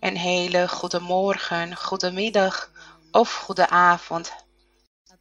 Een 0.00 0.16
hele 0.16 0.68
goede 0.68 1.00
morgen, 1.00 1.76
goedemiddag 1.76 2.72
of 3.10 3.34
goede 3.34 3.68
avond 3.68 4.32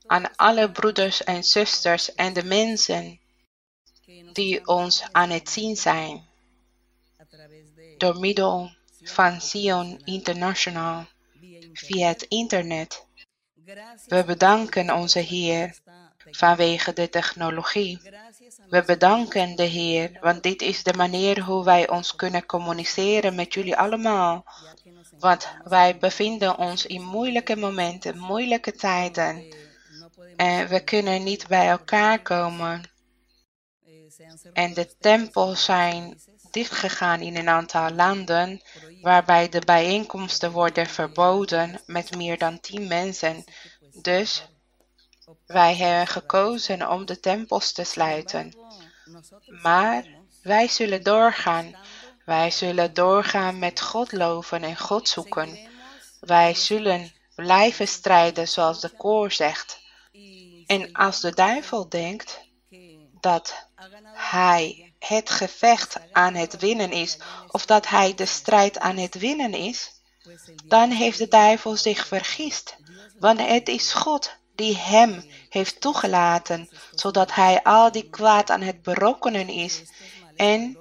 aan 0.05 0.35
alle 0.35 0.71
broeders 0.71 1.23
en 1.23 1.43
zusters 1.43 2.15
en 2.15 2.33
de 2.33 2.43
mensen 2.43 3.19
die 4.33 4.67
ons 4.67 5.03
aan 5.11 5.29
het 5.29 5.49
zien 5.49 5.75
zijn 5.75 6.29
door 7.97 8.19
middel 8.19 8.71
van 9.01 9.41
Sion 9.41 10.01
International 10.03 11.05
via 11.73 12.07
het 12.07 12.21
internet. 12.21 13.05
We 14.05 14.23
bedanken 14.25 14.93
onze 14.93 15.19
Heer 15.19 15.79
vanwege 16.17 16.93
de 16.93 17.09
technologie. 17.09 18.01
We 18.71 18.83
bedanken 18.83 19.55
de 19.55 19.63
Heer, 19.63 20.17
want 20.21 20.43
dit 20.43 20.61
is 20.61 20.83
de 20.83 20.93
manier 20.93 21.41
hoe 21.41 21.63
wij 21.63 21.89
ons 21.89 22.15
kunnen 22.15 22.45
communiceren 22.45 23.35
met 23.35 23.53
jullie 23.53 23.77
allemaal. 23.77 24.45
Want 25.19 25.47
wij 25.63 25.97
bevinden 25.97 26.57
ons 26.57 26.85
in 26.85 27.03
moeilijke 27.03 27.55
momenten, 27.55 28.17
moeilijke 28.17 28.71
tijden. 28.71 29.55
En 30.35 30.67
we 30.67 30.83
kunnen 30.83 31.23
niet 31.23 31.47
bij 31.47 31.69
elkaar 31.69 32.21
komen. 32.21 32.89
En 34.53 34.73
de 34.73 34.95
tempels 34.99 35.63
zijn 35.63 36.21
dichtgegaan 36.51 37.19
in 37.19 37.35
een 37.35 37.49
aantal 37.49 37.89
landen, 37.89 38.61
waarbij 39.01 39.49
de 39.49 39.61
bijeenkomsten 39.65 40.51
worden 40.51 40.87
verboden 40.87 41.81
met 41.85 42.15
meer 42.15 42.37
dan 42.37 42.59
tien 42.59 42.87
mensen. 42.87 43.43
Dus 44.01 44.45
wij 45.45 45.75
hebben 45.75 46.07
gekozen 46.07 46.89
om 46.89 47.05
de 47.05 47.19
tempels 47.19 47.71
te 47.71 47.83
sluiten. 47.83 48.60
Maar 49.61 50.05
wij 50.41 50.67
zullen 50.67 51.03
doorgaan. 51.03 51.75
Wij 52.25 52.51
zullen 52.51 52.93
doorgaan 52.93 53.59
met 53.59 53.81
God 53.81 54.11
loven 54.11 54.63
en 54.63 54.77
God 54.77 55.09
zoeken. 55.09 55.59
Wij 56.19 56.53
zullen 56.53 57.11
blijven 57.35 57.87
strijden 57.87 58.47
zoals 58.47 58.81
de 58.81 58.89
koor 58.89 59.31
zegt. 59.31 59.79
En 60.65 60.91
als 60.91 61.21
de 61.21 61.33
duivel 61.33 61.89
denkt 61.89 62.39
dat 63.21 63.67
hij 64.13 64.93
het 64.99 65.29
gevecht 65.29 65.97
aan 66.11 66.33
het 66.33 66.59
winnen 66.59 66.91
is, 66.91 67.17
of 67.47 67.65
dat 67.65 67.87
hij 67.87 68.13
de 68.13 68.25
strijd 68.25 68.79
aan 68.79 68.97
het 68.97 69.15
winnen 69.15 69.53
is, 69.53 69.91
dan 70.63 70.91
heeft 70.91 71.17
de 71.17 71.27
duivel 71.27 71.75
zich 71.75 72.07
vergist. 72.07 72.75
Want 73.19 73.39
het 73.39 73.67
is 73.67 73.93
God 73.93 74.39
die 74.55 74.77
hem 74.77 75.23
heeft 75.49 75.81
toegelaten, 75.81 76.69
zodat 76.91 77.33
hij 77.33 77.63
al 77.63 77.91
die 77.91 78.09
kwaad 78.09 78.49
aan 78.49 78.61
het 78.61 78.81
berokkenen 78.81 79.47
is. 79.47 79.83
En 80.35 80.77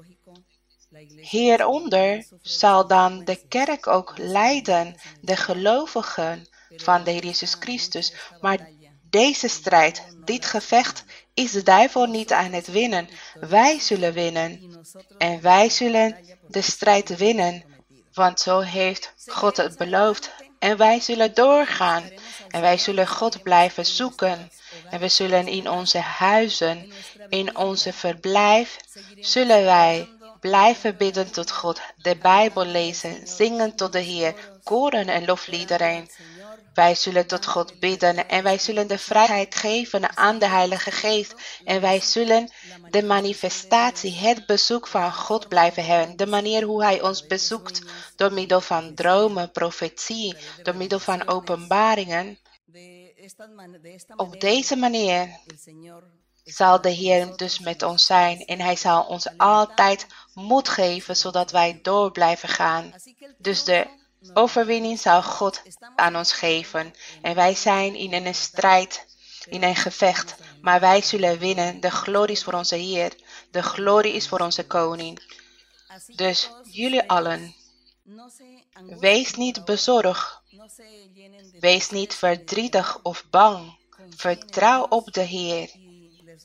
hieronder 1.21 2.27
zal 2.43 2.87
dan 2.87 3.25
de 3.25 3.47
kerk 3.49 3.87
ook 3.87 4.13
leiden, 4.17 4.95
de 5.21 5.37
gelovigen 5.37 6.49
van 6.77 7.05
de 7.05 7.11
Heer 7.11 7.25
Jezus 7.25 7.57
Christus. 7.61 8.15
Maar 8.41 8.69
deze 9.11 9.49
strijd, 9.49 10.05
dit 10.25 10.47
gevecht, 10.47 11.05
is 11.35 11.53
de 11.53 11.63
duivel 11.63 12.07
niet 12.07 12.33
aan 12.33 12.53
het 12.53 12.67
winnen. 12.67 13.09
Wij 13.41 13.81
zullen 13.81 14.13
winnen. 14.13 14.81
En 15.19 15.41
wij 15.41 15.71
zullen 15.71 16.17
de 16.49 16.61
strijd 16.61 17.17
winnen. 17.17 17.65
Want 18.13 18.41
zo 18.41 18.61
heeft 18.61 19.13
God 19.27 19.57
het 19.57 19.77
beloofd. 19.77 20.31
En 20.61 20.77
wij 20.77 21.01
zullen 21.01 21.35
doorgaan. 21.35 22.11
En 22.49 22.61
wij 22.61 22.79
zullen 22.79 23.07
God 23.09 23.43
blijven 23.43 23.87
zoeken. 23.87 24.51
En 24.91 25.01
we 25.01 25.09
zullen 25.09 25.47
in 25.47 25.71
onze 25.71 25.99
huizen, 25.99 26.93
in 27.29 27.57
onze 27.57 27.93
verblijf, 27.93 28.77
zullen 29.21 29.65
wij 29.65 30.09
blijven 30.41 30.97
bidden 30.97 31.33
tot 31.33 31.51
God, 31.51 31.81
de 31.97 32.17
Bijbel 32.17 32.65
lezen, 32.65 33.27
zingen 33.27 33.75
tot 33.75 33.93
de 33.93 33.99
Heer, 33.99 34.35
koren 34.65 35.09
en 35.09 35.25
lofliederen. 35.25 36.09
Wij 36.75 36.95
zullen 36.95 37.27
tot 37.27 37.47
God 37.47 37.81
bidden 37.81 38.29
en 38.29 38.43
wij 38.43 38.59
zullen 38.59 38.89
de 38.89 38.99
vrijheid 38.99 39.55
geven 39.55 40.17
aan 40.17 40.39
de 40.39 40.47
Heilige 40.47 40.91
Geest. 40.91 41.35
En 41.65 41.81
wij 41.81 42.01
zullen 42.01 42.51
de 42.91 43.03
manifestatie, 43.03 44.15
het 44.15 44.47
bezoek 44.47 44.87
van 44.87 45.13
God 45.13 45.49
blijven 45.49 45.85
hebben. 45.85 46.17
De 46.17 46.27
manier 46.27 46.63
hoe 46.63 46.83
Hij 46.83 47.03
ons 47.03 47.27
bezoekt 47.27 47.83
door 48.17 48.33
middel 48.33 48.61
van 48.61 48.95
dromen, 48.95 49.51
profetie, 49.51 50.37
door 50.63 50.77
middel 50.77 50.99
van 50.99 51.29
openbaringen. 51.29 52.39
Op 54.17 54.41
deze 54.41 54.77
manier 54.77 55.39
zal 56.45 56.81
de 56.81 56.91
Heer 56.91 57.37
dus 57.37 57.59
met 57.59 57.83
ons 57.83 58.07
zijn 58.07 58.45
en 58.45 58.61
Hij 58.61 58.77
zal 58.77 59.05
ons 59.05 59.37
altijd 59.37 60.07
moed 60.35 60.69
geven, 60.69 61.17
zodat 61.17 61.51
wij 61.51 61.79
door 61.83 62.11
blijven 62.13 62.49
gaan. 62.49 62.93
Dus 63.39 63.65
de 63.65 63.99
Overwinning 64.35 64.99
zal 64.99 65.23
God 65.23 65.63
aan 65.97 66.17
ons 66.17 66.33
geven. 66.33 66.95
En 67.23 67.35
wij 67.35 67.55
zijn 67.55 67.95
in 67.95 68.13
een 68.13 68.35
strijd, 68.35 69.07
in 69.49 69.63
een 69.63 69.77
gevecht. 69.77 70.35
Maar 70.61 70.81
wij 70.81 71.03
zullen 71.03 71.39
winnen. 71.39 71.81
De 71.81 71.91
glorie 71.91 72.35
is 72.35 72.45
voor 72.45 72.53
onze 72.53 72.77
Heer. 72.77 73.13
De 73.51 73.63
glorie 73.63 74.13
is 74.13 74.29
voor 74.29 74.41
onze 74.41 74.67
koning. 74.67 75.39
Dus 76.17 76.51
jullie 76.63 77.09
allen, 77.09 77.55
wees 78.99 79.35
niet 79.35 79.65
bezorgd. 79.65 80.41
Wees 81.61 81.91
niet 81.91 82.15
verdrietig 82.15 83.03
of 83.03 83.25
bang. 83.31 83.79
Vertrouw 84.17 84.83
op 84.83 85.13
de 85.13 85.23
Heer. 85.23 85.71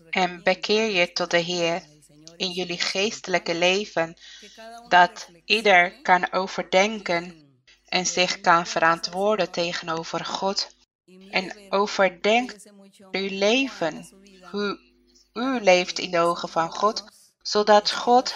En 0.09 0.43
bekeer 0.43 0.89
je 0.89 1.11
tot 1.11 1.31
de 1.31 1.37
Heer 1.37 1.83
in 2.37 2.51
jullie 2.51 2.79
geestelijke 2.79 3.55
leven. 3.55 4.17
Dat 4.87 5.29
ieder 5.45 6.01
kan 6.01 6.31
overdenken 6.31 7.44
en 7.95 8.05
zich 8.05 8.41
kan 8.41 8.67
verantwoorden 8.67 9.51
tegenover 9.51 10.25
God. 10.25 10.75
En 11.31 11.53
overdenkt 11.69 12.65
uw 13.11 13.29
leven, 13.29 14.09
hoe 14.51 14.79
u 15.33 15.59
leeft 15.61 15.99
in 15.99 16.11
de 16.11 16.19
ogen 16.19 16.49
van 16.49 16.71
God, 16.71 17.03
zodat 17.41 17.91
God 17.91 18.35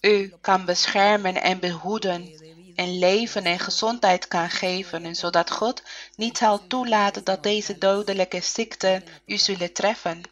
u 0.00 0.34
kan 0.40 0.64
beschermen 0.64 1.42
en 1.42 1.58
behoeden 1.58 2.32
en 2.74 2.98
leven 2.98 3.44
en 3.44 3.58
gezondheid 3.58 4.28
kan 4.28 4.50
geven 4.50 5.04
en 5.04 5.14
zodat 5.14 5.50
God 5.50 5.82
niet 6.14 6.38
zal 6.38 6.66
toelaten 6.66 7.24
dat 7.24 7.42
deze 7.42 7.78
dodelijke 7.78 8.40
ziekten 8.40 9.04
u 9.26 9.36
zullen 9.36 9.72
treffen. 9.72 10.22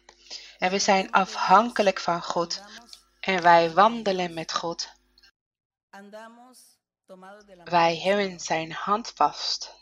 En 0.57 0.71
we 0.71 0.79
zijn 0.79 1.11
afhankelijk 1.11 1.99
van 1.99 2.23
God 2.23 2.61
en 3.19 3.41
wij 3.41 3.71
wandelen 3.71 4.33
met 4.33 4.53
God. 4.53 4.89
Wij 7.63 7.97
hebben 7.97 8.39
zijn 8.39 8.71
hand 8.71 9.11
vast. 9.15 9.73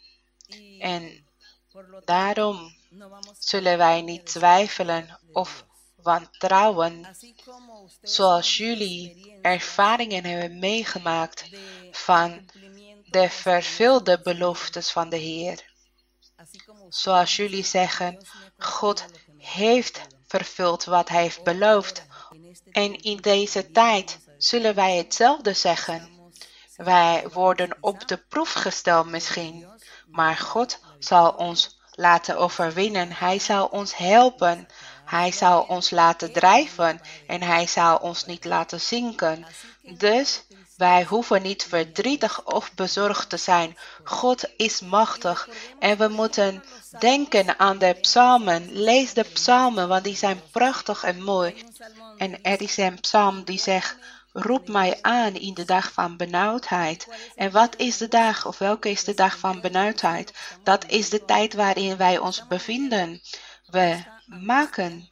En 0.79 1.27
daarom 2.05 2.75
zullen 3.39 3.77
wij 3.77 4.01
niet 4.01 4.25
twijfelen 4.25 5.19
of 5.31 5.65
wantrouwen, 5.95 7.17
zoals 8.01 8.57
jullie 8.57 9.37
ervaringen 9.41 10.25
hebben 10.25 10.59
meegemaakt 10.59 11.49
van 11.91 12.45
de 13.05 13.29
vervulde 13.29 14.21
beloftes 14.21 14.91
van 14.91 15.09
de 15.09 15.17
Heer. 15.17 15.71
Zoals 16.89 17.35
jullie 17.35 17.63
zeggen, 17.63 18.25
God 18.57 19.05
heeft 19.37 20.01
vervuld 20.27 20.83
wat 20.83 21.09
Hij 21.09 21.21
heeft 21.21 21.43
beloofd. 21.43 22.05
En 22.71 23.01
in 23.01 23.17
deze 23.17 23.71
tijd 23.71 24.19
zullen 24.37 24.75
wij 24.75 24.97
hetzelfde 24.97 25.53
zeggen. 25.53 26.12
Wij 26.83 27.25
worden 27.33 27.77
op 27.79 28.07
de 28.07 28.17
proef 28.17 28.53
gesteld 28.53 29.07
misschien, 29.07 29.65
maar 30.07 30.37
God 30.37 30.79
zal 30.99 31.31
ons 31.31 31.79
laten 31.95 32.37
overwinnen. 32.37 33.11
Hij 33.11 33.39
zal 33.39 33.65
ons 33.65 33.97
helpen. 33.97 34.67
Hij 35.05 35.31
zal 35.31 35.61
ons 35.61 35.89
laten 35.89 36.33
drijven 36.33 37.01
en 37.27 37.41
hij 37.41 37.67
zal 37.67 37.97
ons 37.97 38.25
niet 38.25 38.45
laten 38.45 38.81
zinken. 38.81 39.45
Dus 39.81 40.43
wij 40.77 41.03
hoeven 41.03 41.41
niet 41.41 41.63
verdrietig 41.63 42.45
of 42.45 42.73
bezorgd 42.73 43.29
te 43.29 43.37
zijn. 43.37 43.77
God 44.03 44.49
is 44.57 44.81
machtig 44.81 45.49
en 45.79 45.97
we 45.97 46.07
moeten 46.07 46.63
denken 46.99 47.59
aan 47.59 47.77
de 47.77 47.97
psalmen. 48.01 48.71
Lees 48.71 49.13
de 49.13 49.23
psalmen, 49.23 49.87
want 49.87 50.03
die 50.03 50.15
zijn 50.15 50.41
prachtig 50.51 51.03
en 51.03 51.23
mooi. 51.23 51.63
En 52.17 52.43
er 52.43 52.61
is 52.61 52.77
een 52.77 52.99
psalm 52.99 53.43
die 53.43 53.59
zegt, 53.59 53.97
roep 54.33 54.67
mij 54.67 55.01
aan 55.01 55.35
in 55.35 55.53
de 55.53 55.65
dag 55.65 55.91
van 55.91 56.17
benauwdheid. 56.17 57.07
En 57.35 57.51
wat 57.51 57.75
is 57.77 57.97
de 57.97 58.07
dag, 58.07 58.45
of 58.45 58.57
welke 58.57 58.89
is 58.89 59.03
de 59.03 59.13
dag 59.13 59.37
van 59.37 59.61
benauwdheid? 59.61 60.33
Dat 60.63 60.85
is 60.87 61.09
de 61.09 61.25
tijd 61.25 61.53
waarin 61.53 61.97
wij 61.97 62.17
ons 62.17 62.47
bevinden. 62.47 63.21
We 63.65 64.03
maken 64.25 65.09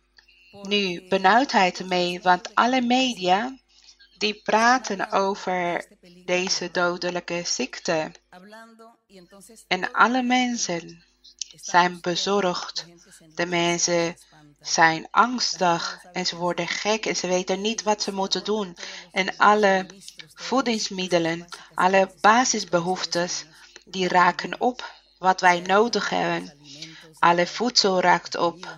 nu 0.52 1.08
benauwdheid 1.08 1.88
mee, 1.88 2.22
want 2.22 2.56
alle 2.56 2.82
media 2.82 3.58
die 4.18 4.42
praten 4.42 5.12
over 5.12 5.86
deze 6.26 6.72
dodelijke 6.72 7.42
ziekte. 7.46 8.12
En 9.68 9.92
alle 9.92 10.24
mensen 10.24 11.04
zijn 11.56 12.02
bezorgd. 12.02 12.86
De 13.36 13.46
mensen 13.46 14.16
zijn 14.62 15.08
angstig 15.12 16.06
en 16.13 16.25
ze 16.25 16.36
worden 16.36 16.68
gek 16.68 17.06
en 17.06 17.16
ze 17.16 17.28
weten 17.28 17.62
niet 17.62 17.84
wat 17.84 18.02
ze 18.02 18.13
moeten 18.13 18.44
doen. 18.44 18.78
En 19.12 19.38
alle 19.38 19.86
voedingsmiddelen, 20.34 21.48
alle 21.74 22.12
basisbehoeftes, 22.22 23.46
die 23.86 24.08
raken 24.08 24.62
op 24.62 24.92
wat 25.19 25.42
wij 25.42 25.60
nodig 25.60 26.10
hebben. 26.10 26.54
Alle 27.19 27.48
voedsel 27.48 28.02
raakt 28.02 28.38
op. 28.38 28.78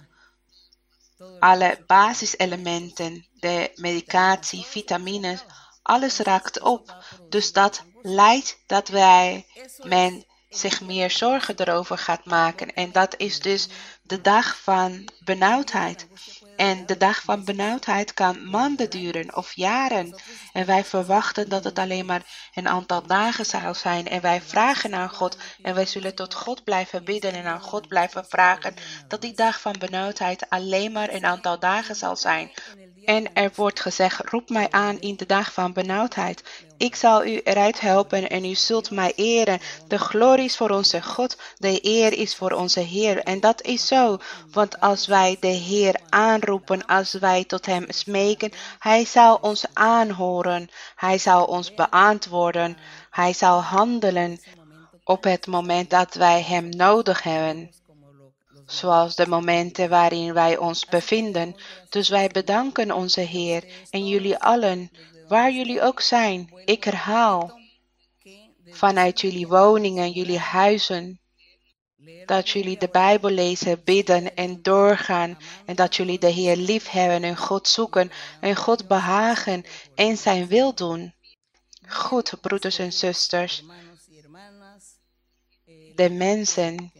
Alle 1.40 1.84
basiselementen, 1.88 3.26
de 3.40 3.72
medicatie, 3.76 4.64
vitamines, 4.64 5.44
alles 5.82 6.18
raakt 6.18 6.60
op. 6.60 7.04
Dus 7.30 7.54
dat 7.54 7.84
leidt 8.02 8.58
dat 8.68 8.88
wij 8.88 9.46
men 9.84 10.26
zich 10.54 10.82
meer 10.82 11.12
zorgen 11.12 11.56
erover 11.58 11.98
gaat 11.98 12.26
maken. 12.26 12.74
En 12.74 12.92
dat 12.92 13.14
is 13.18 13.40
dus 13.40 13.68
de 14.02 14.22
dag 14.22 14.58
van 14.58 15.10
benauwdheid. 15.20 16.08
En 16.56 16.86
de 16.86 16.98
dag 16.98 17.22
van 17.22 17.46
benauwdheid 17.46 18.14
kan 18.14 18.50
maanden 18.50 18.90
duren 18.90 19.36
of 19.36 19.54
jaren. 19.54 20.22
En 20.54 20.66
wij 20.66 20.84
verwachten 20.86 21.50
dat 21.50 21.64
het 21.64 21.80
alleen 21.80 22.06
maar 22.06 22.50
een 22.54 22.68
aantal 22.68 23.08
dagen 23.08 23.46
zal 23.46 23.74
zijn. 23.74 24.08
En 24.08 24.22
wij 24.22 24.42
vragen 24.42 24.96
aan 24.96 25.10
God. 25.10 25.38
En 25.62 25.76
wij 25.76 25.86
zullen 25.86 26.16
tot 26.16 26.34
God 26.34 26.64
blijven 26.64 27.04
bidden 27.04 27.34
en 27.34 27.46
aan 27.46 27.62
God 27.62 27.88
blijven 27.88 28.26
vragen. 28.26 28.74
Dat 29.08 29.22
die 29.22 29.34
dag 29.34 29.62
van 29.62 29.76
benauwdheid 29.80 30.50
alleen 30.50 30.92
maar 30.92 31.14
een 31.14 31.26
aantal 31.26 31.60
dagen 31.60 31.96
zal 31.96 32.16
zijn. 32.16 32.52
En 33.06 33.34
er 33.34 33.52
wordt 33.56 33.80
gezegd, 33.80 34.30
roep 34.30 34.50
mij 34.50 34.68
aan 34.72 35.00
in 35.00 35.16
de 35.16 35.26
dag 35.26 35.54
van 35.54 35.74
benauwdheid. 35.74 36.44
Ik 36.78 36.96
zal 36.96 37.26
u 37.26 37.42
eruit 37.44 37.80
helpen 37.80 38.30
en 38.30 38.46
u 38.46 38.56
zult 38.56 38.92
mij 38.92 39.14
eren. 39.16 39.60
De 39.88 40.00
glorie 40.00 40.46
is 40.46 40.58
voor 40.58 40.70
onze 40.70 41.02
God, 41.02 41.38
de 41.58 41.80
eer 41.82 42.14
is 42.14 42.36
voor 42.36 42.52
onze 42.52 42.80
Heer. 42.80 43.20
En 43.20 43.40
dat 43.40 43.62
is 43.62 43.88
zo, 43.88 44.18
want 44.52 44.80
als 44.80 45.08
wij 45.08 45.38
de 45.40 45.48
Heer 45.48 46.00
aanroepen, 46.10 46.86
als 46.86 47.14
wij 47.14 47.44
tot 47.44 47.66
Hem 47.66 47.86
smeken, 47.88 48.52
Hij 48.80 49.06
zal 49.06 49.36
ons 49.42 49.66
aanhoren, 49.74 50.70
Hij 50.96 51.18
zal 51.18 51.46
ons 51.46 51.74
beantwoorden, 51.74 52.78
Hij 53.10 53.34
zal 53.34 53.62
handelen 53.62 54.40
op 55.04 55.24
het 55.24 55.48
moment 55.48 55.90
dat 55.90 56.14
wij 56.14 56.42
Hem 56.42 56.70
nodig 56.70 57.24
hebben 57.24 57.72
zoals 58.66 59.16
de 59.16 59.28
momenten 59.28 59.90
waarin 59.90 60.34
wij 60.34 60.58
ons 60.58 60.86
bevinden. 60.86 61.56
Dus 61.90 62.10
wij 62.10 62.28
bedanken 62.28 62.92
onze 62.92 63.22
Heer 63.22 63.64
en 63.90 64.08
jullie 64.08 64.38
allen, 64.38 64.92
waar 65.28 65.52
jullie 65.52 65.82
ook 65.82 66.02
zijn. 66.02 66.50
Ik 66.66 66.84
herhaal, 66.84 67.60
vanuit 68.70 69.22
jullie 69.22 69.48
woningen, 69.48 70.12
jullie 70.12 70.40
huizen, 70.40 71.20
dat 72.26 72.50
jullie 72.50 72.78
de 72.78 72.90
Bijbel 72.92 73.30
lezen, 73.30 73.84
bidden 73.84 74.36
en 74.36 74.62
doorgaan. 74.62 75.38
En 75.66 75.76
dat 75.76 75.96
jullie 75.96 76.20
de 76.20 76.30
Heer 76.30 76.56
lief 76.56 76.90
hebben 76.90 77.24
en 77.24 77.38
God 77.38 77.68
zoeken 77.68 78.12
en 78.42 78.56
God 78.56 78.88
behagen 78.88 79.64
en 79.96 80.18
zijn 80.18 80.48
wil 80.48 80.74
doen. 80.74 81.14
Goed, 81.88 82.34
broeders 82.42 82.80
en 82.80 82.94
zusters. 82.94 83.64
De 85.96 86.10
mensen 86.10 86.92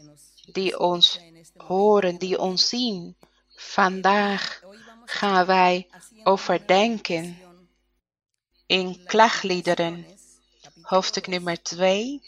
die 0.52 0.78
ons 0.78 1.20
horen, 1.66 2.18
die 2.18 2.38
ons 2.38 2.68
zien. 2.68 3.16
Vandaag 3.56 4.62
gaan 5.04 5.46
wij 5.46 5.88
overdenken 6.24 7.38
in 8.66 9.04
klagliederen, 9.04 10.06
hoofdstuk 10.82 11.26
nummer 11.26 11.62
2. 11.62 12.22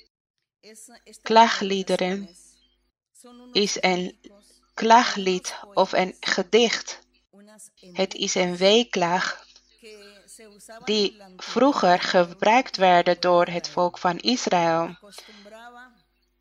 Klagliederen 1.23 2.29
is 3.53 3.77
een 3.81 4.19
klaglied 4.75 5.57
of 5.75 5.93
een 5.93 6.17
gedicht. 6.21 6.99
Het 7.93 8.15
is 8.15 8.35
een 8.35 8.57
weeklag 8.57 9.45
die 10.85 11.23
vroeger 11.37 12.01
gebruikt 12.01 12.77
werden 12.77 13.21
door 13.21 13.47
het 13.47 13.69
volk 13.69 13.99
van 13.99 14.19
Israël. 14.19 14.97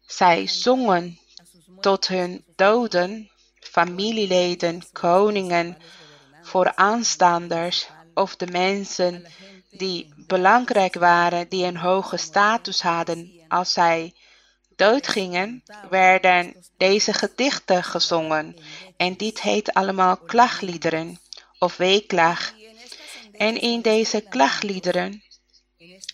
Zij 0.06 0.48
zongen 0.48 1.19
tot 1.85 2.07
hun 2.07 2.43
doden, 2.55 3.29
familieleden, 3.59 4.83
koningen, 4.91 5.77
vooraanstanders 6.41 7.87
of 8.13 8.35
de 8.35 8.47
mensen 8.47 9.25
die 9.71 10.13
belangrijk 10.17 10.95
waren, 10.95 11.49
die 11.49 11.65
een 11.65 11.77
hoge 11.77 12.17
status 12.17 12.81
hadden. 12.81 13.31
Als 13.47 13.73
zij 13.73 14.13
doodgingen, 14.75 15.63
werden 15.89 16.55
deze 16.77 17.13
gedichten 17.13 17.83
gezongen. 17.83 18.55
En 18.97 19.15
dit 19.17 19.41
heet 19.41 19.73
allemaal 19.73 20.17
klagliederen 20.17 21.19
of 21.59 21.77
weeklag. 21.77 22.53
En 23.31 23.61
in 23.61 23.81
deze 23.81 24.21
klagliederen, 24.21 25.23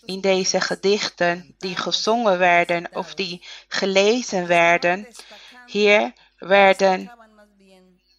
in 0.06 0.22
deze 0.22 0.62
gedichten 0.62 1.56
die 1.58 1.76
gezongen 1.76 2.38
werden 2.38 2.90
of 2.94 3.14
die 3.14 3.46
gelezen 3.68 4.48
werden, 4.48 5.08
hier 5.72 6.14
werden 6.38 7.12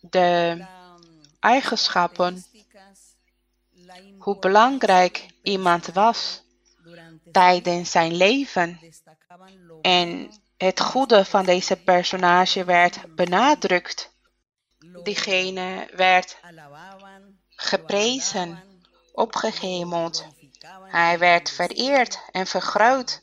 de 0.00 0.64
eigenschappen, 1.40 2.44
hoe 4.18 4.38
belangrijk 4.38 5.26
iemand 5.42 5.86
was 5.86 6.42
tijdens 7.32 7.90
zijn 7.90 8.14
leven. 8.14 8.80
En 9.82 10.30
het 10.56 10.80
goede 10.80 11.24
van 11.24 11.44
deze 11.44 11.76
personage 11.76 12.64
werd 12.64 13.14
benadrukt. 13.14 14.10
Diegene 15.02 15.88
werd 15.96 16.36
geprezen, 17.48 18.62
opgehemeld. 19.12 20.26
Hij 20.86 21.18
werd 21.18 21.50
vereerd 21.50 22.18
en 22.30 22.46
vergroot. 22.46 23.22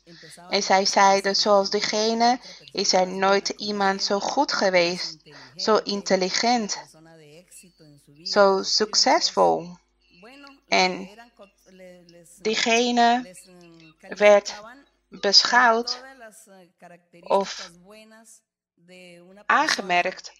En 0.50 0.62
zij 0.62 0.84
zeiden, 0.84 1.36
zoals 1.36 1.70
diegene 1.70 2.38
is 2.72 2.92
er 2.92 3.06
nooit 3.06 3.48
iemand 3.48 4.02
zo 4.02 4.20
goed 4.20 4.52
geweest, 4.52 5.16
zo 5.56 5.76
intelligent, 5.76 6.78
zo 8.22 8.62
succesvol. 8.62 9.76
En 10.68 11.08
diegene 12.40 13.34
werd 14.00 14.54
beschouwd 15.08 16.02
of 17.20 17.70
aangemerkt 19.46 20.32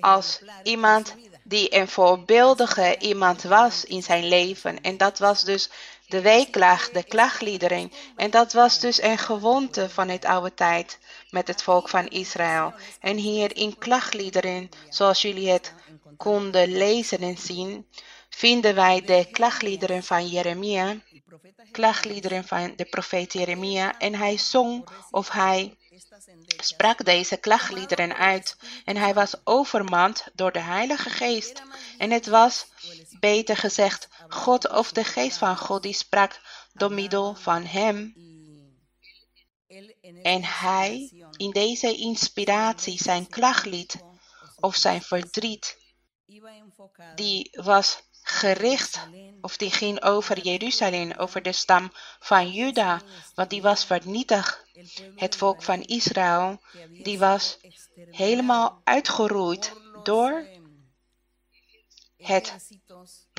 als 0.00 0.42
iemand 0.62 1.14
die 1.42 1.74
een 1.74 1.88
voorbeeldige 1.88 2.96
iemand 2.98 3.42
was 3.42 3.84
in 3.84 4.02
zijn 4.02 4.28
leven. 4.28 4.80
En 4.80 4.96
dat 4.96 5.18
was 5.18 5.44
dus 5.44 5.70
de 6.08 6.20
weeklaag, 6.20 6.90
de 6.90 7.04
klagliedering. 7.04 7.92
En 8.16 8.30
dat 8.30 8.52
was 8.52 8.80
dus 8.80 9.02
een 9.02 9.18
gewoonte 9.18 9.90
van 9.90 10.08
het 10.08 10.24
oude 10.24 10.54
tijd 10.54 10.98
met 11.30 11.48
het 11.48 11.62
volk 11.62 11.88
van 11.88 12.08
Israël. 12.08 12.74
En 13.00 13.16
hier 13.16 13.56
in 13.56 13.78
klagliederen, 13.78 14.68
zoals 14.88 15.22
jullie 15.22 15.50
het 15.50 15.74
konden 16.16 16.68
lezen 16.72 17.18
en 17.18 17.38
zien, 17.38 17.86
vinden 18.28 18.74
wij 18.74 19.00
de 19.00 19.28
klagliederen 19.30 20.02
van 20.02 20.26
Jeremia, 20.26 20.96
klagliederen 21.70 22.44
van 22.44 22.72
de 22.76 22.84
profeet 22.84 23.32
Jeremia. 23.32 23.98
En 23.98 24.14
hij 24.14 24.38
zong 24.38 24.88
of 25.10 25.30
hij 25.30 25.76
sprak 26.56 27.04
deze 27.04 27.36
klagliederen 27.36 28.16
uit. 28.16 28.56
En 28.84 28.96
hij 28.96 29.14
was 29.14 29.34
overmand 29.44 30.24
door 30.34 30.52
de 30.52 30.60
Heilige 30.60 31.10
Geest. 31.10 31.62
En 31.98 32.10
het 32.10 32.26
was, 32.26 32.66
beter 33.20 33.56
gezegd, 33.56 34.08
God 34.28 34.68
of 34.70 34.92
de 34.92 35.04
Geest 35.04 35.36
van 35.36 35.56
God 35.56 35.82
die 35.82 35.92
sprak 35.92 36.40
door 36.72 36.92
middel 36.92 37.34
van 37.34 37.64
hem. 37.64 38.14
En 40.22 40.44
hij, 40.44 41.12
in 41.36 41.50
deze 41.50 41.96
inspiratie, 41.96 43.02
zijn 43.02 43.28
klaglied 43.28 43.96
of 44.60 44.76
zijn 44.76 45.02
verdriet, 45.02 45.76
die 47.14 47.50
was 47.52 48.02
gericht, 48.30 49.08
of 49.40 49.56
die 49.56 49.70
ging 49.70 50.02
over 50.02 50.38
Jeruzalem, 50.38 51.12
over 51.12 51.42
de 51.42 51.52
stam 51.52 51.92
van 52.20 52.50
Juda, 52.50 53.00
want 53.34 53.50
die 53.50 53.62
was 53.62 53.84
vernietigd. 53.84 54.66
Het 55.16 55.36
volk 55.36 55.62
van 55.62 55.82
Israël, 55.82 56.60
die 57.02 57.18
was 57.18 57.58
helemaal 58.10 58.80
uitgeroeid 58.84 59.72
door 60.02 60.46
het 62.16 62.54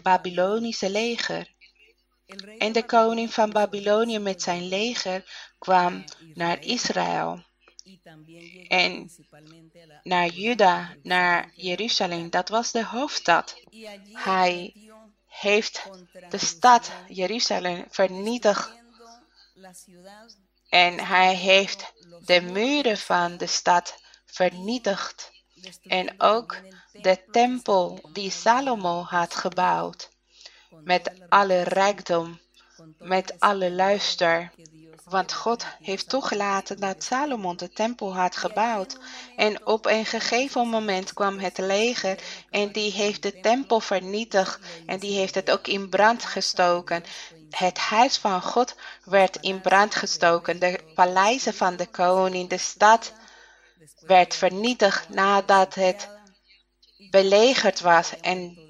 Babylonische 0.04 0.90
leger. 0.90 1.54
En 2.58 2.72
de 2.72 2.86
koning 2.86 3.34
van 3.34 3.50
Babylonië 3.52 4.20
met 4.20 4.42
zijn 4.42 4.68
leger 4.68 5.50
kwam 5.58 6.04
naar 6.34 6.64
Israël 6.64 7.48
en 8.68 9.10
naar 10.04 10.28
Juda, 10.28 10.96
naar 11.04 11.52
Jeruzalem. 11.56 12.30
Dat 12.30 12.50
was 12.50 12.72
de 12.72 12.86
hoofdstad. 12.86 13.56
Hij 14.14 14.74
heeft 15.26 15.84
de 16.30 16.38
stad 16.38 16.92
Jeruzalem 17.08 17.86
vernietigd. 17.90 18.72
En 20.70 21.00
hij 21.00 21.36
heeft 21.36 21.94
de 22.26 22.42
muren 22.42 22.98
van 22.98 23.38
de 23.38 23.48
stad 23.48 24.02
vernietigd. 24.26 25.32
En 25.84 26.22
ook 26.22 26.58
de 26.92 27.24
tempel 27.32 28.10
die 28.14 28.32
Salomo 28.32 29.04
had 29.04 29.36
gebouwd. 29.36 30.10
Met 30.70 31.12
alle 31.30 31.62
rijkdom, 31.62 32.40
met 32.98 33.40
alle 33.40 33.72
luister. 33.72 34.52
Want 35.10 35.34
God 35.34 35.66
heeft 35.82 36.10
toegelaten 36.10 36.80
dat 36.80 37.04
Salomon 37.04 37.58
de 37.58 37.70
tempel 37.70 38.16
had 38.16 38.36
gebouwd. 38.36 38.98
En 39.36 39.66
op 39.66 39.86
een 39.86 40.06
gegeven 40.06 40.68
moment 40.68 41.14
kwam 41.14 41.40
het 41.40 41.58
leger 41.58 42.20
en 42.50 42.72
die 42.72 42.92
heeft 42.92 43.24
de 43.24 43.40
tempel 43.40 43.80
vernietigd. 43.80 44.60
En 44.86 45.00
die 45.00 45.18
heeft 45.18 45.36
het 45.36 45.52
ook 45.52 45.68
in 45.68 45.90
brand 45.90 46.26
gestoken. 46.26 47.04
Het 47.50 47.78
huis 47.78 48.18
van 48.18 48.42
God 48.42 48.76
werd 49.04 49.36
in 49.36 49.62
brand 49.62 49.96
gestoken. 49.96 50.60
De 50.60 50.80
paleizen 50.96 51.54
van 51.54 51.76
de 51.76 51.88
koning, 51.88 52.50
de 52.50 52.58
stad 52.58 53.14
werd 54.00 54.36
vernietigd 54.36 55.10
nadat 55.10 55.76
het 55.76 56.10
belegerd 57.10 57.80
was. 57.80 58.20
En 58.22 58.69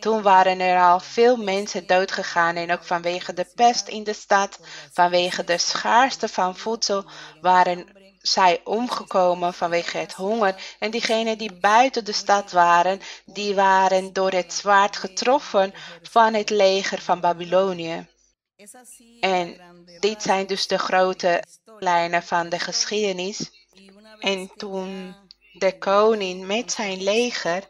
toen 0.00 0.22
waren 0.22 0.60
er 0.60 0.80
al 0.80 1.00
veel 1.00 1.36
mensen 1.36 1.86
doodgegaan 1.86 2.56
en 2.56 2.72
ook 2.72 2.84
vanwege 2.84 3.32
de 3.32 3.46
pest 3.54 3.88
in 3.88 4.04
de 4.04 4.12
stad, 4.12 4.58
vanwege 4.92 5.44
de 5.44 5.58
schaarste 5.58 6.28
van 6.28 6.56
voedsel, 6.56 7.04
waren 7.40 7.86
zij 8.20 8.60
omgekomen 8.64 9.54
vanwege 9.54 9.98
het 9.98 10.12
honger. 10.12 10.76
En 10.78 10.90
diegenen 10.90 11.38
die 11.38 11.52
buiten 11.52 12.04
de 12.04 12.12
stad 12.12 12.50
waren, 12.52 13.00
die 13.24 13.54
waren 13.54 14.12
door 14.12 14.30
het 14.30 14.52
zwaard 14.52 14.96
getroffen 14.96 15.74
van 16.02 16.34
het 16.34 16.50
leger 16.50 17.00
van 17.00 17.20
Babylonië. 17.20 18.08
En 19.20 19.60
dit 20.00 20.22
zijn 20.22 20.46
dus 20.46 20.66
de 20.66 20.78
grote 20.78 21.42
lijnen 21.78 22.22
van 22.22 22.48
de 22.48 22.58
geschiedenis. 22.58 23.50
En 24.18 24.50
toen 24.56 25.16
de 25.52 25.78
koning 25.78 26.46
met 26.46 26.72
zijn 26.72 27.02
leger 27.02 27.64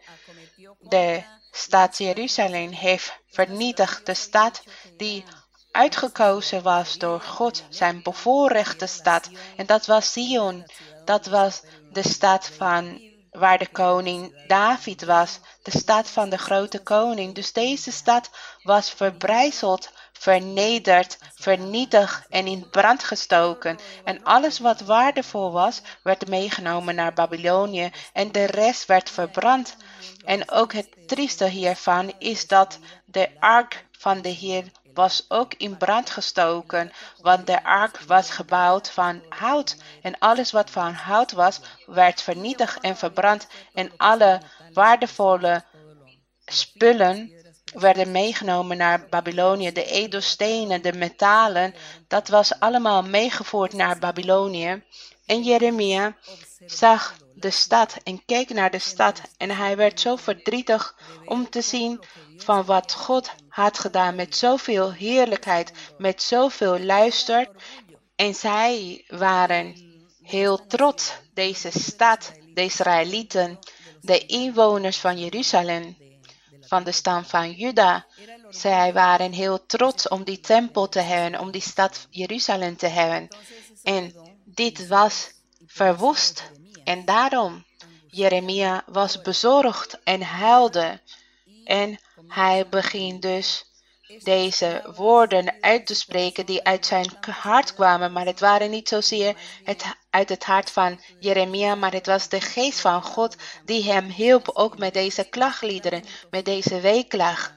de 0.79 1.23
stad 1.50 1.99
Jeruzalem 1.99 2.71
heeft 2.71 3.19
vernietigd, 3.28 4.07
de 4.07 4.14
stad 4.14 4.62
die 4.97 5.25
uitgekozen 5.71 6.62
was 6.62 6.99
door 6.99 7.21
God, 7.21 7.62
zijn 7.69 8.02
bevoorrechte 8.02 8.87
stad. 8.87 9.30
En 9.57 9.66
dat 9.66 9.87
was 9.87 10.12
Sion, 10.12 10.66
dat 11.04 11.26
was 11.26 11.62
de 11.92 12.09
stad 12.09 12.47
van 12.57 13.00
waar 13.30 13.59
de 13.59 13.69
koning 13.69 14.47
David 14.47 15.04
was, 15.04 15.38
de 15.62 15.78
stad 15.78 16.11
van 16.11 16.28
de 16.28 16.38
grote 16.38 16.83
koning. 16.83 17.35
Dus 17.35 17.52
deze 17.52 17.92
stad 17.92 18.30
was 18.62 18.90
verbrijzeld 18.90 19.90
vernederd, 20.21 21.19
vernietigd 21.35 22.27
en 22.29 22.47
in 22.47 22.71
brand 22.71 23.05
gestoken. 23.05 23.79
En 24.05 24.25
alles 24.25 24.59
wat 24.59 24.81
waardevol 24.81 25.53
was, 25.53 25.83
werd 26.03 26.29
meegenomen 26.29 26.95
naar 26.95 27.12
Babylonië 27.12 27.91
en 28.12 28.33
de 28.33 28.45
rest 28.45 28.87
werd 28.87 29.11
verbrand. 29.11 29.77
En 30.25 30.50
ook 30.50 30.73
het 30.73 30.89
trieste 31.09 31.45
hiervan 31.45 32.12
is 32.19 32.47
dat 32.47 32.79
de 33.05 33.29
ark 33.39 33.85
van 33.91 34.21
de 34.21 34.29
Heer 34.29 34.65
was 34.95 35.25
ook 35.29 35.55
in 35.55 35.77
brand 35.77 36.11
gestoken, 36.11 36.93
want 37.21 37.47
de 37.47 37.65
ark 37.65 38.00
was 38.00 38.31
gebouwd 38.31 38.91
van 38.91 39.23
hout. 39.29 39.77
En 40.03 40.19
alles 40.19 40.50
wat 40.50 40.71
van 40.71 40.93
hout 40.93 41.33
was, 41.33 41.61
werd 41.87 42.23
vernietigd 42.23 42.81
en 42.81 42.97
verbrand. 42.97 43.47
En 43.75 43.93
alle 43.97 44.41
waardevolle 44.73 45.65
spullen 46.45 47.40
werden 47.73 48.11
meegenomen 48.11 48.77
naar 48.77 49.07
Babylonië. 49.09 49.73
De 49.73 49.85
edelstenen, 49.85 50.83
de 50.83 50.93
metalen, 50.93 51.75
dat 52.09 52.29
was 52.29 52.59
allemaal 52.59 53.03
meegevoerd 53.03 53.73
naar 53.73 53.99
Babylonië. 53.99 54.83
En 55.27 55.43
Jeremia 55.43 56.17
zag 56.67 57.17
de 57.35 57.50
stad 57.50 57.97
en 58.03 58.25
keek 58.25 58.50
naar 58.50 58.71
de 58.71 58.79
stad 58.79 59.21
en 59.37 59.50
hij 59.50 59.77
werd 59.77 60.00
zo 60.00 60.17
verdrietig 60.17 60.97
om 61.25 61.50
te 61.50 61.61
zien 61.61 62.00
van 62.37 62.65
wat 62.65 62.93
God 62.93 63.31
had 63.49 63.79
gedaan 63.79 64.15
met 64.15 64.37
zoveel 64.37 64.93
heerlijkheid, 64.93 65.73
met 65.99 66.23
zoveel 66.23 66.81
luister. 66.81 67.49
En 68.17 68.35
zij 68.35 69.05
waren 69.09 69.75
heel 70.23 70.67
trots, 70.67 71.12
deze 71.35 71.71
stad, 71.71 72.33
de 72.55 72.62
Israëlieten, 72.62 73.59
de 74.00 74.27
inwoners 74.27 74.99
van 74.99 75.19
Jeruzalem 75.19 75.97
van 76.71 76.85
de 76.85 76.93
stam 76.93 77.25
van 77.25 77.53
Juda. 77.53 78.07
Zij 78.50 78.93
waren 78.93 79.33
heel 79.33 79.67
trots 79.67 80.09
om 80.09 80.25
die 80.25 80.41
tempel 80.41 80.89
te 80.89 81.00
hebben, 81.00 81.41
om 81.41 81.50
die 81.50 81.61
stad 81.61 82.07
Jeruzalem 82.11 82.77
te 82.77 82.87
hebben. 82.87 83.29
En 83.83 84.15
dit 84.45 84.87
was 84.89 85.31
verwoest. 85.67 86.50
En 86.85 87.05
daarom, 87.05 87.65
Jeremia 88.07 88.83
was 88.87 89.21
bezorgd 89.21 89.99
en 90.05 90.23
huilde. 90.23 91.00
En 91.65 91.99
hij 92.29 92.69
begint 92.69 93.23
dus 93.23 93.70
deze 94.19 94.93
woorden 94.97 95.55
uit 95.61 95.87
te 95.87 95.95
spreken 95.95 96.47
die 96.47 96.64
uit 96.64 96.87
zijn 96.87 97.07
hart 97.26 97.75
kwamen. 97.75 98.12
Maar 98.12 98.26
het 98.26 98.40
waren 98.40 98.71
niet 98.71 98.88
zozeer 98.88 99.37
het, 99.64 99.85
uit 100.11 100.29
het 100.29 100.45
hart 100.45 100.71
van 100.71 101.00
Jeremia, 101.21 101.75
maar 101.75 101.93
het 101.93 102.07
was 102.07 102.29
de 102.29 102.40
geest 102.40 102.81
van 102.81 103.02
God 103.02 103.37
die 103.64 103.85
hem 103.93 104.05
hielp 104.05 104.50
ook 104.55 104.79
met 104.79 104.95
deze 104.95 105.25
klagliederen, 105.25 106.05
met 106.31 106.45
deze 106.45 106.81
weeklag. 106.81 107.52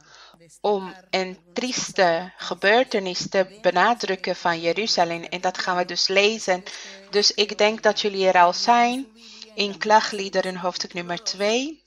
Om 0.61 0.93
een 1.09 1.37
trieste 1.53 2.31
gebeurtenis 2.37 3.29
te 3.29 3.59
benadrukken 3.61 4.35
van 4.35 4.61
Jeruzalem. 4.61 5.23
En 5.23 5.41
dat 5.41 5.57
gaan 5.57 5.77
we 5.77 5.85
dus 5.85 6.07
lezen. 6.07 6.63
Dus 7.09 7.31
ik 7.31 7.57
denk 7.57 7.83
dat 7.83 8.01
jullie 8.01 8.27
er 8.27 8.41
al 8.41 8.53
zijn 8.53 9.07
in 9.55 9.77
klagliederen 9.77 10.55
hoofdstuk 10.57 10.93
nummer 10.93 11.23
2. 11.23 11.83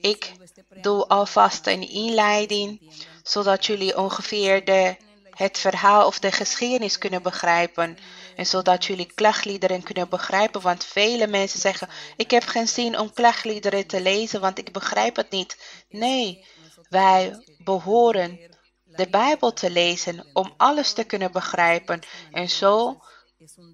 Ik 0.00 0.32
doe 0.80 1.06
alvast 1.06 1.66
een 1.66 1.88
inleiding 1.88 2.80
zodat 3.22 3.66
jullie 3.66 3.98
ongeveer 3.98 4.64
de, 4.64 4.96
het 5.30 5.58
verhaal 5.58 6.06
of 6.06 6.18
de 6.18 6.32
geschiedenis 6.32 6.98
kunnen 6.98 7.22
begrijpen. 7.22 7.98
En 8.36 8.46
zodat 8.46 8.84
jullie 8.84 9.12
klagliederen 9.14 9.82
kunnen 9.82 10.08
begrijpen. 10.08 10.60
Want 10.60 10.84
vele 10.84 11.26
mensen 11.26 11.60
zeggen: 11.60 11.88
Ik 12.16 12.30
heb 12.30 12.42
geen 12.42 12.68
zin 12.68 12.98
om 12.98 13.12
klagliederen 13.12 13.86
te 13.86 14.00
lezen, 14.00 14.40
want 14.40 14.58
ik 14.58 14.72
begrijp 14.72 15.16
het 15.16 15.30
niet. 15.30 15.56
Nee, 15.88 16.44
wij 16.88 17.44
behoren 17.58 18.40
de 18.84 19.08
Bijbel 19.08 19.52
te 19.52 19.70
lezen 19.70 20.26
om 20.32 20.54
alles 20.56 20.92
te 20.92 21.04
kunnen 21.04 21.32
begrijpen. 21.32 22.00
En 22.30 22.48
zo 22.50 23.02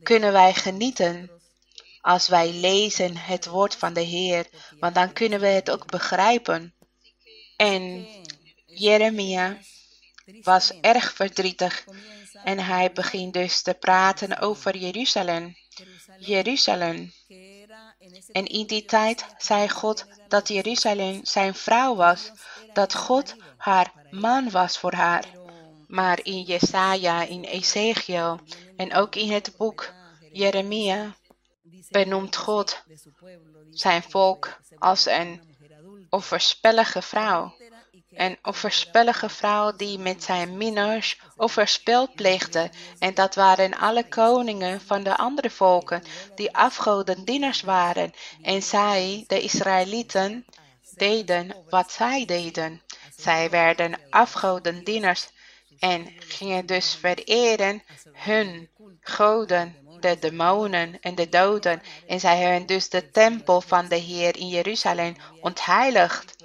kunnen 0.03 0.33
wij 0.33 0.55
genieten 0.55 1.31
als 2.01 2.29
wij 2.29 2.53
lezen 2.53 3.17
het 3.17 3.47
woord 3.47 3.75
van 3.75 3.93
de 3.93 4.01
Heer, 4.01 4.47
want 4.79 4.95
dan 4.95 5.13
kunnen 5.13 5.41
we 5.41 5.47
het 5.47 5.71
ook 5.71 5.87
begrijpen. 5.87 6.75
En 7.57 8.07
Jeremia 8.79 9.59
was 10.43 10.73
erg 10.81 11.13
verdrietig 11.13 11.85
en 12.45 12.59
hij 12.59 12.93
begint 12.93 13.33
dus 13.33 13.63
te 13.63 13.75
praten 13.75 14.39
over 14.39 14.77
Jeruzalem. 14.77 15.57
Jeruzalem. 16.19 17.13
En 18.33 18.47
in 18.47 18.67
die 18.67 18.85
tijd 18.85 19.27
zei 19.39 19.69
God 19.69 20.07
dat 20.29 20.49
Jeruzalem 20.49 21.25
zijn 21.25 21.55
vrouw 21.55 21.95
was, 21.95 22.31
dat 22.73 22.95
God 22.95 23.37
haar 23.57 23.93
man 24.11 24.51
was 24.51 24.79
voor 24.79 24.93
haar. 24.93 25.25
Maar 25.87 26.21
in 26.23 26.43
Jesaja, 26.43 27.23
in 27.23 27.45
Ezekiel 27.45 28.41
en 28.77 28.95
ook 28.95 29.15
in 29.15 29.33
het 29.33 29.57
boek 29.57 29.93
Jeremia 30.33 31.17
benoemt 31.89 32.37
God 32.37 32.83
zijn 33.71 34.03
volk 34.03 34.61
als 34.79 35.07
een 35.07 35.57
overspellige 36.11 37.03
vrouw. 37.03 37.55
Een 38.19 38.39
overspellige 38.43 39.29
vrouw 39.29 39.77
die 39.77 39.99
met 39.99 40.23
zijn 40.23 40.57
minnaars 40.57 41.21
overspel 41.37 42.09
pleegde. 42.15 42.71
En 42.99 43.15
dat 43.15 43.35
waren 43.35 43.79
alle 43.79 44.09
koningen 44.09 44.81
van 44.81 45.03
de 45.03 45.17
andere 45.17 45.51
volken 45.51 46.03
die 46.35 46.57
afgodendieners 46.57 47.61
waren. 47.61 48.13
En 48.43 48.63
zij, 48.63 49.25
de 49.27 49.41
Israëlieten, 49.41 50.45
deden 50.91 51.55
wat 51.69 51.93
zij 51.93 52.25
deden. 52.25 52.83
Zij 53.17 53.51
werden 53.51 54.01
afgodendieners 54.11 55.29
en 55.79 56.13
gingen 56.19 56.67
dus 56.67 56.95
vereren 56.95 57.83
hun 58.13 58.69
goden, 59.01 59.77
de 60.01 60.19
demonen 60.19 61.01
en 61.01 61.15
de 61.15 61.29
doden. 61.29 61.83
En 62.07 62.21
zij 62.21 62.37
hebben 62.37 62.67
dus 62.67 62.89
de 62.89 63.11
tempel 63.11 63.61
van 63.61 63.89
de 63.89 63.97
Heer 63.97 64.37
in 64.37 64.49
Jeruzalem 64.49 65.17
ontheiligd. 65.41 66.37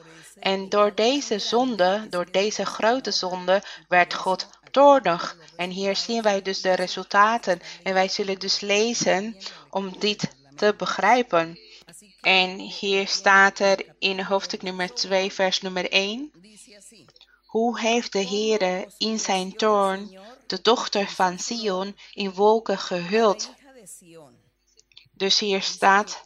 En 0.44 0.70
door 0.70 0.96
deze 0.96 1.40
zonde, 1.40 2.08
door 2.10 2.32
deze 2.32 2.66
grote 2.66 3.12
zonde, 3.12 3.64
werd 3.88 4.14
God 4.14 4.48
toornig. 4.72 5.38
En 5.56 5.70
hier 5.70 5.96
zien 5.96 6.22
wij 6.22 6.42
dus 6.42 6.62
de 6.62 6.74
resultaten. 6.74 7.62
En 7.84 7.94
wij 7.94 8.08
zullen 8.08 8.40
dus 8.40 8.60
lezen 8.60 9.38
om 9.70 10.00
dit 10.00 10.36
te 10.56 10.74
begrijpen. 10.78 11.60
En 12.22 12.60
hier 12.60 13.08
staat 13.08 13.60
er 13.60 13.86
in 14.00 14.20
hoofdstuk 14.20 14.62
nummer 14.62 14.94
2, 14.94 15.32
vers 15.32 15.62
nummer 15.62 15.92
1. 15.92 16.32
Hoe 17.46 17.80
heeft 17.80 18.12
de 18.12 18.28
Heere 18.28 18.88
in 18.98 19.20
zijn 19.20 19.56
toorn 19.56 20.20
de 20.48 20.62
dochter 20.62 21.08
van 21.08 21.40
Sion 21.40 21.98
in 22.14 22.34
wolken 22.34 22.78
gehuld? 22.78 23.52
Dus 25.12 25.40
hier 25.40 25.62
staat 25.62 26.24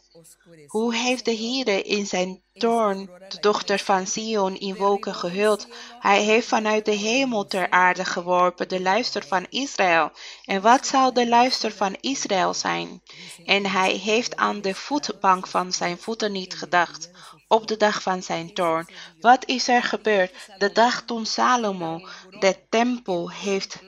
Hoe 0.66 0.94
heeft 0.94 1.24
de 1.24 1.30
Heer 1.30 1.86
in 1.86 2.06
zijn 2.06 2.42
toorn 2.52 3.10
de 3.28 3.40
dochter 3.40 3.78
van 3.78 4.06
Sion 4.06 4.56
in 4.56 4.76
wolken 4.76 5.14
gehuld? 5.14 5.66
Hij 5.98 6.22
heeft 6.22 6.48
vanuit 6.48 6.84
de 6.84 6.94
hemel 6.94 7.46
ter 7.46 7.70
aarde 7.70 8.04
geworpen 8.04 8.68
de 8.68 8.80
luister 8.80 9.26
van 9.26 9.46
Israël. 9.50 10.10
En 10.44 10.62
wat 10.62 10.86
zal 10.86 11.12
de 11.12 11.28
luister 11.28 11.72
van 11.72 11.96
Israël 12.00 12.54
zijn? 12.54 13.02
En 13.44 13.66
hij 13.66 13.92
heeft 13.92 14.36
aan 14.36 14.60
de 14.60 14.74
voetbank 14.74 15.46
van 15.46 15.72
zijn 15.72 15.98
voeten 15.98 16.32
niet 16.32 16.54
gedacht 16.54 17.10
op 17.48 17.66
de 17.66 17.76
dag 17.76 18.02
van 18.02 18.22
zijn 18.22 18.54
toorn. 18.54 18.88
Wat 19.20 19.46
is 19.46 19.68
er 19.68 19.82
gebeurd? 19.82 20.34
De 20.58 20.72
dag 20.72 21.02
toen 21.02 21.26
Salomo 21.26 22.08
de 22.40 22.56
tempel 22.68 23.30
heeft 23.30 23.78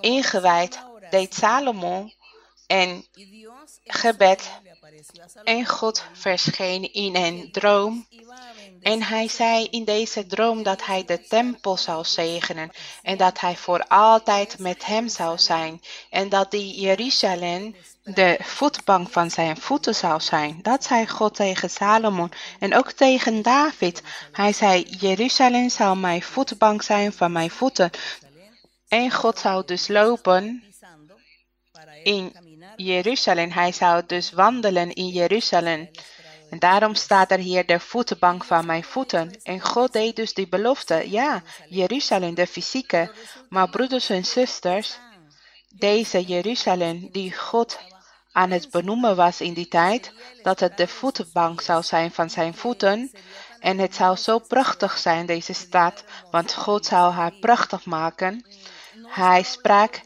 ingewijd, 0.00 0.84
deed 1.10 1.34
Salomo 1.34 2.10
en 2.66 3.04
gebed. 3.84 4.50
En 5.44 5.66
God 5.66 6.04
verscheen 6.12 6.92
in 6.92 7.16
een 7.16 7.48
droom. 7.52 8.06
En 8.80 9.02
hij 9.02 9.28
zei 9.28 9.64
in 9.70 9.84
deze 9.84 10.26
droom 10.26 10.62
dat 10.62 10.84
hij 10.84 11.04
de 11.04 11.22
tempel 11.22 11.76
zou 11.76 12.04
zegenen 12.04 12.70
en 13.02 13.16
dat 13.16 13.40
hij 13.40 13.56
voor 13.56 13.86
altijd 13.88 14.58
met 14.58 14.86
hem 14.86 15.08
zou 15.08 15.38
zijn 15.38 15.82
en 16.10 16.28
dat 16.28 16.50
die 16.50 16.80
Jeruzalem 16.80 17.76
de 18.02 18.38
voetbank 18.42 19.08
van 19.10 19.30
zijn 19.30 19.56
voeten 19.56 19.94
zou 19.94 20.20
zijn. 20.20 20.58
Dat 20.62 20.84
zei 20.84 21.06
God 21.08 21.34
tegen 21.34 21.70
Salomon 21.70 22.32
en 22.58 22.74
ook 22.74 22.92
tegen 22.92 23.42
David. 23.42 24.02
Hij 24.32 24.52
zei, 24.52 24.82
Jeruzalem 24.82 25.68
zal 25.68 25.96
mijn 25.96 26.22
voetbank 26.22 26.82
zijn 26.82 27.12
van 27.12 27.32
mijn 27.32 27.50
voeten. 27.50 27.90
En 28.88 29.10
God 29.10 29.38
zou 29.38 29.64
dus 29.64 29.88
lopen 29.88 30.62
in 32.02 32.45
Jeruzalem. 32.76 33.50
Hij 33.50 33.72
zou 33.72 34.02
dus 34.06 34.32
wandelen 34.32 34.92
in 34.92 35.08
Jeruzalem. 35.08 35.90
En 36.50 36.58
daarom 36.58 36.94
staat 36.94 37.30
er 37.30 37.38
hier 37.38 37.66
de 37.66 37.80
voetbank 37.80 38.44
van 38.44 38.66
mijn 38.66 38.84
voeten. 38.84 39.40
En 39.42 39.60
God 39.60 39.92
deed 39.92 40.16
dus 40.16 40.34
die 40.34 40.48
belofte. 40.48 41.10
Ja, 41.10 41.42
Jeruzalem, 41.68 42.34
de 42.34 42.46
fysieke. 42.46 43.12
Maar 43.48 43.70
broeders 43.70 44.08
en 44.08 44.24
zusters, 44.24 44.98
deze 45.68 46.22
Jeruzalem 46.22 47.08
die 47.12 47.34
God 47.34 47.78
aan 48.32 48.50
het 48.50 48.70
benoemen 48.70 49.16
was 49.16 49.40
in 49.40 49.54
die 49.54 49.68
tijd, 49.68 50.12
dat 50.42 50.60
het 50.60 50.76
de 50.76 50.86
voetbank 50.88 51.60
zou 51.60 51.82
zijn 51.82 52.10
van 52.12 52.30
zijn 52.30 52.54
voeten. 52.54 53.10
En 53.60 53.78
het 53.78 53.94
zou 53.94 54.16
zo 54.16 54.38
prachtig 54.38 54.98
zijn, 54.98 55.26
deze 55.26 55.52
stad, 55.52 56.04
want 56.30 56.54
God 56.54 56.86
zou 56.86 57.12
haar 57.12 57.32
prachtig 57.32 57.84
maken. 57.84 58.46
Hij 59.06 59.42
sprak 59.42 60.00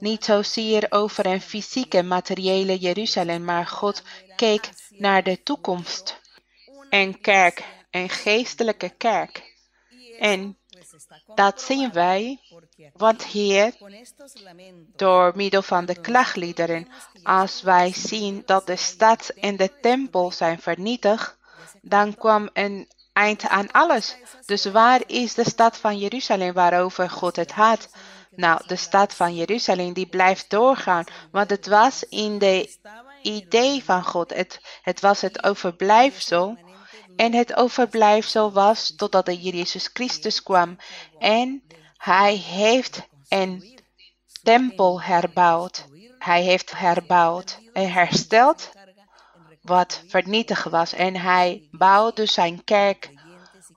niet 0.00 0.24
zozeer 0.24 0.86
over 0.88 1.26
een 1.26 1.40
fysieke, 1.40 2.02
materiële 2.02 2.78
Jeruzalem, 2.78 3.44
maar 3.44 3.66
God 3.66 4.02
keek 4.36 4.70
naar 4.88 5.22
de 5.22 5.42
toekomst. 5.42 6.20
Een 6.90 7.20
kerk, 7.20 7.64
een 7.90 8.08
geestelijke 8.08 8.88
kerk. 8.88 9.48
En 10.18 10.58
dat 11.34 11.62
zien 11.62 11.92
wij, 11.92 12.40
want 12.92 13.24
hier, 13.24 13.74
door 14.96 15.32
middel 15.34 15.62
van 15.62 15.84
de 15.84 16.00
klagliederen, 16.00 16.88
als 17.22 17.62
wij 17.62 17.92
zien 17.92 18.42
dat 18.46 18.66
de 18.66 18.76
stad 18.76 19.28
en 19.28 19.56
de 19.56 19.70
tempel 19.80 20.30
zijn 20.30 20.60
vernietigd, 20.60 21.36
dan 21.82 22.14
kwam 22.14 22.50
een 22.52 22.88
eind 23.12 23.48
aan 23.48 23.70
alles. 23.70 24.16
Dus 24.46 24.64
waar 24.64 25.02
is 25.06 25.34
de 25.34 25.48
stad 25.48 25.76
van 25.76 25.98
Jeruzalem 25.98 26.52
waarover 26.52 27.10
God 27.10 27.36
het 27.36 27.52
had? 27.52 27.88
Nou, 28.30 28.62
de 28.66 28.76
stad 28.76 29.14
van 29.14 29.34
Jeruzalem 29.34 29.92
die 29.92 30.06
blijft 30.06 30.50
doorgaan, 30.50 31.04
want 31.30 31.50
het 31.50 31.66
was 31.66 32.04
in 32.08 32.38
de 32.38 32.76
idee 33.22 33.84
van 33.84 34.04
God. 34.04 34.34
Het, 34.34 34.60
het 34.82 35.00
was 35.00 35.20
het 35.20 35.44
overblijfsel. 35.44 36.58
En 37.16 37.32
het 37.32 37.54
overblijfsel 37.56 38.52
was 38.52 38.94
totdat 38.96 39.26
de 39.26 39.40
Jezus 39.40 39.90
Christus 39.92 40.42
kwam. 40.42 40.76
En 41.18 41.62
hij 41.96 42.34
heeft 42.34 43.08
een 43.28 43.80
tempel 44.42 45.02
herbouwd. 45.02 45.86
Hij 46.18 46.42
heeft 46.42 46.78
herbouwd 46.78 47.58
en 47.72 47.92
hersteld 47.92 48.70
wat 49.62 50.02
vernietigd 50.06 50.64
was. 50.64 50.92
En 50.92 51.16
hij 51.16 51.68
bouwde 51.70 52.26
zijn 52.26 52.64
kerk 52.64 53.10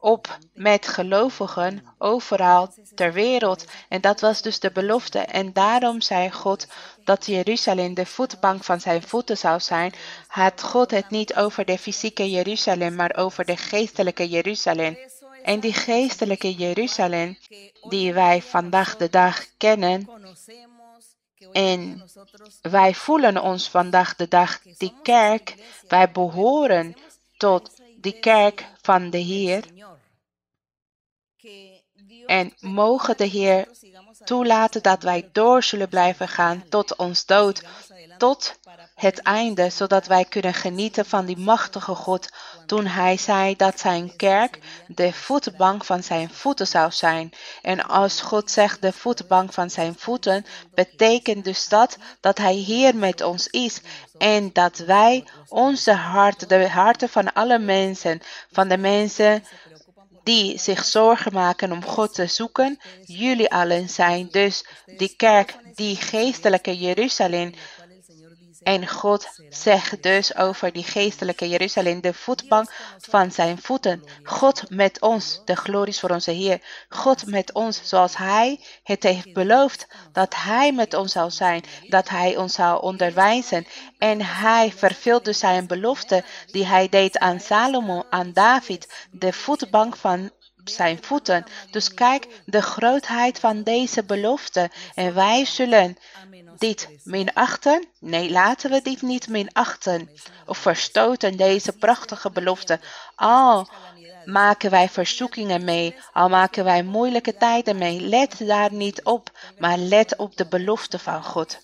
op 0.03 0.37
met 0.53 0.87
gelovigen 0.87 1.83
overal 1.97 2.73
ter 2.95 3.13
wereld. 3.13 3.65
En 3.89 4.01
dat 4.01 4.21
was 4.21 4.41
dus 4.41 4.59
de 4.59 4.71
belofte. 4.71 5.19
En 5.19 5.53
daarom 5.53 6.01
zei 6.01 6.31
God 6.31 6.67
dat 7.03 7.25
Jeruzalem 7.25 7.93
de 7.93 8.05
voetbank 8.05 8.63
van 8.63 8.81
zijn 8.81 9.01
voeten 9.01 9.37
zou 9.37 9.59
zijn. 9.59 9.93
Had 10.27 10.63
God 10.63 10.91
het 10.91 11.09
niet 11.09 11.35
over 11.35 11.65
de 11.65 11.77
fysieke 11.77 12.29
Jeruzalem, 12.29 12.95
maar 12.95 13.15
over 13.15 13.45
de 13.45 13.57
geestelijke 13.57 14.29
Jeruzalem. 14.29 14.97
En 15.43 15.59
die 15.59 15.73
geestelijke 15.73 16.53
Jeruzalem, 16.53 17.37
die 17.89 18.13
wij 18.13 18.41
vandaag 18.41 18.97
de 18.97 19.09
dag 19.09 19.45
kennen, 19.57 20.09
en 21.51 22.03
wij 22.61 22.93
voelen 22.93 23.41
ons 23.41 23.69
vandaag 23.69 24.15
de 24.15 24.27
dag 24.27 24.61
die 24.77 24.93
kerk, 25.03 25.55
wij 25.87 26.11
behoren 26.11 26.95
tot 27.37 27.81
die 27.97 28.19
kerk 28.19 28.65
van 28.81 29.09
de 29.09 29.17
Heer. 29.17 29.63
En 32.25 32.53
mogen 32.59 33.17
de 33.17 33.25
Heer 33.25 33.67
toelaten 34.23 34.83
dat 34.83 35.03
wij 35.03 35.29
door 35.31 35.63
zullen 35.63 35.89
blijven 35.89 36.27
gaan 36.27 36.63
tot 36.69 36.95
ons 36.95 37.25
dood, 37.25 37.63
tot 38.17 38.59
het 38.95 39.21
einde, 39.21 39.69
zodat 39.69 40.07
wij 40.07 40.25
kunnen 40.25 40.53
genieten 40.53 41.05
van 41.05 41.25
die 41.25 41.37
machtige 41.37 41.95
God. 41.95 42.29
Toen 42.65 42.85
hij 42.85 43.17
zei 43.17 43.55
dat 43.55 43.79
zijn 43.79 44.15
kerk 44.15 44.59
de 44.87 45.13
voetbank 45.13 45.85
van 45.85 46.03
zijn 46.03 46.29
voeten 46.29 46.67
zou 46.67 46.91
zijn. 46.91 47.31
En 47.61 47.85
als 47.87 48.21
God 48.21 48.51
zegt 48.51 48.81
de 48.81 48.91
voetbank 48.91 49.53
van 49.53 49.69
zijn 49.69 49.95
voeten, 49.97 50.45
betekent 50.73 51.43
dus 51.43 51.67
dat 51.67 51.97
dat 52.19 52.37
hij 52.37 52.53
hier 52.53 52.95
met 52.95 53.21
ons 53.21 53.47
is. 53.47 53.81
En 54.17 54.49
dat 54.53 54.77
wij 54.77 55.27
onze 55.47 55.93
hart, 55.93 56.49
de 56.49 56.69
harten 56.69 57.09
van 57.09 57.33
alle 57.33 57.59
mensen, 57.59 58.21
van 58.51 58.67
de 58.67 58.77
mensen 58.77 59.43
die 60.23 60.57
zich 60.57 60.85
zorgen 60.85 61.33
maken 61.33 61.71
om 61.71 61.83
God 61.83 62.13
te 62.13 62.27
zoeken, 62.27 62.79
jullie 63.05 63.51
allen 63.51 63.89
zijn 63.89 64.27
dus 64.31 64.65
die 64.97 65.13
kerk, 65.17 65.55
die 65.75 65.95
geestelijke 65.95 66.77
Jeruzalem. 66.77 67.53
En 68.63 68.87
God 68.87 69.27
zegt 69.49 70.03
dus 70.03 70.35
over 70.35 70.71
die 70.71 70.83
geestelijke 70.83 71.49
Jeruzalem, 71.49 72.01
de 72.01 72.13
voetbank 72.13 72.71
van 72.97 73.31
zijn 73.31 73.61
voeten. 73.61 74.03
God 74.23 74.69
met 74.69 75.01
ons, 75.01 75.41
de 75.45 75.55
glorie 75.55 75.99
voor 75.99 76.09
onze 76.09 76.31
Heer. 76.31 76.61
God 76.89 77.25
met 77.25 77.53
ons, 77.53 77.81
zoals 77.83 78.17
Hij 78.17 78.59
het 78.83 79.03
heeft 79.03 79.33
beloofd, 79.33 79.87
dat 80.11 80.35
Hij 80.35 80.71
met 80.73 80.93
ons 80.93 81.11
zou 81.11 81.31
zijn, 81.31 81.63
dat 81.87 82.09
Hij 82.09 82.37
ons 82.37 82.53
zou 82.53 82.81
onderwijzen. 82.81 83.67
En 83.97 84.21
Hij 84.21 84.71
vervulde 84.75 85.33
zijn 85.33 85.67
belofte 85.67 86.23
die 86.51 86.65
Hij 86.65 86.89
deed 86.89 87.17
aan 87.17 87.39
Salomo, 87.39 88.05
aan 88.09 88.33
David, 88.33 89.07
de 89.11 89.33
voetbank 89.33 89.95
van 89.95 90.31
zijn 90.63 91.03
voeten. 91.03 91.43
Dus 91.71 91.93
kijk 91.93 92.27
de 92.45 92.61
grootheid 92.61 93.39
van 93.39 93.63
deze 93.63 94.03
belofte. 94.03 94.71
En 94.93 95.13
wij 95.13 95.45
zullen 95.45 95.97
dit 96.57 96.89
minachten? 97.03 97.85
Nee, 97.99 98.31
laten 98.31 98.71
we 98.71 98.81
dit 98.81 99.01
niet 99.01 99.27
minachten 99.27 100.09
of 100.45 100.57
verstoten, 100.57 101.37
deze 101.37 101.71
prachtige 101.71 102.31
belofte. 102.31 102.79
Al 103.15 103.69
maken 104.25 104.69
wij 104.69 104.89
verzoekingen 104.89 105.63
mee, 105.63 105.95
al 106.13 106.29
maken 106.29 106.63
wij 106.63 106.83
moeilijke 106.83 107.37
tijden 107.37 107.77
mee, 107.77 108.01
let 108.01 108.35
daar 108.39 108.73
niet 108.73 109.03
op, 109.03 109.29
maar 109.57 109.77
let 109.77 110.15
op 110.15 110.37
de 110.37 110.45
belofte 110.47 110.99
van 110.99 111.23
God. 111.23 111.61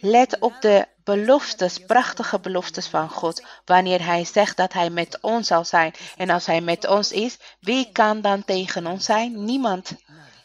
Let 0.00 0.38
op 0.38 0.60
de 0.60 0.86
beloftes, 1.04 1.78
prachtige 1.78 2.38
beloftes 2.40 2.86
van 2.86 3.10
God, 3.10 3.44
wanneer 3.64 4.04
Hij 4.04 4.24
zegt 4.24 4.56
dat 4.56 4.72
Hij 4.72 4.90
met 4.90 5.18
ons 5.20 5.46
zal 5.46 5.64
zijn. 5.64 5.94
En 6.16 6.30
als 6.30 6.46
Hij 6.46 6.60
met 6.60 6.86
ons 6.86 7.12
is, 7.12 7.38
wie 7.60 7.92
kan 7.92 8.20
dan 8.20 8.44
tegen 8.44 8.86
ons 8.86 9.04
zijn? 9.04 9.44
Niemand. 9.44 9.94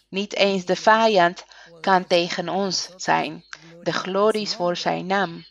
Niet 0.09 0.35
eens 0.35 0.65
de 0.65 0.75
vijand 0.75 1.45
kan 1.81 2.07
tegen 2.07 2.49
ons 2.49 2.89
zijn. 2.95 3.45
De 3.83 3.93
glorie 3.93 4.41
is 4.41 4.55
voor 4.55 4.75
Zijn 4.75 5.05
naam. 5.05 5.45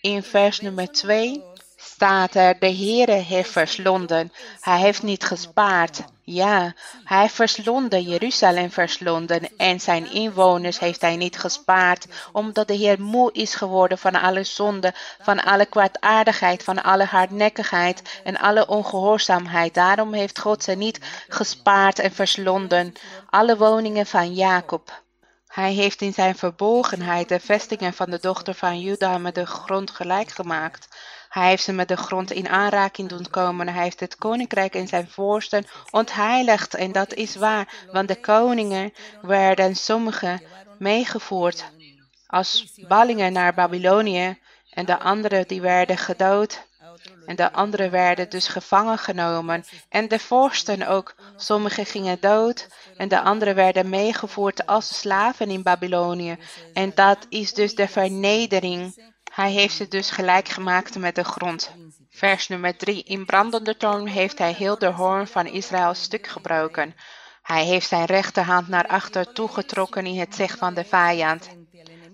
In 0.00 0.22
vers 0.22 0.60
nummer 0.60 0.92
2 0.92 1.42
staat 1.84 2.34
er, 2.34 2.58
de 2.58 2.76
Heere 2.76 3.12
heeft 3.12 3.50
verslonden. 3.50 4.32
Hij 4.60 4.78
heeft 4.78 5.02
niet 5.02 5.24
gespaard. 5.24 6.02
Ja, 6.22 6.74
hij 7.04 7.28
verslonden, 7.28 8.02
Jeruzalem 8.02 8.70
verslonden 8.70 9.56
en 9.56 9.80
zijn 9.80 10.12
inwoners 10.12 10.78
heeft 10.78 11.00
hij 11.00 11.16
niet 11.16 11.38
gespaard, 11.38 12.06
omdat 12.32 12.68
de 12.68 12.74
Heer 12.74 13.00
moe 13.00 13.32
is 13.32 13.54
geworden 13.54 13.98
van 13.98 14.14
alle 14.14 14.44
zonde, 14.44 14.94
van 15.22 15.44
alle 15.44 15.66
kwaadaardigheid, 15.66 16.62
van 16.62 16.82
alle 16.82 17.04
hardnekkigheid 17.04 18.20
en 18.24 18.38
alle 18.38 18.66
ongehoorzaamheid. 18.66 19.74
Daarom 19.74 20.12
heeft 20.12 20.38
God 20.38 20.62
ze 20.62 20.72
niet 20.72 21.00
gespaard 21.28 21.98
en 21.98 22.12
verslonden, 22.12 22.92
alle 23.30 23.56
woningen 23.56 24.06
van 24.06 24.34
Jacob. 24.34 25.02
Hij 25.54 25.72
heeft 25.72 26.00
in 26.00 26.12
zijn 26.12 26.36
verbogenheid 26.36 27.28
de 27.28 27.40
vestingen 27.40 27.92
van 27.92 28.10
de 28.10 28.18
dochter 28.20 28.54
van 28.54 28.80
Juda 28.80 29.18
met 29.18 29.34
de 29.34 29.46
grond 29.46 29.90
gelijk 29.90 30.30
gemaakt. 30.30 30.93
Hij 31.34 31.48
heeft 31.48 31.62
ze 31.62 31.72
met 31.72 31.88
de 31.88 31.96
grond 31.96 32.30
in 32.30 32.48
aanraking 32.48 33.08
doen 33.08 33.30
komen. 33.30 33.68
Hij 33.68 33.82
heeft 33.82 34.00
het 34.00 34.16
koninkrijk 34.16 34.74
en 34.74 34.88
zijn 34.88 35.08
vorsten 35.08 35.66
ontheiligd. 35.90 36.74
En 36.74 36.92
dat 36.92 37.14
is 37.14 37.36
waar, 37.36 37.86
want 37.92 38.08
de 38.08 38.20
koningen 38.20 38.92
werden 39.22 39.76
sommigen 39.76 40.42
meegevoerd 40.78 41.64
als 42.26 42.72
ballingen 42.88 43.32
naar 43.32 43.54
Babylonië. 43.54 44.38
En 44.70 44.84
de 44.84 44.98
anderen 44.98 45.48
die 45.48 45.60
werden 45.60 45.98
gedood. 45.98 46.66
En 47.26 47.36
de 47.36 47.52
anderen 47.52 47.90
werden 47.90 48.30
dus 48.30 48.48
gevangen 48.48 48.98
genomen. 48.98 49.64
En 49.88 50.08
de 50.08 50.18
vorsten 50.18 50.86
ook. 50.86 51.14
Sommigen 51.36 51.86
gingen 51.86 52.20
dood 52.20 52.68
en 52.96 53.08
de 53.08 53.20
anderen 53.20 53.54
werden 53.54 53.88
meegevoerd 53.88 54.66
als 54.66 54.98
slaven 54.98 55.50
in 55.50 55.62
Babylonië. 55.62 56.36
En 56.72 56.92
dat 56.94 57.26
is 57.28 57.54
dus 57.54 57.74
de 57.74 57.88
vernedering. 57.88 59.12
Hij 59.34 59.50
heeft 59.50 59.74
ze 59.74 59.88
dus 59.88 60.10
gelijk 60.10 60.48
gemaakt 60.48 60.98
met 60.98 61.14
de 61.14 61.24
grond. 61.24 61.74
Vers 62.10 62.48
nummer 62.48 62.76
3. 62.76 63.02
In 63.02 63.24
brandende 63.24 63.76
toorn 63.76 64.06
heeft 64.06 64.38
hij 64.38 64.52
heel 64.52 64.78
de 64.78 64.86
hoorn 64.86 65.26
van 65.26 65.46
Israël 65.46 65.94
stuk 65.94 66.26
gebroken. 66.26 66.94
Hij 67.42 67.64
heeft 67.64 67.88
zijn 67.88 68.04
rechterhand 68.04 68.68
naar 68.68 68.86
achter 68.86 69.32
toegetrokken 69.32 70.06
in 70.06 70.18
het 70.18 70.34
zicht 70.34 70.58
van 70.58 70.74
de 70.74 70.84
vijand. 70.84 71.48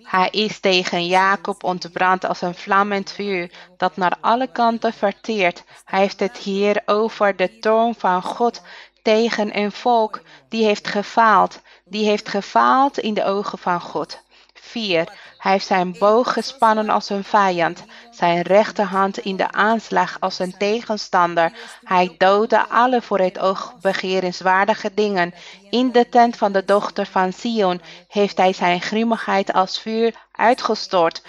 Hij 0.03 0.29
is 0.31 0.61
tegen 0.61 1.07
Jacob 1.07 1.65
ontbrand 1.65 2.25
als 2.25 2.41
een 2.41 2.55
vlammend 2.55 3.13
vuur 3.13 3.51
dat 3.77 3.97
naar 3.97 4.17
alle 4.21 4.53
kanten 4.53 4.93
verteert. 4.93 5.65
Hij 5.85 6.01
heeft 6.01 6.21
het 6.21 6.37
hier 6.37 6.83
over 6.87 7.37
de 7.37 7.59
toorn 7.59 7.95
van 7.95 8.23
God 8.23 8.63
tegen 9.03 9.59
een 9.59 9.73
volk 9.73 10.21
die 10.49 10.65
heeft 10.65 10.89
gefaald. 10.89 11.61
Die 11.85 12.05
heeft 12.05 12.29
gefaald 12.29 12.99
in 12.99 13.15
de 13.15 13.25
ogen 13.25 13.59
van 13.59 13.81
God. 13.81 14.23
4. 14.61 15.09
Hij 15.38 15.53
heeft 15.53 15.66
zijn 15.66 15.96
boog 15.99 16.33
gespannen 16.33 16.88
als 16.88 17.09
een 17.09 17.25
vijand, 17.25 17.85
zijn 18.11 18.42
rechterhand 18.42 19.18
in 19.18 19.37
de 19.37 19.53
aanslag 19.53 20.16
als 20.20 20.38
een 20.38 20.57
tegenstander. 20.59 21.53
Hij 21.85 22.14
doodde 22.18 22.68
alle 22.68 23.03
voor 23.03 23.18
het 23.18 23.38
oog 23.38 23.75
begerenswaardige 23.81 24.90
dingen. 24.94 25.35
In 25.70 25.92
de 25.92 26.09
tent 26.09 26.37
van 26.37 26.53
de 26.53 26.64
dochter 26.64 27.07
van 27.07 27.33
Sion 27.33 27.81
heeft 28.09 28.37
hij 28.37 28.53
zijn 28.53 28.81
grimmigheid 28.81 29.53
als 29.53 29.81
vuur 29.81 30.14
uitgestort. 30.33 31.23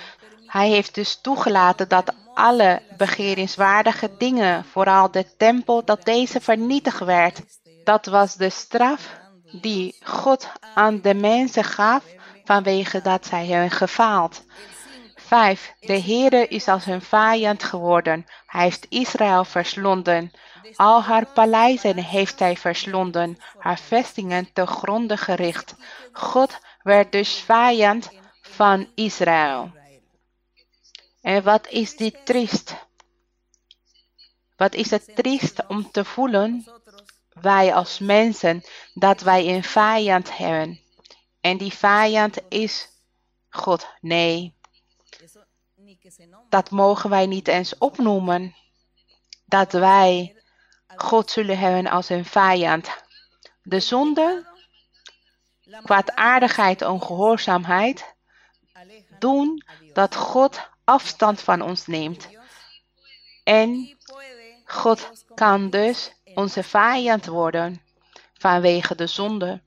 Hij 0.46 0.70
heeft 0.70 0.96
dus 0.96 1.20
toegelaten 1.22 1.88
dat 1.88 2.14
alle 2.34 2.82
begerenswaardige 2.98 4.10
dingen, 4.18 4.66
vooral 4.66 5.12
de 5.12 5.26
tempel, 5.38 5.86
dat 5.86 6.06
deze 6.06 6.42
vernietigd 6.42 7.00
werd. 7.00 7.42
Dat 7.84 8.06
was 8.06 8.36
de 8.36 8.50
straf 8.50 9.20
die 9.52 9.96
God 10.04 10.52
aan 10.74 11.02
de 11.02 11.14
mensen 11.14 11.64
gaf 11.64 12.04
vanwege 12.44 13.02
dat 13.02 13.26
zij 13.26 13.46
hebben 13.46 13.72
gefaald. 13.72 14.44
5. 15.16 15.74
De 15.80 16.02
Heere 16.02 16.48
is 16.48 16.68
als 16.68 16.86
een 16.86 17.02
vijand 17.02 17.64
geworden. 17.64 18.26
Hij 18.46 18.64
heeft 18.64 18.86
Israël 18.90 19.46
verslonden. 19.46 20.32
Al 20.76 21.04
haar 21.04 21.26
paleizen 21.26 21.98
heeft 21.98 22.40
hij 22.40 22.58
verslonden, 22.58 23.38
haar 23.58 23.80
vestingen 23.80 24.54
te 24.54 24.66
gronde 24.66 25.18
gericht. 25.18 25.76
God 26.12 26.60
werd 26.84 27.12
dus 27.12 27.40
vijand 27.40 28.12
van 28.42 28.88
Israël. 28.96 29.72
En 31.22 31.44
wat 31.44 31.68
is 31.68 31.96
dit 31.96 32.26
triest? 32.26 32.76
Wat 34.56 34.74
is 34.74 34.90
het 34.90 35.16
triest 35.16 35.68
om 35.68 35.92
te 35.92 36.06
voelen, 36.06 36.66
wij 37.42 37.74
als 37.74 38.00
mensen, 38.00 38.64
dat 38.94 39.22
wij 39.22 39.48
een 39.48 39.64
vijand 39.64 40.38
hebben. 40.38 40.80
En 41.42 41.58
die 41.58 41.74
vijand 41.74 42.38
is 42.50 42.90
God. 43.50 43.88
Nee, 44.02 44.56
dat 46.50 46.70
mogen 46.70 47.10
wij 47.10 47.26
niet 47.26 47.48
eens 47.48 47.78
opnoemen. 47.78 48.56
Dat 49.46 49.72
wij 49.72 50.36
God 50.96 51.32
zullen 51.32 51.58
hebben 51.58 51.92
als 51.92 52.10
een 52.10 52.26
vijand. 52.26 52.90
De 53.64 53.80
zonde, 53.80 54.48
kwaadaardigheid, 55.84 56.82
ongehoorzaamheid 56.82 58.16
doen 59.20 59.64
dat 59.94 60.16
God 60.16 60.70
afstand 60.84 61.42
van 61.42 61.62
ons 61.62 61.88
neemt. 61.88 62.30
En 63.44 63.98
God 64.66 65.26
kan 65.36 65.70
dus 65.70 66.14
onze 66.34 66.64
vijand 66.64 67.26
worden 67.26 67.82
vanwege 68.34 68.96
de 68.96 69.08
zonde 69.08 69.62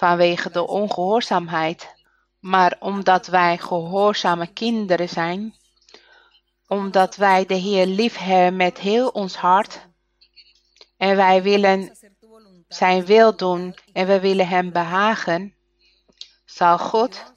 vanwege 0.00 0.50
de 0.50 0.66
ongehoorzaamheid, 0.66 1.94
maar 2.38 2.76
omdat 2.78 3.26
wij 3.26 3.58
gehoorzame 3.58 4.46
kinderen 4.52 5.08
zijn, 5.08 5.54
omdat 6.66 7.16
wij 7.16 7.46
de 7.46 7.54
Heer 7.54 7.86
lief 7.86 8.16
hebben 8.16 8.56
met 8.56 8.78
heel 8.78 9.08
ons 9.08 9.36
hart 9.36 9.88
en 10.96 11.16
wij 11.16 11.42
willen 11.42 11.96
zijn 12.68 13.04
wil 13.04 13.36
doen 13.36 13.74
en 13.92 14.06
we 14.06 14.20
willen 14.20 14.48
Hem 14.48 14.72
behagen, 14.72 15.54
zal 16.44 16.78
God 16.78 17.32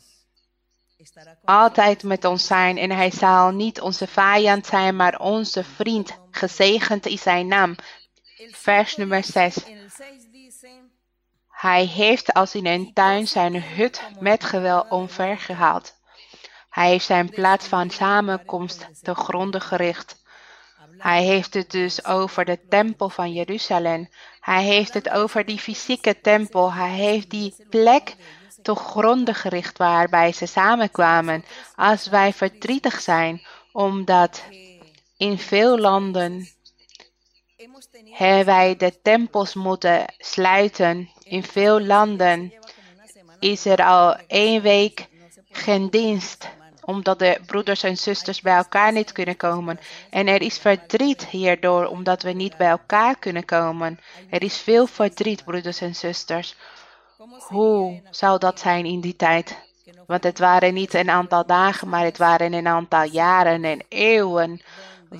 altijd 1.43 2.04
met 2.04 2.26
ons 2.26 2.47
zijn 2.47 2.78
en 2.78 2.91
Hij 2.91 3.12
zal 3.12 3.52
niet 3.52 3.82
onze 3.82 4.08
vijand 4.08 4.65
zijn, 4.65 4.95
maar 4.95 5.19
onze 5.19 5.63
vriend. 5.63 6.19
Gezegend 6.32 7.06
is 7.06 7.21
Zijn 7.21 7.47
naam. 7.47 7.76
Vers 8.52 8.95
nummer 8.95 9.23
6. 9.23 9.56
Hij 11.63 11.86
heeft 11.86 12.34
als 12.34 12.56
in 12.56 12.65
een 12.65 12.93
tuin 12.93 13.28
zijn 13.28 13.63
hut 13.63 14.02
met 14.19 14.43
geweld 14.43 14.89
omvergehaald. 14.89 15.93
Hij 16.69 16.89
heeft 16.89 17.06
zijn 17.06 17.30
plaats 17.30 17.67
van 17.67 17.89
samenkomst 17.89 18.88
te 19.02 19.15
gronden 19.15 19.62
gericht. 19.62 20.21
Hij 20.97 21.23
heeft 21.23 21.54
het 21.54 21.71
dus 21.71 22.06
over 22.06 22.45
de 22.45 22.60
tempel 22.69 23.10
van 23.10 23.34
Jeruzalem. 23.34 24.10
Hij 24.39 24.63
heeft 24.63 24.93
het 24.93 25.10
over 25.10 25.45
die 25.45 25.60
fysieke 25.60 26.21
tempel. 26.21 26.73
Hij 26.73 26.91
heeft 26.91 27.30
die 27.30 27.56
plek 27.69 28.15
te 28.62 28.76
gronden 28.76 29.36
gericht 29.36 29.78
waarbij 29.78 30.32
ze 30.32 30.45
samenkwamen. 30.45 31.45
Als 31.76 32.08
wij 32.08 32.34
verdrietig 32.34 33.02
zijn, 33.02 33.45
omdat 33.71 34.43
in 35.17 35.39
veel 35.39 35.78
landen 35.78 36.52
hebben 38.10 38.45
wij 38.45 38.76
de 38.76 39.02
tempels 39.02 39.54
moeten 39.54 40.06
sluiten 40.17 41.10
in 41.23 41.43
veel 41.43 41.82
landen 41.82 42.54
is 43.43 43.65
er 43.65 43.84
al 43.84 44.15
één 44.28 44.62
week 44.62 45.08
geen 45.52 45.89
dienst, 45.89 46.49
omdat 46.86 47.19
de 47.19 47.39
broeders 47.45 47.84
en 47.84 47.97
zusters 47.97 48.41
bij 48.41 48.56
elkaar 48.56 48.91
niet 48.91 49.12
kunnen 49.12 49.38
komen. 49.38 49.80
En 50.10 50.28
er 50.28 50.41
is 50.41 50.58
verdriet 50.58 51.26
hierdoor, 51.26 51.86
omdat 51.86 52.21
we 52.21 52.32
niet 52.32 52.58
bij 52.58 52.67
elkaar 52.67 53.17
kunnen 53.17 53.45
komen. 53.45 53.99
Er 54.30 54.43
is 54.43 54.58
veel 54.58 54.88
verdriet, 54.88 55.43
broeders 55.43 55.82
en 55.82 55.95
zusters. 55.95 56.56
Hoe 57.47 58.02
zou 58.10 58.39
dat 58.39 58.60
zijn 58.60 58.86
in 58.86 59.02
die 59.02 59.15
tijd? 59.15 59.58
Want 60.08 60.23
het 60.23 60.39
waren 60.39 60.73
niet 60.73 60.93
een 60.93 61.10
aantal 61.10 61.45
dagen, 61.45 61.89
maar 61.89 62.04
het 62.04 62.17
waren 62.17 62.54
een 62.54 62.67
aantal 62.67 63.04
jaren 63.04 63.63
en 63.63 63.86
eeuwen 63.89 64.62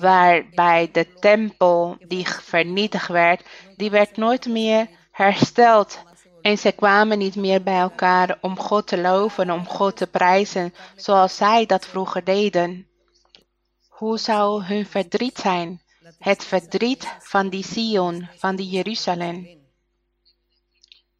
waarbij 0.00 0.88
de 0.92 1.14
tempel 1.14 1.96
die 1.98 2.28
vernietigd 2.28 3.08
werd, 3.08 3.42
die 3.76 3.90
werd 3.90 4.16
nooit 4.16 4.46
meer 4.46 4.88
hersteld. 5.10 6.02
En 6.42 6.58
ze 6.58 6.72
kwamen 6.72 7.18
niet 7.18 7.36
meer 7.36 7.62
bij 7.62 7.78
elkaar 7.78 8.38
om 8.40 8.58
God 8.58 8.86
te 8.86 9.00
loven, 9.00 9.50
om 9.50 9.66
God 9.66 9.96
te 9.96 10.06
prijzen, 10.06 10.74
zoals 10.96 11.36
zij 11.36 11.66
dat 11.66 11.86
vroeger 11.86 12.24
deden. 12.24 12.86
Hoe 13.88 14.18
zou 14.18 14.62
hun 14.62 14.86
verdriet 14.86 15.38
zijn? 15.38 15.82
Het 16.18 16.44
verdriet 16.44 17.16
van 17.18 17.48
die 17.48 17.64
Sion, 17.64 18.28
van 18.36 18.56
die 18.56 18.68
Jeruzalem. 18.68 19.62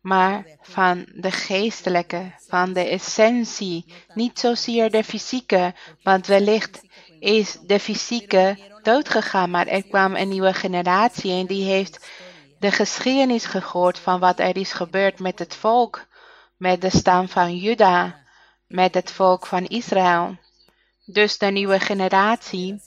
Maar 0.00 0.46
van 0.60 1.06
de 1.14 1.30
geestelijke, 1.30 2.32
van 2.48 2.72
de 2.72 2.84
essentie, 2.88 3.94
niet 4.14 4.38
zozeer 4.38 4.90
de 4.90 5.04
fysieke, 5.04 5.74
want 6.02 6.26
wellicht 6.26 6.83
is 7.24 7.58
de 7.66 7.80
fysieke 7.80 8.58
doodgegaan, 8.82 9.50
maar 9.50 9.66
er 9.66 9.82
kwam 9.82 10.14
een 10.14 10.28
nieuwe 10.28 10.54
generatie 10.54 11.32
en 11.32 11.46
die 11.46 11.64
heeft 11.64 12.06
de 12.58 12.70
geschiedenis 12.70 13.44
gehoord 13.44 13.98
van 13.98 14.20
wat 14.20 14.38
er 14.38 14.56
is 14.56 14.72
gebeurd 14.72 15.18
met 15.18 15.38
het 15.38 15.54
volk, 15.54 16.06
met 16.56 16.80
de 16.80 16.90
stam 16.90 17.28
van 17.28 17.56
Juda, 17.56 18.24
met 18.66 18.94
het 18.94 19.10
volk 19.10 19.46
van 19.46 19.64
Israël. 19.64 20.36
Dus 21.04 21.38
de 21.38 21.46
nieuwe 21.46 21.80
generatie 21.80 22.82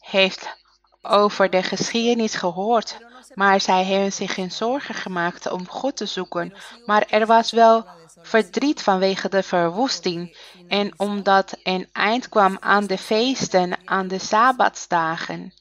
heeft 0.00 0.56
over 1.02 1.50
de 1.50 1.62
geschiedenis 1.62 2.34
gehoord, 2.34 2.98
maar 3.34 3.60
zij 3.60 3.84
hebben 3.84 4.12
zich 4.12 4.34
geen 4.34 4.50
zorgen 4.50 4.94
gemaakt 4.94 5.50
om 5.50 5.68
God 5.68 5.96
te 5.96 6.06
zoeken. 6.06 6.54
Maar 6.86 7.06
er 7.08 7.26
was 7.26 7.50
wel 7.50 7.86
verdriet 8.22 8.82
vanwege 8.82 9.28
de 9.28 9.42
verwoesting 9.42 10.38
en 10.68 10.98
omdat 10.98 11.58
een 11.62 11.88
eind 11.92 12.28
kwam 12.28 12.56
aan 12.60 12.86
de 12.86 12.98
feesten, 12.98 13.78
aan 13.84 14.08
de 14.08 14.18
Sabbatsdagen 14.18 15.52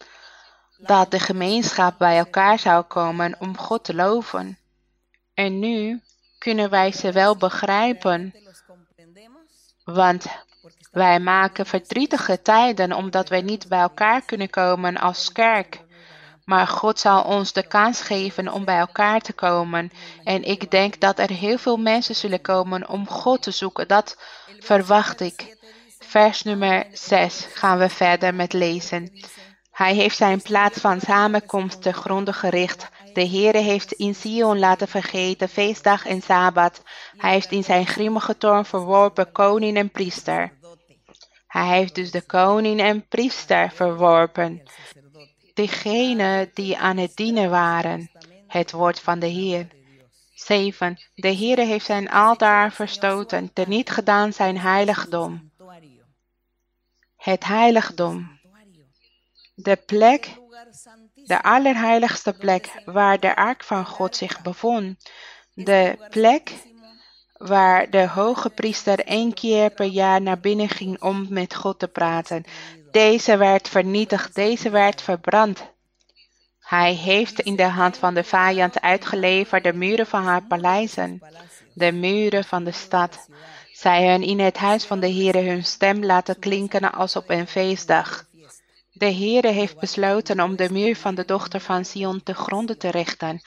dat 0.77 1.11
de 1.11 1.19
gemeenschap 1.19 1.97
bij 1.97 2.17
elkaar 2.17 2.59
zou 2.59 2.83
komen 2.83 3.35
om 3.39 3.57
God 3.57 3.83
te 3.83 3.95
loven. 3.95 4.57
En 5.33 5.59
nu 5.59 6.01
kunnen 6.37 6.69
wij 6.69 6.91
ze 6.91 7.11
wel 7.11 7.37
begrijpen, 7.37 8.33
want 9.83 10.25
Wij 10.91 11.19
maken 11.19 11.65
verdrietige 11.65 12.41
tijden 12.41 12.93
omdat 12.93 13.29
wij 13.29 13.41
niet 13.41 13.67
bij 13.67 13.79
elkaar 13.79 14.21
kunnen 14.21 14.49
komen 14.49 14.97
als 14.97 15.31
kerk. 15.31 15.80
Maar 16.51 16.67
God 16.67 16.99
zal 16.99 17.23
ons 17.23 17.53
de 17.53 17.67
kans 17.67 18.01
geven 18.01 18.53
om 18.53 18.65
bij 18.65 18.77
elkaar 18.77 19.19
te 19.19 19.33
komen. 19.33 19.91
En 20.23 20.43
ik 20.43 20.71
denk 20.71 20.99
dat 20.99 21.19
er 21.19 21.29
heel 21.29 21.57
veel 21.57 21.77
mensen 21.77 22.15
zullen 22.15 22.41
komen 22.41 22.89
om 22.89 23.07
God 23.07 23.41
te 23.41 23.51
zoeken. 23.51 23.87
Dat 23.87 24.17
verwacht 24.59 25.19
ik. 25.19 25.57
Vers 25.99 26.43
nummer 26.43 26.85
6 26.91 27.47
gaan 27.53 27.77
we 27.77 27.89
verder 27.89 28.35
met 28.35 28.53
lezen. 28.53 29.11
Hij 29.71 29.93
heeft 29.93 30.17
zijn 30.17 30.41
plaats 30.41 30.79
van 30.79 30.99
samenkomst 30.99 31.81
te 31.81 31.93
gronden 31.93 32.33
gericht. 32.33 32.89
De 33.13 33.27
Heere 33.27 33.57
heeft 33.57 33.91
in 33.91 34.15
Sion 34.15 34.59
laten 34.59 34.87
vergeten 34.87 35.49
feestdag 35.49 36.05
en 36.05 36.21
Sabbat. 36.21 36.83
Hij 37.17 37.31
heeft 37.31 37.51
in 37.51 37.63
zijn 37.63 37.87
grimmige 37.87 38.37
toorn 38.37 38.65
verworpen 38.65 39.31
koning 39.31 39.77
en 39.77 39.91
priester. 39.91 40.51
Hij 41.47 41.77
heeft 41.77 41.95
dus 41.95 42.11
de 42.11 42.21
koning 42.21 42.81
en 42.81 43.07
priester 43.07 43.71
verworpen. 43.71 44.61
Degenen 45.53 46.51
die 46.53 46.77
aan 46.77 46.97
het 46.97 47.15
dienen 47.15 47.49
waren. 47.49 48.11
Het 48.47 48.71
woord 48.71 48.99
van 48.99 49.19
de 49.19 49.27
Heer. 49.27 49.67
7. 50.33 50.99
De 51.15 51.35
Heere 51.35 51.65
heeft 51.65 51.85
zijn 51.85 52.09
altaar 52.09 52.71
verstoten, 52.71 53.53
teniet 53.53 53.89
gedaan 53.89 54.33
zijn 54.33 54.57
heiligdom. 54.57 55.51
Het 57.15 57.45
heiligdom. 57.45 58.39
De 59.55 59.75
plek, 59.75 60.29
de 61.13 61.43
allerheiligste 61.43 62.33
plek 62.33 62.81
waar 62.85 63.19
de 63.19 63.35
ark 63.35 63.63
van 63.63 63.85
God 63.85 64.15
zich 64.15 64.41
bevond. 64.41 65.11
De 65.53 66.07
plek 66.09 66.53
waar 67.33 67.89
de 67.89 68.07
hoge 68.07 68.49
priester 68.49 68.99
één 68.99 69.33
keer 69.33 69.69
per 69.69 69.85
jaar 69.85 70.21
naar 70.21 70.39
binnen 70.39 70.69
ging 70.69 71.01
om 71.01 71.25
met 71.29 71.55
God 71.55 71.79
te 71.79 71.87
praten. 71.87 72.43
Deze 72.91 73.37
werd 73.37 73.69
vernietigd, 73.69 74.35
deze 74.35 74.69
werd 74.69 75.01
verbrand. 75.01 75.69
Hij 76.59 76.93
heeft 76.93 77.39
in 77.39 77.55
de 77.55 77.67
hand 77.67 77.97
van 77.97 78.13
de 78.13 78.23
vijand 78.23 78.81
uitgeleverd 78.81 79.63
de 79.63 79.73
muren 79.73 80.07
van 80.07 80.23
haar 80.23 80.43
paleizen, 80.43 81.21
de 81.73 81.91
muren 81.91 82.43
van 82.43 82.63
de 82.63 82.71
stad. 82.71 83.27
Zij 83.73 84.11
hun 84.11 84.21
in 84.21 84.39
het 84.39 84.57
huis 84.57 84.85
van 84.85 84.99
de 84.99 85.11
Heere 85.11 85.41
hun 85.41 85.65
stem 85.65 86.05
laten 86.05 86.39
klinken 86.39 86.91
als 86.91 87.15
op 87.15 87.29
een 87.29 87.47
feestdag. 87.47 88.25
De 88.91 89.13
Heere 89.13 89.47
heeft 89.47 89.79
besloten 89.79 90.39
om 90.39 90.55
de 90.55 90.71
muur 90.71 90.95
van 90.95 91.15
de 91.15 91.25
dochter 91.25 91.59
van 91.59 91.85
Sion 91.85 92.23
te 92.23 92.33
gronden 92.33 92.77
te 92.77 92.91
richten. 92.91 93.41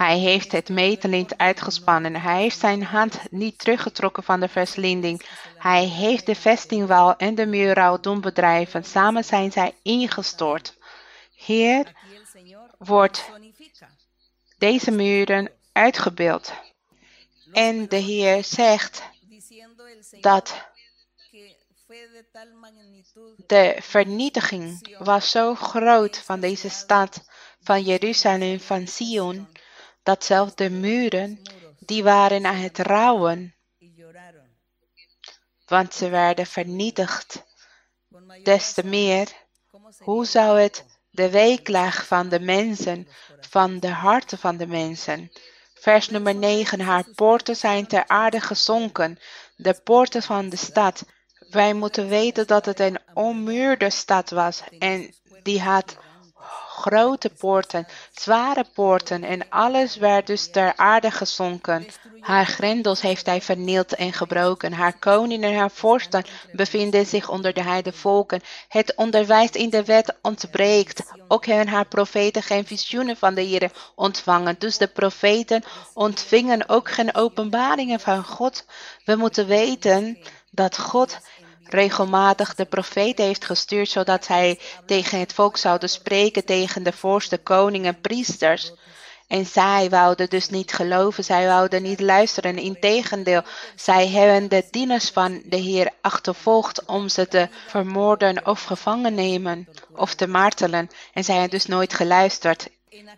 Hij 0.00 0.18
heeft 0.18 0.52
het 0.52 0.68
meetlint 0.68 1.38
uitgespannen. 1.38 2.16
Hij 2.16 2.40
heeft 2.40 2.58
zijn 2.58 2.82
hand 2.82 3.20
niet 3.30 3.58
teruggetrokken 3.58 4.22
van 4.22 4.40
de 4.40 4.48
verslinding. 4.48 5.22
Hij 5.58 5.84
heeft 5.84 6.26
de 6.26 6.34
vestingwal 6.34 7.16
en 7.16 7.34
de 7.34 7.46
muurrouw 7.46 8.00
doen 8.00 8.20
bedrijven. 8.20 8.84
Samen 8.84 9.24
zijn 9.24 9.52
zij 9.52 9.74
ingestort. 9.82 10.76
Heer, 11.34 11.92
wordt 12.78 13.30
deze 14.58 14.90
muren 14.90 15.50
uitgebeeld. 15.72 16.52
En 17.52 17.88
de 17.88 17.96
Heer 17.96 18.44
zegt 18.44 19.02
dat 20.20 20.68
de 23.46 23.76
vernietiging 23.80 24.96
was 24.98 25.30
zo 25.30 25.54
groot 25.54 26.18
van 26.18 26.40
deze 26.40 26.70
stad, 26.70 27.24
van 27.62 27.82
Jeruzalem, 27.82 28.60
van 28.60 28.86
Sion, 28.86 29.48
dat 30.02 30.24
zelfs 30.24 30.54
de 30.54 30.70
muren, 30.70 31.42
die 31.78 32.02
waren 32.02 32.46
aan 32.46 32.56
het 32.56 32.78
rouwen, 32.78 33.54
want 35.66 35.94
ze 35.94 36.08
werden 36.08 36.46
vernietigd. 36.46 37.48
Des 38.42 38.72
te 38.72 38.86
meer, 38.86 39.28
hoe 39.98 40.24
zou 40.26 40.60
het 40.60 40.84
de 41.10 41.30
weeklaag 41.30 42.06
van 42.06 42.28
de 42.28 42.40
mensen, 42.40 43.08
van 43.40 43.78
de 43.78 43.88
harten 43.88 44.38
van 44.38 44.56
de 44.56 44.66
mensen. 44.66 45.30
Vers 45.74 46.08
nummer 46.08 46.34
9. 46.34 46.80
Haar 46.80 47.04
poorten 47.14 47.56
zijn 47.56 47.86
ter 47.86 48.06
aarde 48.06 48.40
gezonken, 48.40 49.18
de 49.56 49.80
poorten 49.84 50.22
van 50.22 50.48
de 50.48 50.56
stad. 50.56 51.04
Wij 51.50 51.74
moeten 51.74 52.08
weten 52.08 52.46
dat 52.46 52.66
het 52.66 52.80
een 52.80 52.98
onmuurde 53.14 53.90
stad 53.90 54.30
was 54.30 54.62
en 54.78 55.14
die 55.42 55.60
had 55.60 55.96
grote 56.80 57.30
poorten, 57.30 57.86
zware 58.12 58.64
poorten 58.74 59.24
en 59.24 59.48
alles 59.48 59.96
werd 59.96 60.26
dus 60.26 60.50
ter 60.50 60.76
aarde 60.76 61.10
gezonken. 61.10 61.86
Haar 62.20 62.46
grendels 62.46 63.00
heeft 63.00 63.26
hij 63.26 63.40
vernield 63.40 63.94
en 63.94 64.12
gebroken. 64.12 64.72
Haar 64.72 64.98
koning 64.98 65.44
en 65.44 65.56
haar 65.56 65.70
vorsten 65.70 66.24
bevinden 66.52 67.06
zich 67.06 67.28
onder 67.28 67.52
de 67.52 67.62
heidevolken. 67.62 68.40
Het 68.68 68.94
onderwijs 68.96 69.50
in 69.50 69.70
de 69.70 69.84
wet 69.84 70.14
ontbreekt. 70.22 71.02
Ook 71.28 71.46
hebben 71.46 71.68
haar 71.68 71.86
profeten 71.86 72.42
geen 72.42 72.66
visioenen 72.66 73.16
van 73.16 73.34
de 73.34 73.42
Heer 73.42 73.70
ontvangen. 73.94 74.56
Dus 74.58 74.78
de 74.78 74.88
profeten 74.88 75.64
ontvingen 75.94 76.68
ook 76.68 76.90
geen 76.90 77.14
openbaringen 77.14 78.00
van 78.00 78.24
God. 78.24 78.64
We 79.04 79.16
moeten 79.16 79.46
weten 79.46 80.18
dat 80.50 80.78
God 80.78 81.18
regelmatig 81.74 82.54
de 82.54 82.64
profeet 82.64 83.18
heeft 83.18 83.44
gestuurd, 83.44 83.88
zodat 83.88 84.26
hij 84.26 84.58
tegen 84.86 85.18
het 85.18 85.32
volk 85.32 85.56
zouden 85.56 85.88
spreken, 85.88 86.44
tegen 86.44 86.82
de 86.82 86.92
voorste 86.92 87.38
koningen, 87.38 88.00
priesters. 88.00 88.72
En 89.30 89.46
zij 89.46 89.90
wouden 89.90 90.28
dus 90.30 90.48
niet 90.48 90.72
geloven, 90.72 91.24
zij 91.24 91.46
wouden 91.46 91.82
niet 91.82 92.00
luisteren. 92.00 92.58
Integendeel, 92.58 93.42
zij 93.76 94.08
hebben 94.08 94.48
de 94.48 94.66
dieners 94.70 95.10
van 95.10 95.42
de 95.44 95.56
Heer 95.56 95.90
achtervolgd 96.00 96.84
om 96.84 97.08
ze 97.08 97.28
te 97.28 97.48
vermoorden 97.66 98.46
of 98.46 98.62
gevangen 98.62 99.14
nemen 99.14 99.68
of 99.96 100.14
te 100.14 100.26
martelen. 100.26 100.88
En 101.12 101.24
zij 101.24 101.34
hebben 101.34 101.58
dus 101.58 101.66
nooit 101.66 101.94
geluisterd. 101.94 102.68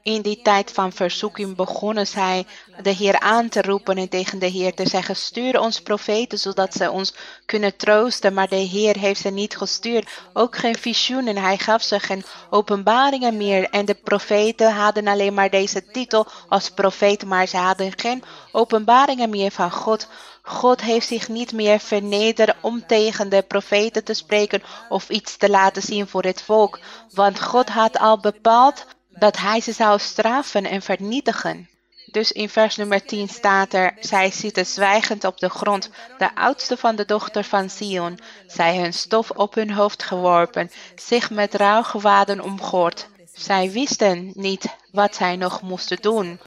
In 0.02 0.22
die 0.22 0.42
tijd 0.42 0.72
van 0.72 0.92
verzoeking 0.92 1.56
begonnen 1.56 2.06
zij 2.06 2.46
de 2.82 2.90
Heer 2.90 3.20
aan 3.20 3.48
te 3.48 3.62
roepen 3.62 3.96
en 3.96 4.08
tegen 4.08 4.38
de 4.38 4.46
Heer 4.46 4.74
te 4.74 4.88
zeggen: 4.88 5.16
Stuur 5.16 5.60
ons 5.60 5.80
profeten 5.80 6.38
zodat 6.38 6.74
ze 6.74 6.90
ons 6.90 7.14
kunnen 7.46 7.76
troosten. 7.76 8.34
Maar 8.34 8.48
de 8.48 8.56
Heer 8.56 8.98
heeft 8.98 9.20
ze 9.20 9.30
niet 9.30 9.56
gestuurd, 9.56 10.10
ook 10.32 10.56
geen 10.56 10.76
visioenen. 10.76 11.36
Hij 11.36 11.58
gaf 11.58 11.82
ze 11.82 12.00
geen 12.00 12.24
openbaringen 12.50 13.36
meer. 13.36 13.70
En 13.70 13.84
de 13.84 13.94
profeten 13.94 14.72
hadden 14.72 15.06
alleen 15.06 15.34
maar 15.34 15.50
deze 15.50 15.86
titel 15.86 16.26
als 16.48 16.70
profeet, 16.70 17.24
maar 17.24 17.46
ze 17.46 17.56
hadden 17.56 17.92
geen 17.98 18.22
openbaringen 18.52 19.30
meer 19.30 19.50
van 19.50 19.70
God. 19.70 20.08
God 20.42 20.80
heeft 20.80 21.06
zich 21.06 21.28
niet 21.28 21.52
meer 21.52 21.80
vernederd 21.80 22.54
om 22.60 22.86
tegen 22.86 23.28
de 23.28 23.42
profeten 23.42 24.04
te 24.04 24.14
spreken 24.14 24.62
of 24.88 25.08
iets 25.08 25.36
te 25.36 25.50
laten 25.50 25.82
zien 25.82 26.08
voor 26.08 26.22
het 26.22 26.42
volk, 26.42 26.78
want 27.12 27.42
God 27.42 27.68
had 27.68 27.98
al 27.98 28.18
bepaald 28.18 28.86
dat 29.18 29.36
hij 29.36 29.60
ze 29.60 29.72
zou 29.72 29.98
straffen 29.98 30.64
en 30.64 30.82
vernietigen. 30.82 31.68
Dus 32.12 32.32
in 32.32 32.48
vers 32.48 32.76
nummer 32.76 33.04
10 33.04 33.28
staat 33.28 33.72
er, 33.72 33.96
zij 34.00 34.30
zitten 34.30 34.66
zwijgend 34.66 35.24
op 35.24 35.38
de 35.38 35.48
grond, 35.48 35.90
de 36.18 36.34
oudste 36.34 36.76
van 36.76 36.96
de 36.96 37.04
dochter 37.04 37.44
van 37.44 37.70
Sion, 37.70 38.18
zij 38.46 38.78
hun 38.78 38.92
stof 38.92 39.30
op 39.30 39.54
hun 39.54 39.70
hoofd 39.70 40.02
geworpen, 40.02 40.70
zich 40.94 41.30
met 41.30 41.54
rouwgewaden 41.54 42.40
omgord. 42.40 43.08
Zij 43.34 43.70
wisten 43.70 44.30
niet 44.34 44.76
wat 44.90 45.14
zij 45.14 45.36
nog 45.36 45.62
moesten 45.62 45.98
doen, 46.00 46.40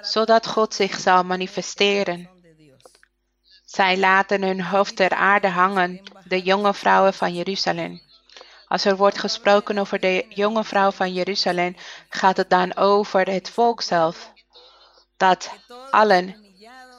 zodat 0.00 0.46
God 0.46 0.74
zich 0.74 1.00
zou 1.00 1.24
manifesteren. 1.24 2.28
Zij 3.64 3.98
laten 3.98 4.42
hun 4.42 4.62
hoofd 4.62 4.96
ter 4.96 5.10
aarde 5.10 5.48
hangen, 5.48 6.00
de 6.24 6.42
jonge 6.42 6.74
vrouwen 6.74 7.14
van 7.14 7.34
Jeruzalem. 7.34 8.00
Als 8.68 8.84
er 8.84 8.96
wordt 8.96 9.18
gesproken 9.18 9.78
over 9.78 10.00
de 10.00 10.26
jonge 10.28 10.64
vrouw 10.64 10.90
van 10.90 11.12
Jeruzalem, 11.12 11.76
gaat 12.08 12.36
het 12.36 12.50
dan 12.50 12.76
over 12.76 13.30
het 13.30 13.50
volk 13.50 13.82
zelf. 13.82 14.32
Dat 15.16 15.50
allen 15.90 16.36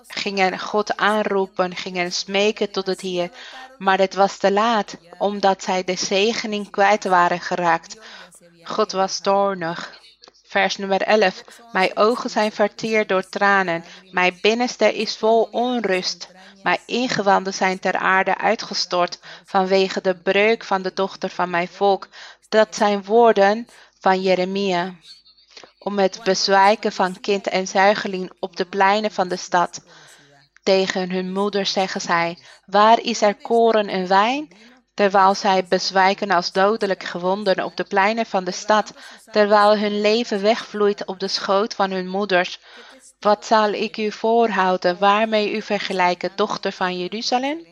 gingen 0.08 0.60
God 0.60 0.98
aanroepen, 0.98 1.76
gingen 1.76 2.12
smeken 2.12 2.72
tot 2.72 2.88
het 2.88 3.02
Heer. 3.02 3.30
Maar 3.78 3.98
het 3.98 4.14
was 4.14 4.38
te 4.38 4.52
laat, 4.52 4.98
omdat 5.18 5.64
zij 5.64 5.84
de 5.84 5.96
zegening 5.96 6.70
kwijt 6.70 7.04
waren 7.04 7.40
geraakt. 7.40 7.98
God 8.64 8.92
was 8.92 9.20
toornig. 9.20 10.00
Vers 10.44 10.78
nummer 10.78 11.02
11. 11.02 11.44
Mijn 11.72 11.98
ogen 11.98 12.30
zijn 12.30 12.52
verteerd 12.52 13.10
door 13.10 13.30
tranen. 13.30 13.84
Mijn 14.12 14.38
binnenste 14.42 14.96
is 14.96 15.18
vol 15.18 15.44
onrust. 15.52 16.28
Mijn 16.64 16.80
ingewanden 16.86 17.54
zijn 17.54 17.80
ter 17.80 17.96
aarde 17.96 18.38
uitgestort 18.38 19.20
vanwege 19.46 20.02
de 20.02 20.16
breuk 20.16 20.64
van 20.64 20.82
de 20.82 20.94
dochter 20.94 21.30
van 21.30 21.50
mijn 21.50 21.68
volk. 21.68 22.08
Dat 22.50 22.76
zijn 22.76 23.04
woorden 23.04 23.68
van 24.00 24.22
Jeremia. 24.22 24.94
Om 25.80 26.00
het 26.00 26.20
bezwijken 26.24 26.92
van 26.92 27.20
kind 27.20 27.48
en 27.48 27.68
zuigeling 27.68 28.32
op 28.40 28.56
de 28.56 28.66
pleinen 28.66 29.12
van 29.12 29.28
de 29.28 29.36
stad. 29.36 29.82
Tegen 30.64 31.12
hun 31.12 31.32
moeder 31.32 31.66
zeggen 31.66 32.02
zij: 32.02 32.38
Waar 32.66 33.00
is 33.00 33.22
er 33.22 33.36
koren 33.36 33.88
en 33.88 34.08
wijn? 34.08 34.48
Terwijl 34.94 35.36
zij 35.36 35.66
bezwijken 35.66 36.32
als 36.32 36.52
dodelijk 36.52 37.04
gewonden 37.04 37.64
op 37.64 37.78
de 37.78 37.84
pleinen 37.84 38.26
van 38.26 38.44
de 38.44 38.52
stad, 38.52 38.94
terwijl 39.32 39.78
hun 39.78 40.02
leven 40.02 40.42
wegvloeit 40.42 41.06
op 41.06 41.20
de 41.20 41.28
schoot 41.28 41.74
van 41.74 41.92
hun 41.92 42.08
moeders. 42.08 42.60
Wat 43.20 43.46
zal 43.46 43.72
ik 43.72 43.98
u 43.98 44.12
voorhouden, 44.12 45.00
waarmee 45.00 45.52
u 45.52 45.62
vergelijken, 45.62 46.32
dochter 46.36 46.72
van 46.72 47.00
Jeruzalem? 47.00 47.68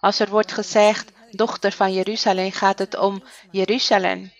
Als 0.00 0.18
er 0.18 0.28
wordt 0.28 0.52
gezegd, 0.52 1.12
dochter 1.30 1.72
van 1.72 1.92
Jeruzalem 1.92 2.52
gaat 2.52 2.78
het 2.78 2.96
om 2.96 3.22
Jeruzalem. 3.50 4.32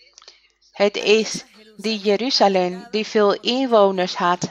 Het 0.72 0.96
is 0.96 1.44
die 1.76 1.98
Jeruzalem 1.98 2.86
die 2.90 3.06
veel 3.06 3.40
inwoners 3.40 4.14
had. 4.14 4.50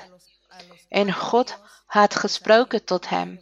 En 0.89 1.13
God 1.13 1.57
had 1.85 2.15
gesproken 2.15 2.83
tot 2.83 3.09
hem. 3.09 3.39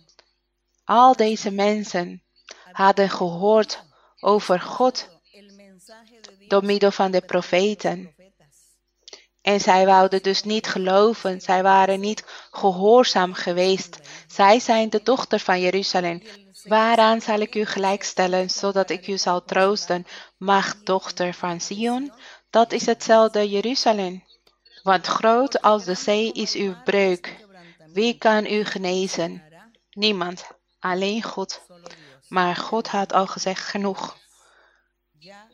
Al 0.83 1.15
deze 1.15 1.51
mensen 1.51 2.23
hadden 2.71 3.09
gehoord 3.09 3.83
over 4.19 4.59
God 4.59 5.09
door 6.47 6.65
middel 6.65 6.91
van 6.91 7.11
de 7.11 7.21
profeten. 7.21 8.15
En 9.47 9.60
zij 9.60 9.86
wouden 9.86 10.23
dus 10.23 10.43
niet 10.43 10.67
geloven, 10.67 11.41
zij 11.41 11.63
waren 11.63 11.99
niet 11.99 12.23
gehoorzaam 12.51 13.33
geweest. 13.33 13.99
Zij 14.27 14.60
zijn 14.60 14.89
de 14.89 14.99
dochter 15.03 15.39
van 15.39 15.60
Jeruzalem. 15.60 16.21
Waaraan 16.63 17.21
zal 17.21 17.39
ik 17.39 17.55
u 17.55 17.65
gelijkstellen, 17.65 18.49
zodat 18.49 18.89
ik 18.89 19.07
u 19.07 19.17
zal 19.17 19.43
troosten? 19.43 20.05
Mag 20.38 20.83
dochter 20.83 21.33
van 21.33 21.62
Sion, 21.62 22.12
dat 22.49 22.71
is 22.71 22.86
hetzelfde 22.86 23.49
Jeruzalem. 23.49 24.23
Want 24.83 25.07
groot 25.07 25.62
als 25.62 25.86
de 25.86 25.95
zee 25.95 26.31
is 26.31 26.53
uw 26.53 26.75
breuk. 26.83 27.45
Wie 27.93 28.17
kan 28.17 28.45
u 28.45 28.63
genezen? 28.63 29.43
Niemand, 29.89 30.47
alleen 30.79 31.23
God. 31.23 31.62
Maar 32.27 32.55
God 32.55 32.88
had 32.88 33.13
al 33.13 33.27
gezegd 33.27 33.63
genoeg. 33.63 34.17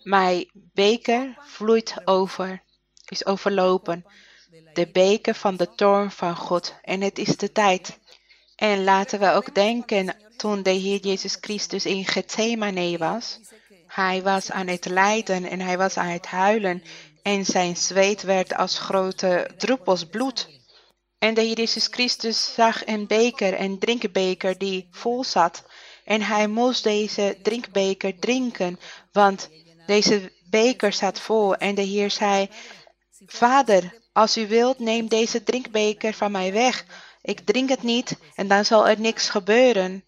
Mijn 0.03 0.49
beker 0.53 1.37
vloeit 1.39 2.01
over, 2.05 2.62
is 3.13 3.25
overlopen. 3.25 4.05
De 4.73 4.87
beker 4.87 5.35
van 5.35 5.55
de 5.55 5.75
toorn 5.75 6.11
van 6.11 6.35
God. 6.35 6.75
En 6.81 7.01
het 7.01 7.17
is 7.17 7.37
de 7.37 7.51
tijd. 7.51 7.99
En 8.55 8.83
laten 8.83 9.19
we 9.19 9.31
ook 9.31 9.55
denken 9.55 10.15
toen 10.37 10.63
de 10.63 10.69
Heer 10.69 10.99
Jezus 10.99 11.37
Christus 11.41 11.85
in 11.85 12.05
Gethsemane 12.05 12.97
was. 12.97 13.39
Hij 13.87 14.21
was 14.21 14.51
aan 14.51 14.67
het 14.67 14.85
lijden 14.85 15.49
en 15.49 15.59
hij 15.59 15.77
was 15.77 15.97
aan 15.97 16.07
het 16.07 16.25
huilen. 16.25 16.83
En 17.21 17.45
zijn 17.45 17.77
zweet 17.77 18.21
werd 18.21 18.55
als 18.55 18.79
grote 18.79 19.49
druppels 19.57 20.05
bloed. 20.05 20.49
En 21.19 21.33
de 21.33 21.41
Heer 21.41 21.57
Jezus 21.57 21.87
Christus 21.91 22.53
zag 22.53 22.85
een 22.85 23.07
beker, 23.07 23.59
een 23.59 23.79
drinkbeker 23.79 24.57
die 24.57 24.87
vol 24.91 25.23
zat. 25.23 25.63
En 26.03 26.21
hij 26.21 26.47
moest 26.47 26.83
deze 26.83 27.37
drinkbeker 27.41 28.19
drinken, 28.19 28.79
want 29.11 29.49
deze 29.85 30.31
beker 30.49 30.93
zat 30.93 31.19
vol. 31.19 31.55
En 31.55 31.75
de 31.75 31.81
Heer 31.81 32.11
zei, 32.11 32.49
Vader, 33.25 33.99
als 34.13 34.37
u 34.37 34.47
wilt, 34.47 34.79
neem 34.79 35.07
deze 35.07 35.43
drinkbeker 35.43 36.13
van 36.13 36.31
mij 36.31 36.53
weg. 36.53 36.85
Ik 37.21 37.39
drink 37.39 37.69
het 37.69 37.83
niet 37.83 38.17
en 38.35 38.47
dan 38.47 38.65
zal 38.65 38.87
er 38.87 38.99
niks 38.99 39.29
gebeuren. 39.29 40.03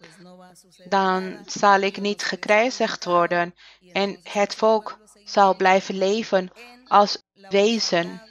Dan 0.88 1.38
zal 1.46 1.80
ik 1.80 2.00
niet 2.00 2.24
gekruisigd 2.24 3.04
worden 3.04 3.54
en 3.92 4.20
het 4.22 4.54
volk 4.54 4.98
zal 5.24 5.56
blijven 5.56 5.98
leven 5.98 6.50
als 6.86 7.22
wezen, 7.48 8.22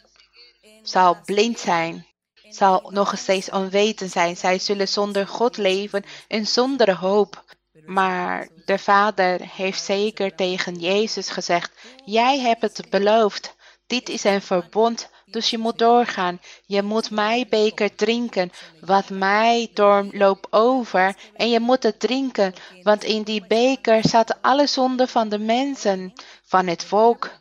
zal 0.82 1.18
blind 1.26 1.60
zijn, 1.60 2.08
zal 2.50 2.90
nog 2.90 3.18
steeds 3.18 3.50
onweten 3.50 4.10
zijn. 4.10 4.38
Zij 4.38 4.60
zullen 4.60 4.88
zonder 4.88 5.28
God 5.28 5.58
leven 5.58 6.04
en 6.28 6.48
zonder 6.48 6.96
hoop. 6.96 7.44
Maar 7.86 8.48
de 8.66 8.78
Vader 8.78 9.42
heeft 9.56 9.84
zeker 9.84 10.36
tegen 10.36 10.80
Jezus 10.80 11.30
gezegd: 11.30 11.72
Jij 12.06 12.40
hebt 12.40 12.62
het 12.62 12.90
beloofd. 12.90 13.55
Dit 13.88 14.10
is 14.10 14.24
een 14.24 14.42
verbond, 14.42 15.10
dus 15.26 15.50
je 15.50 15.58
moet 15.58 15.78
doorgaan. 15.78 16.40
Je 16.66 16.82
moet 16.82 17.12
mijn 17.12 17.46
beker 17.50 17.96
drinken, 17.96 18.52
wat 18.82 19.10
mij 19.10 19.70
door 19.74 20.08
loopt 20.12 20.48
over. 20.54 21.16
En 21.34 21.50
je 21.50 21.60
moet 21.60 21.84
het 21.84 22.00
drinken, 22.00 22.54
want 22.84 23.04
in 23.04 23.24
die 23.24 23.48
beker 23.48 24.08
zat 24.08 24.42
alle 24.42 24.68
zonde 24.68 25.08
van 25.08 25.30
de 25.30 25.40
mensen, 25.40 26.14
van 26.44 26.68
het 26.68 26.84
volk. 26.84 27.32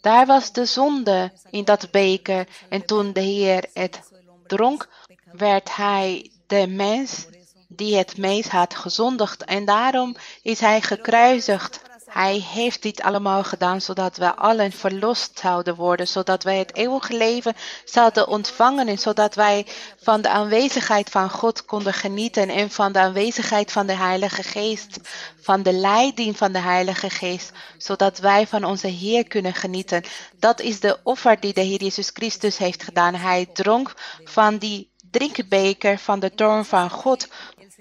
Daar 0.00 0.26
was 0.26 0.52
de 0.52 0.64
zonde 0.64 1.32
in 1.50 1.64
dat 1.64 1.90
beker. 1.90 2.46
En 2.68 2.84
toen 2.86 3.12
de 3.12 3.20
Heer 3.20 3.64
het 3.72 4.00
dronk, 4.46 4.88
werd 5.32 5.76
hij 5.76 6.30
de 6.46 6.66
mens 6.66 7.26
die 7.68 7.96
het 7.96 8.16
meest 8.16 8.48
had 8.48 8.74
gezondigd. 8.74 9.44
En 9.44 9.64
daarom 9.64 10.16
is 10.42 10.60
hij 10.60 10.80
gekruisigd. 10.80 11.89
Hij 12.10 12.46
heeft 12.52 12.82
dit 12.82 13.02
allemaal 13.02 13.44
gedaan 13.44 13.80
zodat 13.80 14.16
we 14.16 14.34
allen 14.34 14.72
verlost 14.72 15.38
zouden 15.38 15.74
worden, 15.74 16.08
zodat 16.08 16.42
wij 16.42 16.58
het 16.58 16.74
eeuwige 16.74 17.16
leven 17.16 17.54
zouden 17.84 18.28
ontvangen 18.28 18.88
en 18.88 18.98
zodat 18.98 19.34
wij 19.34 19.66
van 20.02 20.22
de 20.22 20.28
aanwezigheid 20.28 21.10
van 21.10 21.30
God 21.30 21.64
konden 21.64 21.92
genieten 21.92 22.48
en 22.48 22.70
van 22.70 22.92
de 22.92 22.98
aanwezigheid 22.98 23.72
van 23.72 23.86
de 23.86 23.92
Heilige 23.92 24.42
Geest, 24.42 25.00
van 25.40 25.62
de 25.62 25.72
leiding 25.72 26.36
van 26.36 26.52
de 26.52 26.58
Heilige 26.58 27.10
Geest, 27.10 27.50
zodat 27.78 28.18
wij 28.18 28.46
van 28.46 28.64
onze 28.64 28.86
Heer 28.86 29.28
kunnen 29.28 29.54
genieten. 29.54 30.04
Dat 30.38 30.60
is 30.60 30.80
de 30.80 30.98
offer 31.02 31.40
die 31.40 31.52
de 31.52 31.60
Heer 31.60 31.82
Jezus 31.82 32.10
Christus 32.14 32.58
heeft 32.58 32.82
gedaan. 32.82 33.14
Hij 33.14 33.48
dronk 33.52 33.94
van 34.24 34.58
die 34.58 34.90
drinkbeker 35.10 35.98
van 35.98 36.20
de 36.20 36.34
toorn 36.34 36.64
van 36.64 36.90
God, 36.90 37.28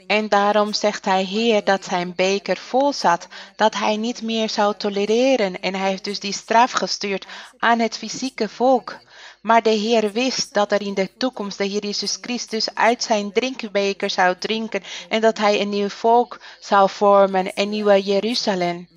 en 0.08 0.30
daarom 0.30 0.74
zegt 0.74 1.06
hij 1.06 1.24
Heer 1.24 1.64
dat 1.64 1.86
zijn 1.86 2.16
beker 2.16 2.58
vol 2.58 2.94
zat, 2.94 3.28
dat 3.56 3.76
hij 3.76 3.98
niet 3.98 4.22
meer 4.22 4.50
zou 4.50 4.74
tolereren. 4.78 5.62
En 5.62 5.76
hij 5.76 5.90
heeft 5.90 6.04
dus 6.04 6.20
die 6.20 6.34
straf 6.34 6.72
gestuurd 6.72 7.26
aan 7.58 7.80
het 7.80 7.98
fysieke 7.98 8.50
volk. 8.50 8.98
Maar 9.42 9.62
de 9.62 9.70
Heer 9.70 10.12
wist 10.12 10.54
dat 10.54 10.72
er 10.72 10.82
in 10.82 10.94
de 10.94 11.18
toekomst 11.18 11.58
de 11.58 11.66
Heer 11.66 11.86
Jezus 11.86 12.18
Christus 12.22 12.76
uit 12.76 13.04
zijn 13.04 13.32
drinkbeker 13.32 14.10
zou 14.10 14.38
drinken 14.38 14.84
en 15.10 15.22
dat 15.22 15.38
hij 15.38 15.62
een 15.62 15.70
nieuw 15.70 15.90
volk 15.90 16.40
zou 16.60 16.90
vormen, 16.90 17.52
een 17.54 17.70
nieuwe 17.70 18.02
Jeruzalem, 18.02 18.88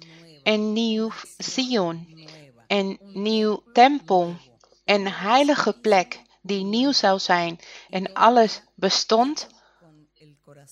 een 0.42 0.72
nieuw 0.72 1.10
Sion, 1.38 2.24
een 2.66 2.98
nieuw 3.12 3.62
tempel, 3.72 4.34
een 4.84 5.08
heilige 5.08 5.72
plek 5.72 6.20
die 6.42 6.64
nieuw 6.64 6.92
zou 6.92 7.18
zijn 7.18 7.58
en 7.90 8.12
alles 8.12 8.62
bestond 8.74 9.48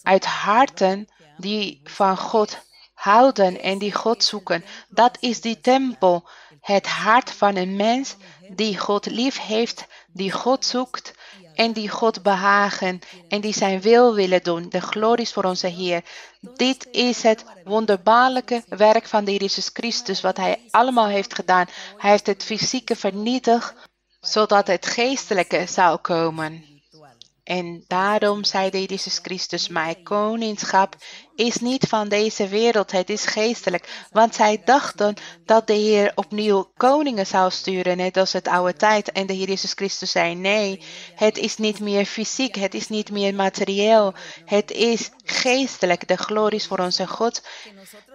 uit 0.02 0.24
harten 0.24 1.08
die 1.36 1.80
van 1.84 2.16
God 2.16 2.58
houden 3.00 3.62
en 3.62 3.78
die 3.78 3.92
God 3.92 4.24
zoeken. 4.24 4.64
Dat 4.88 5.16
is 5.20 5.40
die 5.40 5.60
tempel, 5.60 6.28
het 6.60 6.86
hart 6.86 7.30
van 7.30 7.56
een 7.56 7.76
mens 7.76 8.16
die 8.48 8.78
God 8.78 9.06
lief 9.06 9.38
heeft, 9.38 9.86
die 10.12 10.32
God 10.32 10.64
zoekt 10.64 11.12
en 11.54 11.72
die 11.72 11.88
God 11.88 12.22
behagen 12.22 13.00
en 13.28 13.40
die 13.40 13.52
zijn 13.52 13.80
wil 13.80 14.14
willen 14.14 14.42
doen. 14.42 14.68
De 14.68 14.80
glorie 14.80 15.24
is 15.24 15.32
voor 15.32 15.44
onze 15.44 15.66
Heer. 15.66 16.02
Dit 16.40 16.88
is 16.90 17.22
het 17.22 17.44
wonderbaarlijke 17.64 18.64
werk 18.68 19.06
van 19.06 19.24
de 19.24 19.36
Jezus 19.36 19.70
Christus, 19.72 20.20
wat 20.20 20.36
Hij 20.36 20.60
allemaal 20.70 21.08
heeft 21.08 21.34
gedaan. 21.34 21.66
Hij 21.96 22.10
heeft 22.10 22.26
het 22.26 22.44
fysieke 22.44 22.96
vernietigd, 22.96 23.74
zodat 24.20 24.66
het 24.66 24.86
geestelijke 24.86 25.66
zou 25.66 25.98
komen. 25.98 26.69
En 27.50 27.84
daarom 27.86 28.44
zei 28.44 28.86
Jezus 28.86 29.18
Christus, 29.22 29.68
mijn 29.68 30.02
koningschap 30.02 30.96
is 31.34 31.56
niet 31.56 31.88
van 31.88 32.08
deze 32.08 32.48
wereld, 32.48 32.90
het 32.90 33.10
is 33.10 33.26
geestelijk. 33.26 34.06
Want 34.10 34.34
zij 34.34 34.62
dachten 34.64 35.14
dat 35.44 35.66
de 35.66 35.72
Heer 35.72 36.12
opnieuw 36.14 36.72
koningen 36.76 37.26
zou 37.26 37.50
sturen, 37.50 37.96
net 37.96 38.16
als 38.16 38.32
het 38.32 38.48
oude 38.48 38.74
tijd. 38.74 39.12
En 39.12 39.26
de 39.26 39.32
Heer 39.32 39.48
Jezus 39.48 39.72
Christus 39.72 40.10
zei, 40.10 40.34
nee, 40.34 40.82
het 41.14 41.38
is 41.38 41.56
niet 41.56 41.80
meer 41.80 42.04
fysiek, 42.04 42.54
het 42.54 42.74
is 42.74 42.88
niet 42.88 43.10
meer 43.10 43.34
materieel, 43.34 44.14
het 44.44 44.70
is 44.70 45.10
geestelijk. 45.24 46.08
De 46.08 46.16
glorie 46.16 46.58
is 46.58 46.66
voor 46.66 46.78
onze 46.78 47.06
God 47.06 47.42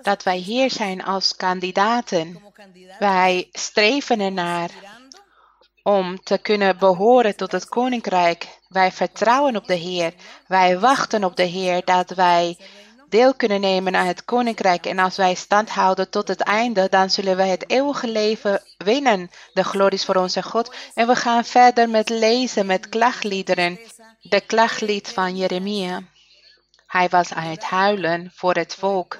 dat 0.02 0.24
wij 0.24 0.38
hier 0.38 0.72
zijn 0.72 1.04
als 1.04 1.36
kandidaten. 1.36 2.42
Wij 3.00 3.50
streven 3.52 4.20
ernaar 4.20 4.70
om 5.84 6.20
te 6.24 6.38
kunnen 6.38 6.78
behoren 6.78 7.36
tot 7.36 7.52
het 7.52 7.70
koninkrijk. 7.70 8.48
Wij 8.76 8.92
vertrouwen 8.92 9.56
op 9.56 9.68
de 9.68 9.74
Heer. 9.76 10.14
Wij 10.48 10.80
wachten 10.80 11.24
op 11.24 11.36
de 11.36 11.44
Heer 11.44 11.82
dat 11.86 12.10
wij 12.10 12.58
deel 13.10 13.34
kunnen 13.34 13.62
nemen 13.62 13.96
aan 13.96 14.06
het 14.06 14.26
koninkrijk. 14.26 14.86
En 14.86 15.00
als 15.00 15.16
wij 15.18 15.34
stand 15.34 15.70
houden 15.70 16.10
tot 16.10 16.28
het 16.28 16.42
einde, 16.42 16.88
dan 16.90 17.10
zullen 17.10 17.36
wij 17.36 17.50
het 17.50 17.70
eeuwige 17.70 18.08
leven 18.08 18.62
winnen. 18.78 19.30
De 19.54 19.64
glorie 19.64 19.98
is 19.98 20.06
voor 20.06 20.16
onze 20.16 20.44
God. 20.44 20.76
En 20.94 21.08
we 21.08 21.16
gaan 21.16 21.46
verder 21.46 21.90
met 21.90 22.10
lezen 22.10 22.66
met 22.66 22.90
klagliederen. 22.90 23.80
De 24.22 24.42
klaglied 24.42 25.10
van 25.10 25.38
Jeremia. 25.38 26.02
Hij 26.88 27.10
was 27.10 27.34
aan 27.34 27.50
het 27.50 27.64
huilen 27.64 28.32
voor 28.36 28.54
het 28.54 28.76
volk, 28.76 29.20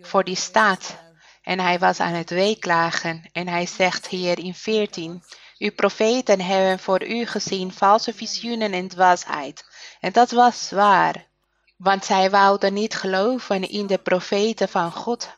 voor 0.00 0.24
die 0.24 0.36
staat. 0.36 0.96
En 1.42 1.60
hij 1.60 1.78
was 1.78 2.00
aan 2.00 2.14
het 2.14 2.30
weeklagen. 2.30 3.28
En 3.32 3.48
hij 3.48 3.66
zegt 3.66 4.06
hier 4.06 4.38
in 4.38 4.54
14. 4.54 5.22
Uw 5.62 5.72
profeten 5.72 6.40
hebben 6.40 6.78
voor 6.78 7.06
u 7.06 7.26
gezien 7.26 7.72
valse 7.72 8.12
visioenen 8.12 8.72
en 8.72 8.88
dwaasheid. 8.88 9.64
En 10.00 10.12
dat 10.12 10.30
was 10.30 10.70
waar, 10.70 11.26
want 11.76 12.04
zij 12.04 12.30
wouden 12.30 12.72
niet 12.72 12.94
geloven 12.94 13.68
in 13.68 13.86
de 13.86 13.98
profeten 13.98 14.68
van 14.68 14.92
God. 14.92 15.28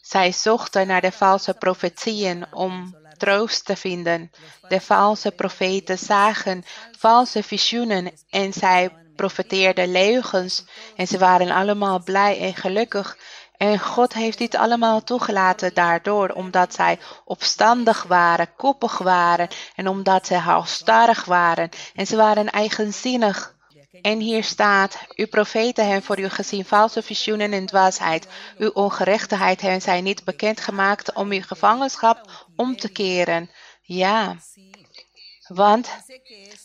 Zij 0.00 0.32
zochten 0.32 0.86
naar 0.86 1.00
de 1.00 1.12
valse 1.12 1.54
profetieën 1.54 2.54
om 2.54 2.96
troost 3.16 3.64
te 3.64 3.76
vinden. 3.76 4.30
De 4.68 4.80
valse 4.80 5.30
profeten 5.30 5.98
zagen 5.98 6.64
valse 6.98 7.42
visioenen 7.42 8.12
en 8.30 8.52
zij 8.52 8.90
profeteerden 9.16 9.92
leugens 9.92 10.64
en 10.96 11.06
ze 11.06 11.18
waren 11.18 11.50
allemaal 11.50 12.02
blij 12.02 12.40
en 12.40 12.54
gelukkig. 12.54 13.16
En 13.58 13.78
God 13.78 14.12
heeft 14.12 14.38
dit 14.38 14.54
allemaal 14.54 15.04
toegelaten 15.04 15.74
daardoor, 15.74 16.28
omdat 16.28 16.74
zij 16.74 16.98
opstandig 17.24 18.02
waren, 18.02 18.54
koppig 18.56 18.98
waren 18.98 19.48
en 19.74 19.88
omdat 19.88 20.26
ze 20.26 20.34
halstarrig 20.34 21.24
waren 21.24 21.68
en 21.94 22.06
ze 22.06 22.16
waren 22.16 22.50
eigenzinnig. 22.50 23.54
En 24.02 24.18
hier 24.18 24.44
staat, 24.44 24.98
uw 25.14 25.26
profeten 25.26 25.84
hebben 25.84 26.02
voor 26.02 26.18
u 26.18 26.28
gezien 26.28 26.64
valse 26.64 27.02
visioenen 27.02 27.52
en 27.52 27.66
dwaasheid. 27.66 28.26
Uw 28.58 28.70
ongerechtigheid 28.70 29.60
hebben 29.60 29.82
zij 29.82 30.00
niet 30.00 30.24
bekendgemaakt 30.24 31.12
om 31.14 31.30
uw 31.30 31.42
gevangenschap 31.42 32.46
om 32.56 32.76
te 32.76 32.88
keren. 32.88 33.50
Ja, 33.82 34.36
want 35.48 35.88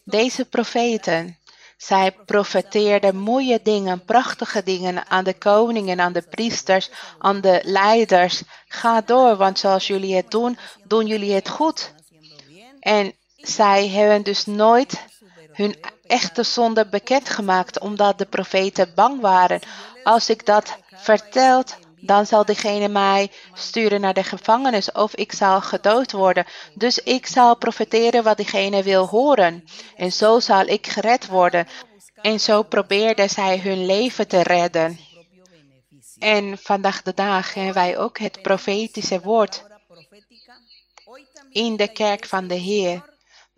deze 0.04 0.46
profeten, 0.46 1.38
zij 1.82 2.12
profeteerden 2.26 3.16
mooie 3.16 3.60
dingen, 3.64 4.06
prachtige 4.06 4.64
dingen 4.64 5.10
aan 5.10 5.24
de 5.24 5.34
koningen, 5.34 6.00
aan 6.00 6.14
de 6.14 6.22
priesters, 6.22 6.90
aan 7.18 7.42
de 7.42 7.60
leiders. 7.64 8.44
Ga 8.68 9.02
door, 9.02 9.36
want 9.36 9.60
zoals 9.60 9.88
jullie 9.88 10.16
het 10.16 10.32
doen, 10.32 10.58
doen 10.84 11.08
jullie 11.08 11.34
het 11.34 11.50
goed. 11.50 11.94
En 12.80 13.14
zij 13.36 13.88
hebben 13.88 14.24
dus 14.24 14.46
nooit 14.46 15.06
hun 15.52 15.76
echte 16.08 16.44
zonde 16.44 16.86
bekendgemaakt, 16.86 17.80
omdat 17.80 18.18
de 18.18 18.26
profeten 18.26 18.92
bang 18.96 19.22
waren. 19.22 19.60
Als 20.04 20.30
ik 20.30 20.46
dat 20.46 20.78
vertelt, 20.96 21.78
dan 22.02 22.26
zal 22.26 22.45
degene 22.45 22.88
mij 22.88 23.32
sturen 23.54 24.02
naar 24.02 24.14
de 24.14 24.24
gevangenis 24.24 24.91
of 24.91 25.16
ik 25.16 25.32
zal 25.32 25.62
gedood 25.62 26.12
worden. 26.12 26.45
Dus 26.74 26.99
ik 26.99 27.28
zal 27.28 27.58
profiteren 27.58 28.24
wat 28.24 28.38
diegene 28.38 28.84
wil 28.84 29.08
horen. 29.08 29.64
En 29.95 30.12
zo 30.12 30.39
zal 30.39 30.66
ik 30.66 30.88
gered 30.88 31.28
worden. 31.28 31.68
En 32.22 32.39
zo 32.39 32.64
probeerden 32.64 33.30
zij 33.30 33.60
hun 33.60 33.86
leven 33.86 34.28
te 34.28 34.43
redden. 34.43 34.99
En 36.20 36.58
vandaag 36.58 37.02
de 37.02 37.14
dag 37.14 37.54
hebben 37.54 37.74
wij 37.74 37.97
ook 37.97 38.20
het 38.20 38.41
profetische 38.41 39.20
woord 39.20 39.64
in 41.52 41.76
de 41.76 41.88
kerk 41.88 42.26
van 42.26 42.47
de 42.47 42.56
Heer. 42.56 43.10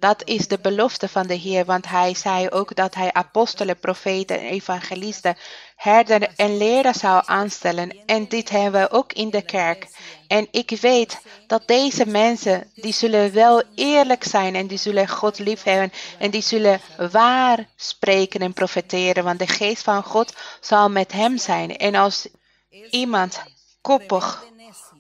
Dat 0.04 0.28
is 0.28 0.48
de 0.48 0.60
belofte 0.60 1.08
van 1.08 1.28
de 1.28 1.34
Heer, 1.34 1.66
want 1.66 1.88
Hij 1.88 2.14
zei 2.16 2.50
ook 2.50 2.76
dat 2.76 2.96
Hij 2.96 3.14
apostelen, 3.14 3.80
profeten 3.80 4.40
en 4.40 4.46
evangelisten, 4.46 5.38
herder 5.84 6.30
en 6.36 6.58
leraar 6.58 6.96
zou 6.96 7.24
aanstellen. 7.26 7.96
En 8.06 8.28
dit 8.28 8.50
hebben 8.50 8.82
we 8.82 8.92
ook 8.92 9.14
in 9.14 9.30
de 9.30 9.42
kerk. 9.42 9.88
En 10.28 10.48
ik 10.52 10.70
weet 10.82 11.22
dat 11.48 11.68
deze 11.68 12.06
mensen, 12.06 12.72
die 12.76 12.94
zullen 12.94 13.34
wel 13.34 13.64
eerlijk 13.76 14.24
zijn 14.24 14.56
en 14.56 14.68
die 14.68 14.78
zullen 14.78 15.08
God 15.08 15.40
liefhebben 15.40 15.92
en 16.20 16.32
die 16.32 16.42
zullen 16.42 16.82
waar 17.12 17.68
spreken 17.76 18.40
en 18.40 18.54
profeteren, 18.54 19.24
want 19.24 19.40
de 19.40 19.48
geest 19.48 19.84
van 19.84 20.04
God 20.04 20.34
zal 20.60 20.90
met 20.90 21.12
hem 21.12 21.38
zijn. 21.38 21.78
En 21.78 21.96
als 21.96 22.28
iemand 22.90 23.42
koppig 23.82 24.44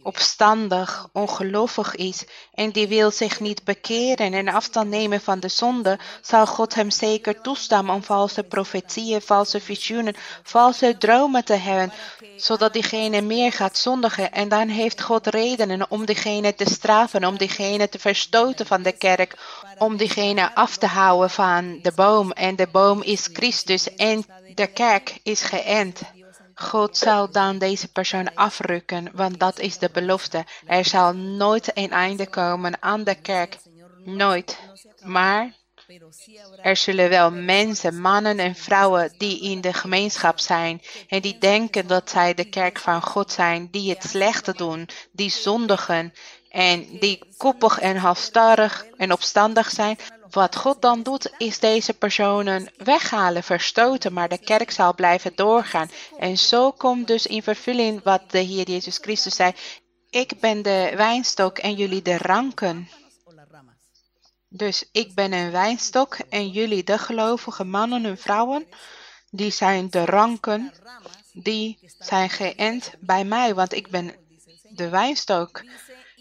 opstandig, 0.04 1.08
ongelovig 1.14 1.96
is 1.96 2.24
en 2.54 2.72
die 2.72 2.88
wil 2.88 3.12
zich 3.12 3.40
niet 3.40 3.64
bekeren 3.64 4.34
en 4.34 4.48
afstand 4.48 4.90
nemen 4.90 5.22
van 5.22 5.40
de 5.40 5.48
zonde, 5.48 6.00
zal 6.22 6.48
God 6.48 6.76
hem 6.76 6.92
zeker 6.92 7.42
toestaan 7.42 7.90
om 7.90 8.04
valse 8.04 8.44
profetieën, 8.44 9.22
valse 9.22 9.60
visioenen, 9.60 10.16
valse 10.44 10.98
dromen 10.98 11.46
te 11.46 11.54
hebben, 11.54 11.94
zodat 12.36 12.74
diegene 12.74 13.22
meer 13.22 13.52
gaat 13.52 13.78
zondigen. 13.78 14.32
En 14.32 14.50
dan 14.50 14.68
heeft 14.68 15.02
God 15.02 15.28
redenen 15.28 15.86
om 15.90 16.06
diegene 16.06 16.56
te 16.56 16.70
straffen, 16.70 17.26
om 17.26 17.38
diegene 17.38 17.90
te 17.90 18.00
verstoten 18.00 18.66
van 18.66 18.84
de 18.84 18.92
kerk, 18.92 19.38
om 19.78 19.98
diegene 19.98 20.56
af 20.56 20.78
te 20.78 20.88
houden 20.88 21.30
van 21.30 21.80
de 21.82 21.92
boom. 21.96 22.32
En 22.32 22.56
de 22.56 22.68
boom 22.72 23.02
is 23.02 23.30
Christus 23.34 23.96
en 23.96 24.26
de 24.54 24.68
kerk 24.68 25.20
is 25.24 25.42
geënt. 25.42 26.02
God 26.64 26.98
zal 26.98 27.32
dan 27.32 27.58
deze 27.58 27.92
persoon 27.92 28.36
afrukken, 28.36 29.10
want 29.14 29.40
dat 29.40 29.60
is 29.60 29.78
de 29.78 29.90
belofte. 29.94 30.46
Er 30.66 30.86
zal 30.86 31.14
nooit 31.14 31.72
een 31.74 31.92
einde 31.92 32.28
komen 32.30 32.82
aan 32.82 33.04
de 33.04 33.16
kerk. 33.16 33.58
Nooit. 34.04 34.60
Maar 35.04 35.54
er 36.62 36.76
zullen 36.76 37.10
wel 37.10 37.32
mensen, 37.32 38.02
mannen 38.02 38.40
en 38.40 38.56
vrouwen 38.56 39.14
die 39.18 39.42
in 39.42 39.62
de 39.62 39.74
gemeenschap 39.74 40.40
zijn 40.40 40.82
en 41.08 41.22
die 41.22 41.38
denken 41.38 41.88
dat 41.88 42.10
zij 42.10 42.34
de 42.34 42.50
kerk 42.50 42.80
van 42.80 43.02
God 43.02 43.32
zijn, 43.32 43.68
die 43.72 43.90
het 43.90 44.04
slechte 44.04 44.54
doen, 44.54 44.90
die 45.12 45.30
zondigen 45.30 46.14
en 46.50 47.00
die 47.00 47.20
koppig 47.38 47.80
en 47.80 47.98
halstarrig 47.98 48.86
en 48.98 49.12
opstandig 49.12 49.70
zijn, 49.70 49.98
wat 50.34 50.56
God 50.56 50.82
dan 50.82 51.04
doet, 51.04 51.34
is 51.38 51.60
deze 51.60 51.94
personen 51.94 52.72
weghalen, 52.78 53.44
verstoten, 53.44 54.14
maar 54.14 54.30
de 54.30 54.38
kerk 54.38 54.72
zal 54.72 54.94
blijven 54.94 55.32
doorgaan. 55.36 55.90
En 56.18 56.38
zo 56.38 56.72
komt 56.72 57.08
dus 57.08 57.26
in 57.26 57.44
vervulling 57.44 58.04
wat 58.04 58.32
de 58.32 58.40
Heer 58.40 58.70
Jezus 58.70 58.98
Christus 58.98 59.36
zei: 59.36 59.54
Ik 60.10 60.40
ben 60.40 60.62
de 60.62 60.94
wijnstok 60.96 61.58
en 61.58 61.74
jullie 61.74 62.02
de 62.02 62.18
ranken. 62.18 62.90
Dus 64.50 64.90
ik 64.92 65.14
ben 65.14 65.34
een 65.34 65.52
wijnstok 65.52 66.18
en 66.30 66.50
jullie 66.50 66.84
de 66.84 66.98
gelovige 66.98 67.64
mannen 67.64 68.06
en 68.06 68.18
vrouwen, 68.18 68.66
die 69.30 69.52
zijn 69.52 69.90
de 69.90 70.06
ranken, 70.06 70.74
die 71.34 71.80
zijn 72.00 72.30
geënt 72.30 72.94
bij 73.00 73.26
mij, 73.26 73.56
want 73.56 73.74
ik 73.74 73.90
ben 73.90 74.16
de 74.70 74.90
wijnstok. 74.90 75.64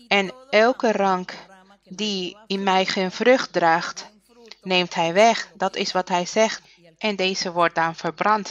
En 0.09 0.33
elke 0.51 0.93
rank 0.93 1.35
die 1.95 2.36
in 2.47 2.62
mij 2.62 2.86
geen 2.86 3.11
vrucht 3.11 3.53
draagt, 3.53 4.11
neemt 4.62 4.95
hij 4.95 5.12
weg. 5.12 5.49
Dat 5.55 5.76
is 5.76 5.93
wat 5.93 6.09
hij 6.09 6.26
zegt. 6.26 6.61
En 6.99 7.16
deze 7.16 7.53
wordt 7.53 7.74
dan 7.74 7.97
verbrand. 7.97 8.51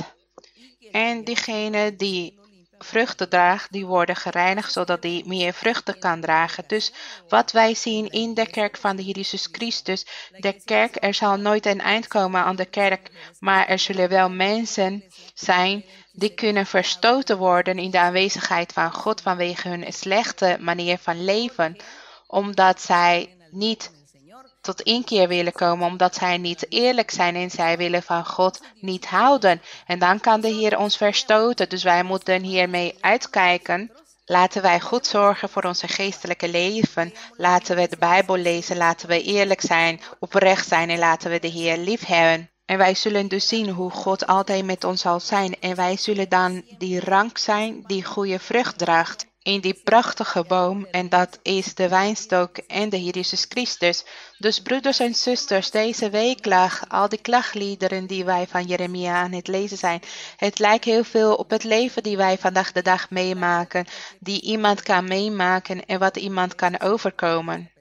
En 0.91 1.23
diegene 1.23 1.95
die 1.95 2.39
vruchten 2.83 3.29
draagt, 3.29 3.71
die 3.71 3.85
worden 3.85 4.15
gereinigd, 4.15 4.71
zodat 4.71 5.01
die 5.01 5.27
meer 5.27 5.53
vruchten 5.53 5.99
kan 5.99 6.21
dragen. 6.21 6.63
Dus 6.67 6.93
wat 7.29 7.51
wij 7.51 7.75
zien 7.75 8.09
in 8.09 8.33
de 8.33 8.49
kerk 8.49 8.77
van 8.77 8.95
de 8.95 9.03
Heer 9.03 9.15
Jezus 9.15 9.47
Christus, 9.51 10.05
de 10.37 10.61
kerk, 10.65 10.97
er 10.99 11.13
zal 11.13 11.37
nooit 11.37 11.65
een 11.65 11.81
eind 11.81 12.07
komen 12.07 12.43
aan 12.43 12.55
de 12.55 12.65
kerk, 12.65 13.11
maar 13.39 13.67
er 13.67 13.79
zullen 13.79 14.09
wel 14.09 14.29
mensen 14.29 15.03
zijn 15.33 15.85
die 16.11 16.33
kunnen 16.33 16.65
verstoten 16.65 17.37
worden 17.37 17.79
in 17.79 17.91
de 17.91 17.99
aanwezigheid 17.99 18.73
van 18.73 18.93
God 18.93 19.21
vanwege 19.21 19.69
hun 19.69 19.93
slechte 19.93 20.57
manier 20.59 20.97
van 20.97 21.23
leven, 21.23 21.77
omdat 22.31 22.81
zij 22.81 23.37
niet 23.49 23.91
tot 24.61 24.81
inkeer 24.81 25.27
willen 25.27 25.51
komen, 25.51 25.87
omdat 25.87 26.15
zij 26.15 26.37
niet 26.37 26.65
eerlijk 26.69 27.11
zijn 27.11 27.35
en 27.35 27.51
zij 27.51 27.77
willen 27.77 28.03
van 28.03 28.25
God 28.25 28.61
niet 28.79 29.05
houden. 29.05 29.61
En 29.85 29.99
dan 29.99 30.19
kan 30.19 30.41
de 30.41 30.47
Heer 30.47 30.77
ons 30.77 30.97
verstoten. 30.97 31.69
Dus 31.69 31.83
wij 31.83 32.03
moeten 32.03 32.41
hiermee 32.41 32.97
uitkijken. 32.99 33.91
Laten 34.25 34.61
wij 34.61 34.79
goed 34.79 35.07
zorgen 35.07 35.49
voor 35.49 35.63
onze 35.63 35.87
geestelijke 35.87 36.49
leven. 36.49 37.13
Laten 37.37 37.75
we 37.75 37.87
de 37.89 37.97
Bijbel 37.97 38.37
lezen. 38.37 38.77
Laten 38.77 39.07
we 39.07 39.21
eerlijk 39.21 39.61
zijn, 39.61 40.01
oprecht 40.19 40.67
zijn 40.67 40.89
en 40.89 40.99
laten 40.99 41.31
we 41.31 41.39
de 41.39 41.47
Heer 41.47 41.77
lief 41.77 42.05
hebben. 42.05 42.49
En 42.65 42.77
wij 42.77 42.95
zullen 42.95 43.27
dus 43.27 43.47
zien 43.47 43.69
hoe 43.69 43.91
God 43.91 44.27
altijd 44.27 44.65
met 44.65 44.83
ons 44.83 45.01
zal 45.01 45.19
zijn. 45.19 45.59
En 45.59 45.75
wij 45.75 45.97
zullen 45.97 46.29
dan 46.29 46.63
die 46.77 46.99
rank 46.99 47.37
zijn 47.37 47.83
die 47.87 48.03
goede 48.03 48.39
vrucht 48.39 48.77
draagt 48.77 49.29
in 49.43 49.61
die 49.61 49.73
prachtige 49.83 50.43
boom 50.47 50.85
en 50.85 51.09
dat 51.09 51.39
is 51.41 51.75
de 51.75 51.87
wijnstok 51.87 52.57
en 52.57 52.89
de 52.89 52.97
Heer 52.97 53.23
Christus. 53.49 54.05
Dus 54.37 54.61
broeders 54.61 54.99
en 54.99 55.15
zusters, 55.15 55.71
deze 55.71 56.09
week 56.09 56.45
lag 56.45 56.89
al 56.89 57.09
die 57.09 57.21
klagliederen 57.21 58.07
die 58.07 58.25
wij 58.25 58.47
van 58.47 58.65
Jeremia 58.65 59.15
aan 59.15 59.31
het 59.31 59.47
lezen 59.47 59.77
zijn. 59.77 60.01
Het 60.37 60.59
lijkt 60.59 60.85
heel 60.85 61.03
veel 61.03 61.35
op 61.35 61.49
het 61.49 61.63
leven 61.63 62.03
die 62.03 62.17
wij 62.17 62.37
vandaag 62.37 62.71
de 62.71 62.81
dag 62.81 63.09
meemaken, 63.09 63.85
die 64.19 64.41
iemand 64.41 64.81
kan 64.81 65.07
meemaken 65.07 65.85
en 65.85 65.99
wat 65.99 66.17
iemand 66.17 66.55
kan 66.55 66.79
overkomen. 66.79 67.71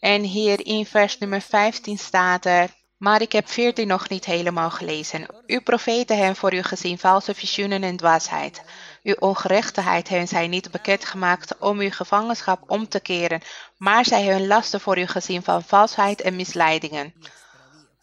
En 0.00 0.22
hier 0.22 0.66
in 0.66 0.86
vers 0.86 1.18
nummer 1.18 1.40
15 1.40 1.98
staat 1.98 2.44
er, 2.44 2.68
maar 2.96 3.22
ik 3.22 3.32
heb 3.32 3.48
14 3.48 3.86
nog 3.86 4.08
niet 4.08 4.24
helemaal 4.24 4.70
gelezen. 4.70 5.26
Uw 5.46 5.60
profeten 5.60 6.16
hebben 6.16 6.36
voor 6.36 6.54
u 6.54 6.62
gezien 6.62 6.98
valse 6.98 7.34
visioenen 7.34 7.82
en 7.82 7.96
dwaasheid. 7.96 8.62
Uw 9.02 9.14
ongerechtigheid 9.18 10.08
hebben 10.08 10.28
zij 10.28 10.48
niet 10.48 10.70
bekendgemaakt 10.70 11.58
om 11.58 11.78
uw 11.78 11.90
gevangenschap 11.90 12.70
om 12.70 12.88
te 12.88 13.00
keren, 13.00 13.42
maar 13.76 14.04
zij 14.04 14.22
hebben 14.22 14.46
lasten 14.46 14.80
voor 14.80 14.98
u 14.98 15.06
gezien 15.06 15.42
van 15.42 15.62
valsheid 15.62 16.20
en 16.20 16.36
misleidingen. 16.36 17.14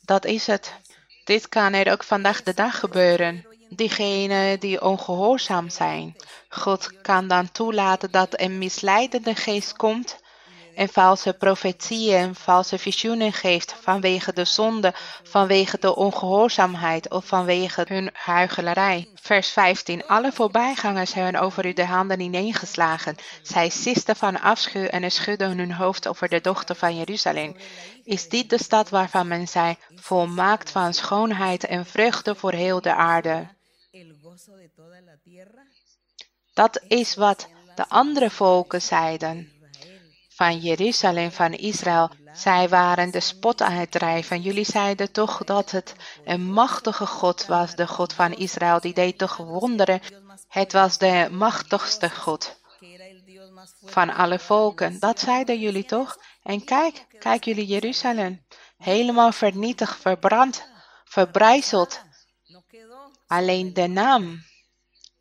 Dat 0.06 0.26
is 0.26 0.48
het. 0.48 0.74
Dit 1.24 1.50
kan 1.50 1.74
er 1.74 1.92
ook 1.92 2.04
vandaag 2.04 2.44
de 2.44 2.54
dag 2.54 2.80
gebeuren. 2.80 3.46
Diegenen 3.70 4.60
die 4.60 4.82
ongehoorzaam 4.82 5.70
zijn. 5.70 6.16
God 6.50 7.02
kan 7.02 7.28
dan 7.28 7.52
toelaten 7.52 8.12
dat 8.12 8.40
een 8.40 8.58
misleidende 8.58 9.36
geest 9.36 9.76
komt 9.76 10.18
en 10.78 10.90
valse 10.90 11.34
profetieën, 11.34 12.36
valse 12.36 12.78
visioenen 12.78 13.34
geeft 13.34 13.76
vanwege 13.82 14.34
de 14.34 14.46
zonde, 14.46 14.94
vanwege 15.24 15.78
de 15.80 15.96
ongehoorzaamheid 15.96 17.10
of 17.10 17.26
vanwege 17.26 17.86
hun 17.88 18.10
huichelarij. 18.14 19.08
Vers 19.16 19.50
15. 19.50 20.06
Alle 20.06 20.32
voorbijgangers 20.32 21.14
hebben 21.14 21.42
over 21.42 21.66
u 21.66 21.74
de 21.74 21.86
handen 21.86 22.20
ineengeslagen. 22.20 23.16
Zij 23.42 23.70
sisten 23.70 24.16
van 24.16 24.42
afschuw 24.42 24.86
en 24.86 25.12
schudden 25.12 25.58
hun 25.58 25.74
hoofd 25.74 26.08
over 26.08 26.30
de 26.30 26.42
dochter 26.42 26.76
van 26.76 26.98
Jeruzalem. 26.98 27.56
Is 28.04 28.30
dit 28.30 28.50
de 28.50 28.64
stad 28.64 28.90
waarvan 28.90 29.28
men 29.28 29.48
zei, 29.48 29.76
volmaakt 29.96 30.72
van 30.72 30.94
schoonheid 30.94 31.64
en 31.64 31.86
vreugde 31.86 32.36
voor 32.36 32.54
heel 32.54 32.82
de 32.82 32.94
aarde? 32.94 33.48
Dat 36.54 36.84
is 36.88 37.16
wat 37.16 37.48
de 37.76 37.90
andere 37.90 38.30
volken 38.30 38.82
zeiden 38.82 39.57
van 40.38 40.58
Jeruzalem, 40.58 41.32
van 41.32 41.54
Israël. 41.54 42.10
Zij 42.34 42.70
waren 42.70 43.12
de 43.12 43.20
spot 43.20 43.62
aan 43.62 43.72
het 43.72 43.92
drijven. 43.92 44.42
Jullie 44.42 44.66
zeiden 44.66 45.12
toch 45.12 45.44
dat 45.44 45.72
het 45.72 45.96
een 46.26 46.52
machtige 46.52 47.06
God 47.06 47.46
was, 47.46 47.76
de 47.76 47.88
God 47.88 48.14
van 48.14 48.34
Israël. 48.34 48.80
Die 48.80 48.94
deed 48.94 49.18
toch 49.18 49.38
wonderen. 49.38 50.02
Het 50.48 50.72
was 50.72 50.98
de 50.98 51.28
machtigste 51.32 52.10
God 52.10 52.60
van 53.86 54.14
alle 54.14 54.40
volken. 54.40 55.00
Dat 55.00 55.20
zeiden 55.20 55.60
jullie 55.60 55.86
toch? 55.86 56.18
En 56.44 56.64
kijk, 56.64 57.06
kijk 57.20 57.44
jullie 57.44 57.66
Jeruzalem. 57.66 58.46
Helemaal 58.78 59.32
vernietigd, 59.32 60.02
verbrand, 60.02 60.70
verbrijzeld. 61.04 62.02
Alleen 63.28 63.74
de 63.74 63.88
naam 63.88 64.42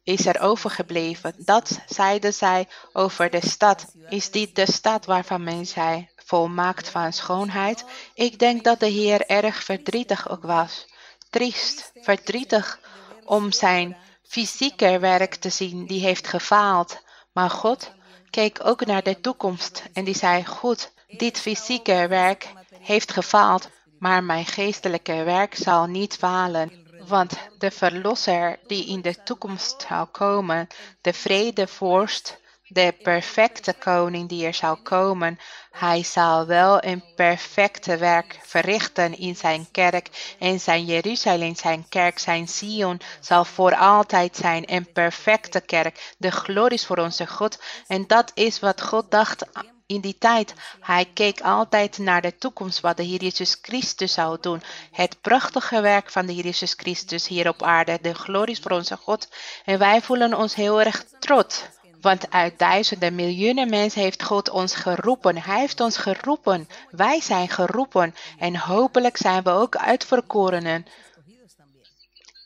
is 0.06 0.26
er 0.26 0.40
overgebleven. 0.40 1.34
Dat 1.36 1.78
zeiden 1.86 2.34
zij 2.34 2.68
over 2.92 3.30
de 3.30 3.46
stad. 3.46 3.94
Is 4.08 4.30
dit 4.30 4.54
de 4.54 4.72
stad 4.72 5.06
waarvan 5.06 5.42
men 5.44 5.66
zei, 5.66 6.08
volmaakt 6.16 6.88
van 6.88 7.12
schoonheid? 7.12 7.84
Ik 8.14 8.38
denk 8.38 8.64
dat 8.64 8.80
de 8.80 8.86
Heer 8.86 9.26
erg 9.26 9.64
verdrietig 9.64 10.28
ook 10.30 10.42
was. 10.42 10.86
Triest, 11.30 11.92
verdrietig 11.94 12.80
om 13.24 13.52
zijn 13.52 13.96
fysieke 14.22 14.98
werk 14.98 15.34
te 15.34 15.48
zien, 15.48 15.86
die 15.86 16.00
heeft 16.00 16.28
gefaald. 16.28 17.02
Maar 17.32 17.50
God 17.50 17.92
keek 18.30 18.58
ook 18.62 18.86
naar 18.86 19.02
de 19.02 19.20
toekomst 19.20 19.82
en 19.92 20.04
die 20.04 20.16
zei, 20.16 20.44
goed, 20.44 20.92
dit 21.06 21.40
fysieke 21.40 22.06
werk 22.08 22.52
heeft 22.80 23.12
gefaald, 23.12 23.68
maar 23.98 24.24
mijn 24.24 24.46
geestelijke 24.46 25.22
werk 25.22 25.54
zal 25.54 25.86
niet 25.86 26.16
falen. 26.16 26.85
Want 27.06 27.32
de 27.58 27.70
Verlosser 27.70 28.58
die 28.66 28.86
in 28.86 29.00
de 29.02 29.22
toekomst 29.22 29.84
zal 29.88 30.06
komen, 30.06 30.66
de 31.00 31.12
vredevorst, 31.12 32.40
de 32.68 32.94
perfecte 33.02 33.74
koning 33.74 34.28
die 34.28 34.46
er 34.46 34.54
zal 34.54 34.76
komen, 34.76 35.38
hij 35.70 36.02
zal 36.02 36.46
wel 36.46 36.84
een 36.84 37.04
perfecte 37.14 37.96
werk 37.96 38.38
verrichten 38.42 39.18
in 39.18 39.36
zijn 39.36 39.68
kerk. 39.70 40.34
En 40.38 40.60
zijn 40.60 40.84
Jeruzalem, 40.84 41.54
zijn 41.54 41.88
kerk, 41.88 42.18
zijn 42.18 42.48
Sion 42.48 43.00
zal 43.20 43.44
voor 43.44 43.76
altijd 43.76 44.36
zijn 44.36 44.72
een 44.72 44.92
perfecte 44.92 45.60
kerk. 45.60 46.14
De 46.18 46.30
glorie 46.30 46.78
is 46.78 46.86
voor 46.86 46.98
onze 46.98 47.26
God. 47.26 47.62
En 47.86 48.06
dat 48.06 48.30
is 48.34 48.60
wat 48.60 48.82
God 48.82 49.10
dacht 49.10 49.44
in 49.86 50.00
die 50.00 50.16
tijd. 50.18 50.54
Hij 50.80 51.04
keek 51.14 51.40
altijd 51.40 51.98
naar 51.98 52.22
de 52.22 52.36
toekomst, 52.38 52.80
wat 52.80 52.96
de 52.96 53.02
Heer 53.02 53.22
Jezus 53.22 53.58
Christus 53.62 54.12
zou 54.12 54.38
doen. 54.40 54.62
Het 54.92 55.20
prachtige 55.20 55.80
werk 55.80 56.10
van 56.10 56.26
de 56.26 56.32
Heer 56.32 56.44
Jezus 56.44 56.74
Christus 56.76 57.28
hier 57.28 57.48
op 57.48 57.62
aarde. 57.62 57.98
De 58.02 58.14
glorie 58.14 58.60
voor 58.60 58.70
onze 58.70 58.96
God. 58.96 59.28
En 59.64 59.78
wij 59.78 60.02
voelen 60.02 60.34
ons 60.34 60.54
heel 60.54 60.80
erg 60.80 61.04
trots. 61.18 61.62
Want 62.00 62.30
uit 62.30 62.58
duizenden 62.58 63.14
miljoenen 63.14 63.70
mensen 63.70 64.00
heeft 64.00 64.22
God 64.22 64.48
ons 64.50 64.74
geroepen. 64.74 65.42
Hij 65.42 65.58
heeft 65.58 65.80
ons 65.80 65.96
geroepen. 65.96 66.68
Wij 66.90 67.20
zijn 67.20 67.48
geroepen. 67.48 68.14
En 68.38 68.56
hopelijk 68.56 69.16
zijn 69.16 69.42
we 69.42 69.50
ook 69.50 69.76
uitverkorenen. 69.76 70.86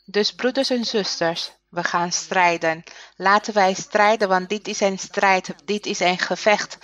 Dus 0.05 0.33
broeders 0.33 0.69
en 0.69 0.85
zusters, 0.85 1.51
we 1.69 1.83
gaan 1.83 2.11
strijden. 2.11 2.83
Laten 3.15 3.53
wij 3.53 3.73
strijden, 3.73 4.27
want 4.27 4.49
dit 4.49 4.67
is 4.67 4.79
een 4.79 4.99
strijd. 4.99 5.53
Dit 5.65 5.85
is 5.85 5.99
een 5.99 6.19
gevecht. 6.19 6.77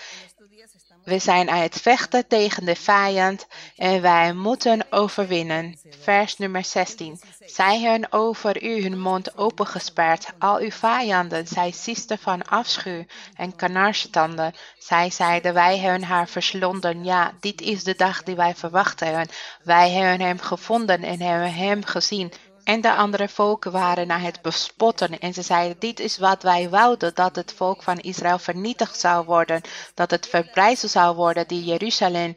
We 1.08 1.20
zijn 1.20 1.50
aan 1.50 1.62
het 1.62 1.82
vechten 1.82 2.28
tegen 2.28 2.66
de 2.66 2.76
vijand 2.76 3.48
en 3.76 4.02
wij 4.02 4.34
moeten 4.34 4.86
overwinnen. 4.90 5.78
Vers 6.02 6.38
nummer 6.38 6.64
16. 6.64 7.20
Zij 7.46 7.80
hebben 7.80 8.12
over 8.12 8.64
u 8.64 8.82
hun 8.82 9.00
mond 9.00 9.38
opengesperd. 9.38 10.28
Al 10.40 10.58
uw 10.58 10.72
vijanden, 10.72 11.48
zij 11.48 11.72
sisten 11.72 12.18
van 12.18 12.48
afschuw 12.48 13.06
en 13.36 13.56
kanarstanden. 13.56 14.54
Zij 14.78 15.10
zeiden, 15.10 15.54
wij 15.54 15.78
hebben 15.78 16.04
haar 16.04 16.28
verslonden. 16.28 17.04
Ja, 17.04 17.34
dit 17.40 17.62
is 17.62 17.84
de 17.84 17.96
dag 17.96 18.24
die 18.24 18.36
wij 18.36 18.56
verwachten. 18.56 19.30
Wij 19.64 19.92
hebben 19.92 20.28
hem 20.28 20.40
gevonden 20.40 21.04
en 21.04 21.22
hebben 21.22 21.54
hem 21.54 21.84
gezien. 21.86 22.32
En 22.68 22.82
de 22.82 22.94
andere 22.94 23.28
volken 23.30 23.72
waren 23.72 24.08
naar 24.08 24.22
het 24.22 24.42
bespotten 24.42 25.20
en 25.20 25.34
ze 25.34 25.42
zeiden, 25.42 25.80
dit 25.80 26.00
is 26.00 26.18
wat 26.18 26.44
wij 26.44 26.70
wouden, 26.70 27.16
dat 27.16 27.36
het 27.36 27.54
volk 27.54 27.84
van 27.84 28.00
Israël 28.00 28.40
vernietigd 28.40 29.00
zou 29.00 29.26
worden, 29.26 29.62
dat 29.94 30.12
het 30.12 30.28
verbrijzeld 30.28 30.92
zou 30.92 31.16
worden, 31.16 31.48
die 31.48 31.64
Jeruzalem. 31.64 32.36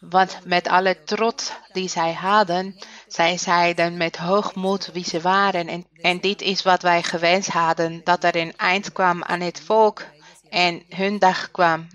Want 0.00 0.38
met 0.44 0.68
alle 0.68 1.02
trots 1.04 1.52
die 1.72 1.88
zij 1.88 2.12
hadden, 2.12 2.78
zij 3.06 3.38
zeiden 3.38 3.96
met 3.96 4.16
hoogmoed 4.16 4.90
wie 4.92 5.04
ze 5.04 5.20
waren. 5.20 5.68
En, 5.68 5.86
en 5.92 6.20
dit 6.20 6.42
is 6.42 6.62
wat 6.62 6.82
wij 6.82 7.02
gewenst 7.02 7.48
hadden, 7.48 8.00
dat 8.04 8.24
er 8.24 8.36
een 8.36 8.56
eind 8.56 8.92
kwam 8.92 9.22
aan 9.22 9.40
het 9.40 9.60
volk 9.60 10.02
en 10.50 10.82
hun 10.88 11.18
dag 11.18 11.50
kwam. 11.50 11.86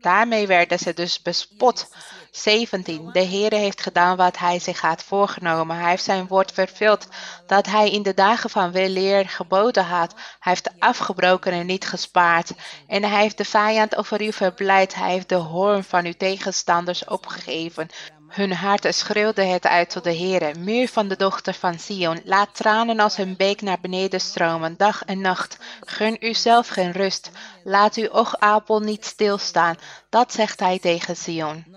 Daarmee 0.00 0.46
werden 0.46 0.78
ze 0.78 0.94
dus 0.94 1.22
bespot 1.22 1.88
17. 2.30 3.10
De 3.12 3.24
Heere 3.24 3.56
heeft 3.56 3.82
gedaan 3.82 4.16
wat 4.16 4.38
hij 4.38 4.58
zich 4.58 4.80
had 4.80 5.02
voorgenomen. 5.02 5.76
Hij 5.76 5.90
heeft 5.90 6.04
zijn 6.04 6.26
woord 6.26 6.52
vervuld 6.52 7.08
dat 7.46 7.66
hij 7.66 7.90
in 7.90 8.02
de 8.02 8.14
dagen 8.14 8.50
van 8.50 8.72
weleer 8.72 9.28
geboden 9.28 9.84
had. 9.84 10.12
Hij 10.12 10.52
heeft 10.52 10.70
afgebroken 10.78 11.52
en 11.52 11.66
niet 11.66 11.86
gespaard. 11.86 12.52
En 12.86 13.02
hij 13.02 13.20
heeft 13.20 13.38
de 13.38 13.44
vijand 13.44 13.96
over 13.96 14.22
u 14.22 14.32
verblijd. 14.32 14.94
Hij 14.94 15.10
heeft 15.10 15.28
de 15.28 15.34
hoorn 15.34 15.84
van 15.84 16.04
uw 16.04 16.14
tegenstanders 16.16 17.04
opgegeven. 17.04 17.88
Hun 18.28 18.52
hart 18.52 18.94
schreeuwde 18.94 19.42
het 19.42 19.66
uit 19.66 19.90
tot 19.90 20.04
de 20.04 20.16
Heere, 20.16 20.54
muur 20.54 20.88
van 20.88 21.08
de 21.08 21.16
dochter 21.16 21.54
van 21.54 21.78
Sion. 21.78 22.20
Laat 22.24 22.54
tranen 22.54 23.00
als 23.00 23.18
een 23.18 23.36
beek 23.36 23.60
naar 23.60 23.80
beneden 23.80 24.20
stromen, 24.20 24.76
dag 24.76 25.04
en 25.04 25.20
nacht. 25.20 25.56
Gun 25.80 26.16
u 26.20 26.34
zelf 26.34 26.68
geen 26.68 26.92
rust. 26.92 27.30
Laat 27.64 27.94
uw 27.94 28.08
oogapel 28.08 28.80
niet 28.80 29.04
stilstaan. 29.04 29.76
Dat 30.08 30.32
zegt 30.32 30.60
hij 30.60 30.78
tegen 30.78 31.16
Sion. 31.16 31.76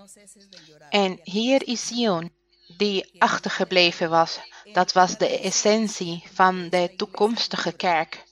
En 0.90 1.20
hier 1.22 1.68
is 1.68 1.86
Sion, 1.86 2.32
die 2.76 3.14
achtergebleven 3.18 4.10
was. 4.10 4.38
Dat 4.72 4.92
was 4.92 5.18
de 5.18 5.38
essentie 5.38 6.24
van 6.32 6.68
de 6.68 6.92
toekomstige 6.96 7.72
kerk. 7.72 8.24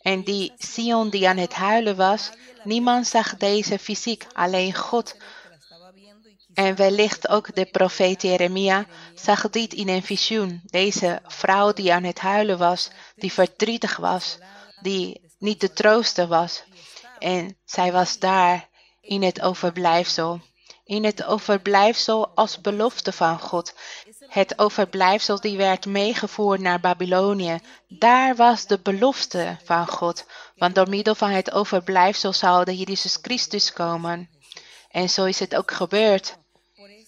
En 0.00 0.22
die 0.22 0.52
Sion 0.58 1.10
die 1.10 1.28
aan 1.28 1.36
het 1.36 1.54
huilen 1.54 1.96
was, 1.96 2.30
niemand 2.64 3.06
zag 3.06 3.36
deze 3.36 3.78
fysiek, 3.78 4.26
alleen 4.32 4.74
God 4.74 5.16
en 6.54 6.76
wellicht 6.76 7.28
ook 7.28 7.54
de 7.54 7.64
profeet 7.64 8.22
Jeremia 8.22 8.86
zag 9.14 9.50
dit 9.50 9.72
in 9.72 9.88
een 9.88 10.02
visioen. 10.02 10.60
Deze 10.64 11.20
vrouw 11.26 11.72
die 11.72 11.92
aan 11.92 12.04
het 12.04 12.18
huilen 12.18 12.58
was, 12.58 12.90
die 13.16 13.32
verdrietig 13.32 13.96
was, 13.96 14.38
die 14.82 15.32
niet 15.38 15.60
te 15.60 15.72
troosten 15.72 16.28
was. 16.28 16.62
En 17.18 17.56
zij 17.64 17.92
was 17.92 18.18
daar 18.18 18.68
in 19.00 19.22
het 19.22 19.40
overblijfsel. 19.40 20.40
In 20.84 21.04
het 21.04 21.24
overblijfsel 21.24 22.28
als 22.34 22.60
belofte 22.60 23.12
van 23.12 23.40
God. 23.40 23.74
Het 24.26 24.58
overblijfsel 24.58 25.40
die 25.40 25.56
werd 25.56 25.86
meegevoerd 25.86 26.60
naar 26.60 26.80
Babylonië. 26.80 27.58
Daar 27.88 28.36
was 28.36 28.66
de 28.66 28.78
belofte 28.82 29.58
van 29.64 29.88
God. 29.88 30.26
Want 30.56 30.74
door 30.74 30.88
middel 30.88 31.14
van 31.14 31.30
het 31.30 31.52
overblijfsel 31.52 32.32
zou 32.32 32.64
de 32.64 32.76
Jezus 32.76 33.18
Christus 33.22 33.72
komen. 33.72 34.28
En 34.90 35.08
zo 35.10 35.24
is 35.24 35.38
het 35.38 35.56
ook 35.56 35.70
gebeurd. 35.70 36.38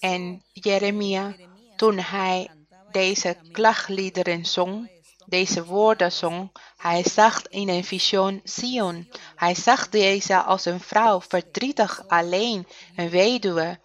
En 0.00 0.42
Jeremia, 0.52 1.34
toen 1.76 1.98
hij 1.98 2.50
deze 2.90 3.36
klagliederen 3.52 4.46
zong, 4.46 4.90
deze 5.26 5.64
woorden 5.64 6.12
zong, 6.12 6.50
hij 6.76 7.04
zag 7.04 7.42
in 7.48 7.68
een 7.68 7.84
visioen 7.84 8.40
Sion. 8.44 9.08
Hij 9.36 9.54
zag 9.54 9.88
deze 9.88 10.42
als 10.42 10.64
een 10.64 10.80
vrouw, 10.80 11.20
verdrietig, 11.20 12.08
alleen, 12.08 12.66
een 12.96 13.10
weduwe. 13.10 13.78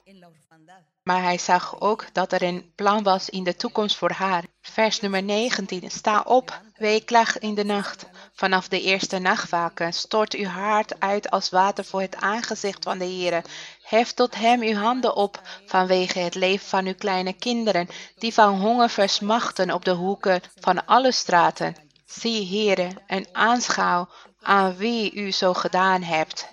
Maar 1.04 1.22
hij 1.22 1.38
zag 1.38 1.80
ook 1.80 2.06
dat 2.14 2.32
er 2.32 2.44
een 2.44 2.72
plan 2.76 3.04
was 3.04 3.30
in 3.30 3.44
de 3.44 3.56
toekomst 3.56 3.96
voor 3.96 4.12
haar. 4.12 4.44
Vers 4.62 5.00
nummer 5.00 5.24
19. 5.24 5.92
Sta 5.92 6.22
op, 6.22 6.62
weeklag 6.76 7.40
in 7.40 7.56
de 7.56 7.64
nacht. 7.64 8.06
Vanaf 8.34 8.68
de 8.68 8.82
eerste 8.82 9.20
nachtwaken 9.20 9.94
stort 9.94 10.34
uw 10.34 10.46
hart 10.46 11.00
uit 11.00 11.30
als 11.30 11.50
water 11.50 11.86
voor 11.86 12.02
het 12.02 12.16
aangezicht 12.16 12.84
van 12.84 12.98
de 12.98 13.06
Heer. 13.06 13.42
Hef 13.88 14.12
tot 14.12 14.36
hem 14.36 14.62
uw 14.62 14.76
handen 14.76 15.16
op 15.16 15.42
vanwege 15.66 16.20
het 16.20 16.36
leven 16.36 16.68
van 16.68 16.86
uw 16.86 16.96
kleine 16.96 17.34
kinderen, 17.34 17.88
die 18.18 18.34
van 18.34 18.60
honger 18.60 18.90
versmachten 18.90 19.72
op 19.72 19.86
de 19.86 19.92
hoeken 19.92 20.42
van 20.60 20.86
alle 20.86 21.12
straten. 21.12 21.76
Zie, 22.06 22.48
Heere, 22.48 22.92
en 23.08 23.28
aanschouw 23.32 24.10
aan 24.42 24.76
wie 24.76 25.14
u 25.14 25.32
zo 25.32 25.54
gedaan 25.54 26.04
hebt. 26.04 26.48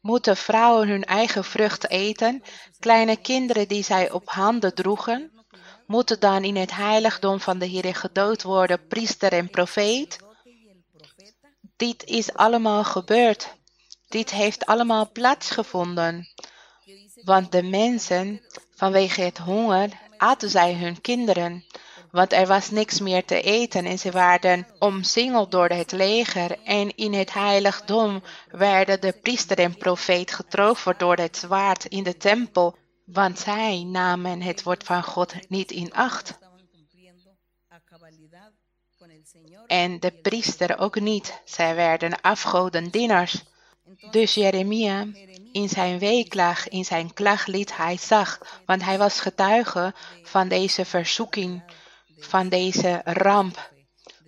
moeten 0.00 0.36
vrouwen 0.36 0.88
hun 0.88 1.04
eigen 1.04 1.44
vrucht 1.44 1.90
eten, 1.90 2.42
kleine 2.78 3.16
kinderen 3.16 3.68
die 3.68 3.84
zij 3.84 4.10
op 4.10 4.28
handen 4.28 4.74
droegen, 4.74 5.44
moeten 5.86 6.20
dan 6.20 6.44
in 6.44 6.56
het 6.56 6.74
heiligdom 6.74 7.40
van 7.40 7.58
de 7.58 7.66
Heer 7.66 7.94
gedood 7.94 8.42
worden, 8.42 8.86
priester 8.86 9.32
en 9.32 9.50
profeet. 9.50 10.18
Dit 11.76 12.04
is 12.04 12.32
allemaal 12.32 12.84
gebeurd. 12.84 13.54
Dit 14.16 14.30
heeft 14.30 14.66
allemaal 14.66 15.10
plaatsgevonden. 15.12 16.28
Want 17.22 17.52
de 17.52 17.62
mensen, 17.62 18.40
vanwege 18.74 19.20
het 19.20 19.38
honger, 19.38 19.88
aten 20.16 20.50
zij 20.50 20.74
hun 20.74 21.00
kinderen. 21.00 21.64
Want 22.10 22.32
er 22.32 22.46
was 22.46 22.70
niks 22.70 23.00
meer 23.00 23.24
te 23.24 23.42
eten 23.42 23.84
en 23.84 23.98
ze 23.98 24.10
werden 24.10 24.66
omsingeld 24.78 25.50
door 25.50 25.68
het 25.68 25.92
leger. 25.92 26.58
En 26.64 26.96
in 26.96 27.12
het 27.12 27.32
heiligdom 27.32 28.22
werden 28.50 29.00
de 29.00 29.12
priester 29.12 29.58
en 29.58 29.76
profeet 29.76 30.30
getroffen 30.30 30.94
door 30.98 31.16
het 31.16 31.36
zwaard 31.36 31.84
in 31.84 32.02
de 32.02 32.16
tempel. 32.16 32.76
Want 33.04 33.38
zij 33.38 33.82
namen 33.82 34.42
het 34.42 34.62
woord 34.62 34.84
van 34.84 35.02
God 35.02 35.34
niet 35.48 35.70
in 35.70 35.92
acht. 35.92 36.38
En 39.66 40.00
de 40.00 40.10
priester 40.10 40.78
ook 40.78 41.00
niet. 41.00 41.40
Zij 41.44 41.74
werden 41.74 42.20
afgodendienaars. 42.20 43.44
Dus 44.10 44.34
Jeremia 44.34 45.06
in 45.52 45.68
zijn 45.68 45.98
weeklag, 45.98 46.68
in 46.68 46.84
zijn 46.84 47.12
klaglied, 47.12 47.76
hij 47.76 47.96
zag, 47.96 48.38
want 48.66 48.84
hij 48.84 48.98
was 48.98 49.20
getuige 49.20 49.94
van 50.22 50.48
deze 50.48 50.84
verzoeking, 50.84 51.62
van 52.18 52.48
deze 52.48 53.00
ramp, 53.04 53.70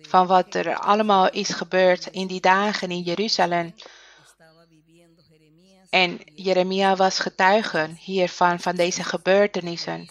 van 0.01 0.27
wat 0.27 0.55
er 0.55 0.75
allemaal 0.75 1.29
is 1.29 1.49
gebeurd 1.49 2.07
in 2.07 2.27
die 2.27 2.41
dagen 2.41 2.91
in 2.91 3.01
Jeruzalem. 3.01 3.73
En 5.89 6.19
Jeremia 6.35 6.95
was 6.95 7.19
getuige 7.19 7.89
hiervan, 7.99 8.59
van 8.59 8.75
deze 8.75 9.03
gebeurtenissen. 9.03 10.09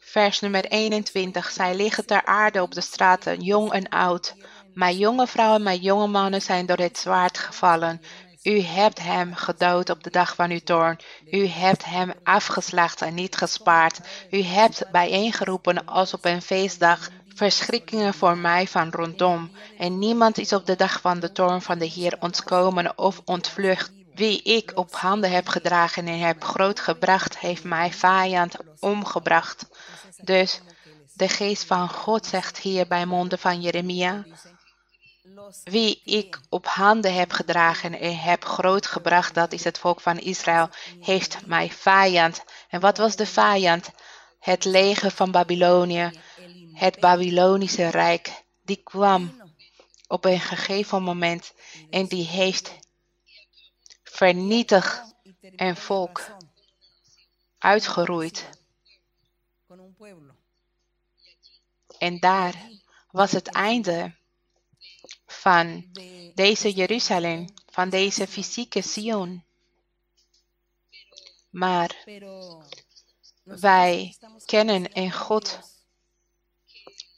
Vers 0.00 0.40
nummer 0.40 0.64
21. 0.64 1.50
Zij 1.50 1.74
liggen 1.74 2.06
ter 2.06 2.24
aarde 2.24 2.62
op 2.62 2.74
de 2.74 2.80
straten, 2.80 3.40
jong 3.40 3.72
en 3.72 3.88
oud. 3.88 4.34
Mijn 4.74 4.96
jonge 4.96 5.26
vrouwen, 5.26 5.62
mijn 5.62 5.80
jonge 5.80 6.06
mannen 6.06 6.42
zijn 6.42 6.66
door 6.66 6.76
het 6.76 6.98
zwaard 6.98 7.38
gevallen. 7.38 8.00
U 8.48 8.60
hebt 8.60 9.02
hem 9.02 9.34
gedood 9.34 9.90
op 9.90 10.04
de 10.04 10.10
dag 10.10 10.34
van 10.34 10.50
uw 10.50 10.60
toorn. 10.64 10.98
U 11.30 11.46
hebt 11.46 11.84
hem 11.84 12.12
afgeslacht 12.22 13.02
en 13.02 13.14
niet 13.14 13.36
gespaard. 13.36 14.00
U 14.30 14.42
hebt 14.42 14.82
bijeengeroepen 14.92 15.86
als 15.86 16.14
op 16.14 16.24
een 16.24 16.42
feestdag 16.42 17.08
verschrikkingen 17.34 18.14
voor 18.14 18.36
mij 18.36 18.66
van 18.66 18.90
rondom. 18.90 19.50
En 19.78 19.98
niemand 19.98 20.38
is 20.38 20.52
op 20.52 20.66
de 20.66 20.76
dag 20.76 21.00
van 21.00 21.20
de 21.20 21.32
toorn 21.32 21.62
van 21.62 21.78
de 21.78 21.86
Heer 21.86 22.16
ontkomen 22.20 22.98
of 22.98 23.20
ontvlucht. 23.24 23.90
Wie 24.14 24.42
ik 24.42 24.72
op 24.74 24.94
handen 24.94 25.30
heb 25.30 25.48
gedragen 25.48 26.06
en 26.06 26.18
heb 26.18 26.44
groot 26.44 26.80
gebracht, 26.80 27.38
heeft 27.38 27.64
mij 27.64 27.92
vijand 27.92 28.56
omgebracht. 28.78 29.66
Dus 30.16 30.60
de 31.14 31.28
geest 31.28 31.64
van 31.64 31.88
God 31.88 32.26
zegt 32.26 32.58
hier 32.58 32.86
bij 32.86 33.06
monden 33.06 33.38
van 33.38 33.60
Jeremia, 33.60 34.24
wie 35.64 36.00
ik 36.04 36.40
op 36.48 36.66
handen 36.66 37.14
heb 37.14 37.32
gedragen 37.32 38.00
en 38.00 38.18
heb 38.18 38.44
grootgebracht, 38.44 39.34
dat 39.34 39.52
is 39.52 39.64
het 39.64 39.78
volk 39.78 40.00
van 40.00 40.18
Israël, 40.18 40.68
heeft 41.00 41.46
mij 41.46 41.70
vijand. 41.70 42.44
En 42.68 42.80
wat 42.80 42.98
was 42.98 43.16
de 43.16 43.26
vijand? 43.26 43.90
Het 44.40 44.64
leger 44.64 45.10
van 45.10 45.30
Babylonië, 45.30 46.10
het 46.72 47.00
Babylonische 47.00 47.88
Rijk, 47.88 48.42
die 48.64 48.80
kwam 48.82 49.42
op 50.06 50.24
een 50.24 50.40
gegeven 50.40 51.02
moment 51.02 51.52
en 51.90 52.06
die 52.06 52.26
heeft 52.26 52.72
vernietigd 54.02 55.14
een 55.56 55.76
volk 55.76 56.36
uitgeroeid. 57.58 58.48
En 61.98 62.18
daar 62.18 62.54
was 63.10 63.32
het 63.32 63.48
einde 63.48 64.17
van 65.38 65.84
deze 66.34 66.72
Jeruzalem, 66.72 67.46
van 67.70 67.88
deze 67.88 68.26
fysieke 68.26 68.82
Sion. 68.82 69.44
Maar 71.50 72.04
wij 73.42 74.16
kennen 74.44 74.88
een 74.92 75.12
God 75.12 75.58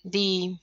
die 0.02 0.60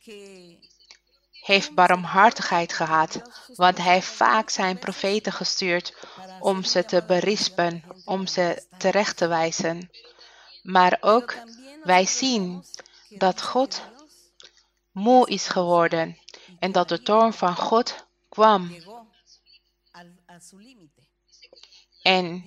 heeft 1.32 1.74
barmhartigheid 1.74 2.74
gehad, 2.74 3.22
want 3.56 3.78
hij 3.78 3.94
heeft 3.94 4.08
vaak 4.08 4.50
zijn 4.50 4.80
profeten 4.80 5.34
gestuurd 5.34 5.94
om 6.40 6.64
ze 6.64 6.86
te 6.86 7.04
berispen, 7.08 7.84
om 8.06 8.28
ze 8.28 8.64
terecht 8.78 9.18
te 9.18 9.28
wijzen. 9.28 9.92
Maar 10.64 10.98
ook 11.02 11.36
wij 11.84 12.06
zien 12.06 12.66
dat 13.10 13.42
God 13.42 13.82
moe 14.92 15.30
is 15.30 15.48
geworden 15.48 16.18
en 16.60 16.72
dat 16.72 16.90
de 16.90 17.02
toorn 17.02 17.34
van 17.34 17.56
God 17.56 18.08
kwam. 18.30 18.76
En 22.02 22.46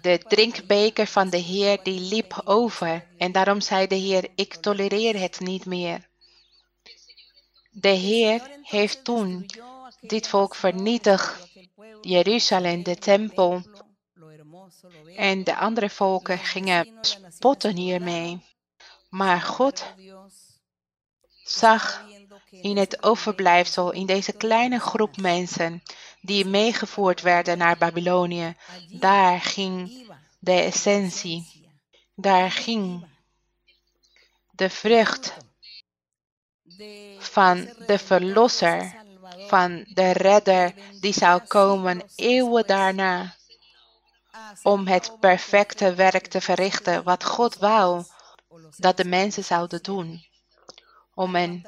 de 0.00 0.18
drinkbeker 0.28 1.06
van 1.06 1.30
de 1.30 1.36
Heer 1.36 1.82
die 1.82 2.00
liep 2.00 2.40
over. 2.44 3.06
En 3.18 3.32
daarom 3.32 3.60
zei 3.60 3.86
de 3.86 3.94
Heer, 3.94 4.28
ik 4.34 4.54
tolereer 4.54 5.20
het 5.20 5.40
niet 5.40 5.66
meer. 5.66 6.08
De 7.70 7.88
Heer 7.88 8.58
heeft 8.62 9.04
toen 9.04 9.46
dit 10.00 10.28
volk 10.28 10.54
vernietigd. 10.54 11.48
Jeruzalem, 12.00 12.82
de 12.82 12.96
tempel. 12.96 13.62
En 15.16 15.44
de 15.44 15.56
andere 15.56 15.90
volken 15.90 16.38
gingen 16.38 16.88
spotten 17.28 17.76
hiermee. 17.76 18.40
Maar 19.08 19.40
God 19.40 19.84
zag 21.44 22.04
in 22.60 22.76
het 22.76 23.02
overblijfsel, 23.02 23.92
in 23.92 24.06
deze 24.06 24.32
kleine 24.32 24.78
groep 24.78 25.16
mensen 25.16 25.82
die 26.20 26.44
meegevoerd 26.46 27.20
werden 27.20 27.58
naar 27.58 27.78
Babylonië, 27.78 28.56
daar 28.88 29.40
ging 29.40 30.06
de 30.38 30.52
essentie, 30.52 31.66
daar 32.14 32.50
ging 32.50 33.06
de 34.50 34.70
vrucht 34.70 35.36
van 37.18 37.68
de 37.86 37.98
verlosser, 37.98 39.00
van 39.46 39.84
de 39.88 40.10
redder 40.10 40.74
die 41.00 41.12
zou 41.12 41.40
komen 41.40 42.02
eeuwen 42.16 42.66
daarna 42.66 43.34
om 44.62 44.86
het 44.86 45.16
perfecte 45.20 45.94
werk 45.94 46.26
te 46.26 46.40
verrichten 46.40 47.02
wat 47.02 47.24
God 47.24 47.56
wou 47.56 48.04
dat 48.76 48.96
de 48.96 49.04
mensen 49.04 49.44
zouden 49.44 49.82
doen. 49.82 50.24
Om 51.14 51.36
een 51.36 51.66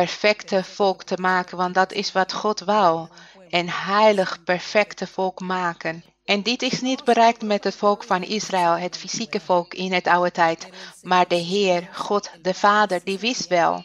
perfecte 0.00 0.64
volk 0.64 1.02
te 1.02 1.16
maken, 1.16 1.56
want 1.56 1.74
dat 1.74 1.92
is 1.92 2.12
wat 2.12 2.32
God 2.32 2.60
wou. 2.60 3.08
Een 3.48 3.70
heilig, 3.70 4.42
perfecte 4.44 5.06
volk 5.06 5.40
maken. 5.40 6.04
En 6.24 6.42
dit 6.42 6.62
is 6.62 6.80
niet 6.80 7.04
bereikt 7.04 7.42
met 7.42 7.64
het 7.64 7.74
volk 7.74 8.04
van 8.04 8.22
Israël, 8.22 8.72
het 8.72 8.96
fysieke 8.96 9.40
volk 9.40 9.74
in 9.74 9.92
het 9.92 10.06
oude 10.06 10.30
tijd. 10.30 10.68
Maar 11.02 11.28
de 11.28 11.34
Heer, 11.34 11.88
God 11.92 12.30
de 12.42 12.54
Vader, 12.54 13.04
die 13.04 13.18
wist 13.18 13.46
wel 13.46 13.84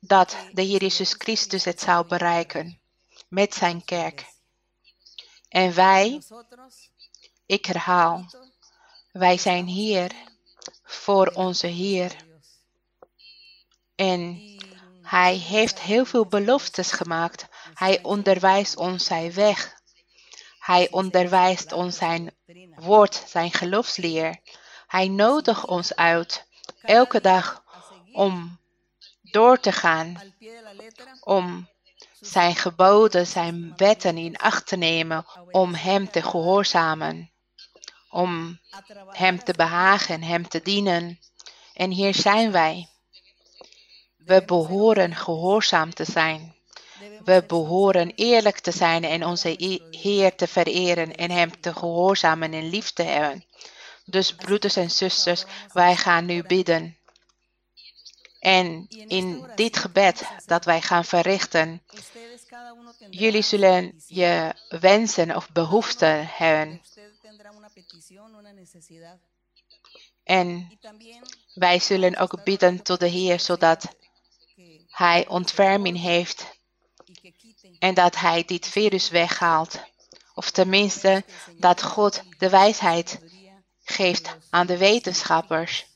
dat 0.00 0.36
de 0.52 0.62
Heer 0.62 0.80
Jezus 0.80 1.14
Christus 1.18 1.64
het 1.64 1.80
zou 1.80 2.06
bereiken 2.06 2.80
met 3.28 3.54
zijn 3.54 3.84
kerk. 3.84 4.26
En 5.48 5.74
wij, 5.74 6.22
ik 7.46 7.66
herhaal, 7.66 8.24
wij 9.12 9.38
zijn 9.38 9.66
hier 9.66 10.10
voor 10.82 11.26
onze 11.26 11.66
Heer. 11.66 12.16
En 13.94 14.58
hij 15.10 15.34
heeft 15.34 15.80
heel 15.80 16.04
veel 16.04 16.26
beloftes 16.26 16.92
gemaakt. 16.92 17.46
Hij 17.74 18.02
onderwijst 18.02 18.76
ons 18.76 19.04
zijn 19.04 19.32
weg. 19.32 19.80
Hij 20.58 20.90
onderwijst 20.90 21.72
ons 21.72 21.96
zijn 21.96 22.34
woord, 22.74 23.24
zijn 23.26 23.52
geloofsleer. 23.52 24.38
Hij 24.86 25.08
nodigt 25.08 25.66
ons 25.66 25.96
uit 25.96 26.46
elke 26.82 27.20
dag 27.20 27.64
om 28.12 28.58
door 29.22 29.60
te 29.60 29.72
gaan, 29.72 30.34
om 31.20 31.68
zijn 32.20 32.56
geboden, 32.56 33.26
zijn 33.26 33.72
wetten 33.76 34.16
in 34.16 34.36
acht 34.36 34.66
te 34.66 34.76
nemen, 34.76 35.26
om 35.50 35.74
Hem 35.74 36.10
te 36.10 36.22
gehoorzamen, 36.22 37.30
om 38.08 38.60
Hem 39.08 39.44
te 39.44 39.52
behagen, 39.52 40.22
Hem 40.22 40.48
te 40.48 40.62
dienen. 40.62 41.18
En 41.74 41.90
hier 41.90 42.14
zijn 42.14 42.52
wij. 42.52 42.89
We 44.30 44.42
behoren 44.44 45.14
gehoorzaam 45.14 45.94
te 45.94 46.04
zijn. 46.04 46.54
We 47.24 47.44
behoren 47.46 48.12
eerlijk 48.14 48.58
te 48.58 48.70
zijn 48.70 49.04
en 49.04 49.24
onze 49.26 49.80
Heer 49.90 50.34
te 50.34 50.46
vereren 50.46 51.14
en 51.14 51.30
Hem 51.30 51.60
te 51.60 51.74
gehoorzamen 51.74 52.52
en 52.52 52.68
lief 52.68 52.90
te 52.90 53.02
hebben. 53.02 53.44
Dus 54.04 54.34
broeders 54.34 54.76
en 54.76 54.90
zusters, 54.90 55.44
wij 55.72 55.96
gaan 55.96 56.24
nu 56.24 56.42
bidden. 56.42 56.96
En 58.40 58.86
in 58.88 59.50
dit 59.54 59.76
gebed 59.76 60.22
dat 60.46 60.64
wij 60.64 60.80
gaan 60.80 61.04
verrichten, 61.04 61.82
jullie 63.10 63.42
zullen 63.42 64.02
je 64.06 64.54
wensen 64.68 65.36
of 65.36 65.52
behoeften 65.52 66.26
hebben. 66.26 66.80
En 70.24 70.78
wij 71.54 71.78
zullen 71.78 72.16
ook 72.16 72.44
bidden 72.44 72.82
tot 72.82 73.00
de 73.00 73.08
Heer, 73.08 73.40
zodat 73.40 73.98
Hij 75.00 75.28
ontferming 75.28 76.00
heeft 76.00 76.58
en 77.78 77.94
dat 77.94 78.16
Hij 78.16 78.44
dit 78.44 78.66
virus 78.66 79.08
weghaalt. 79.08 79.80
Of 80.34 80.50
tenminste, 80.50 81.24
dat 81.56 81.82
God 81.82 82.22
de 82.38 82.50
wijsheid 82.50 83.20
geeft 83.84 84.36
aan 84.50 84.66
de 84.66 84.76
wetenschappers, 84.76 85.86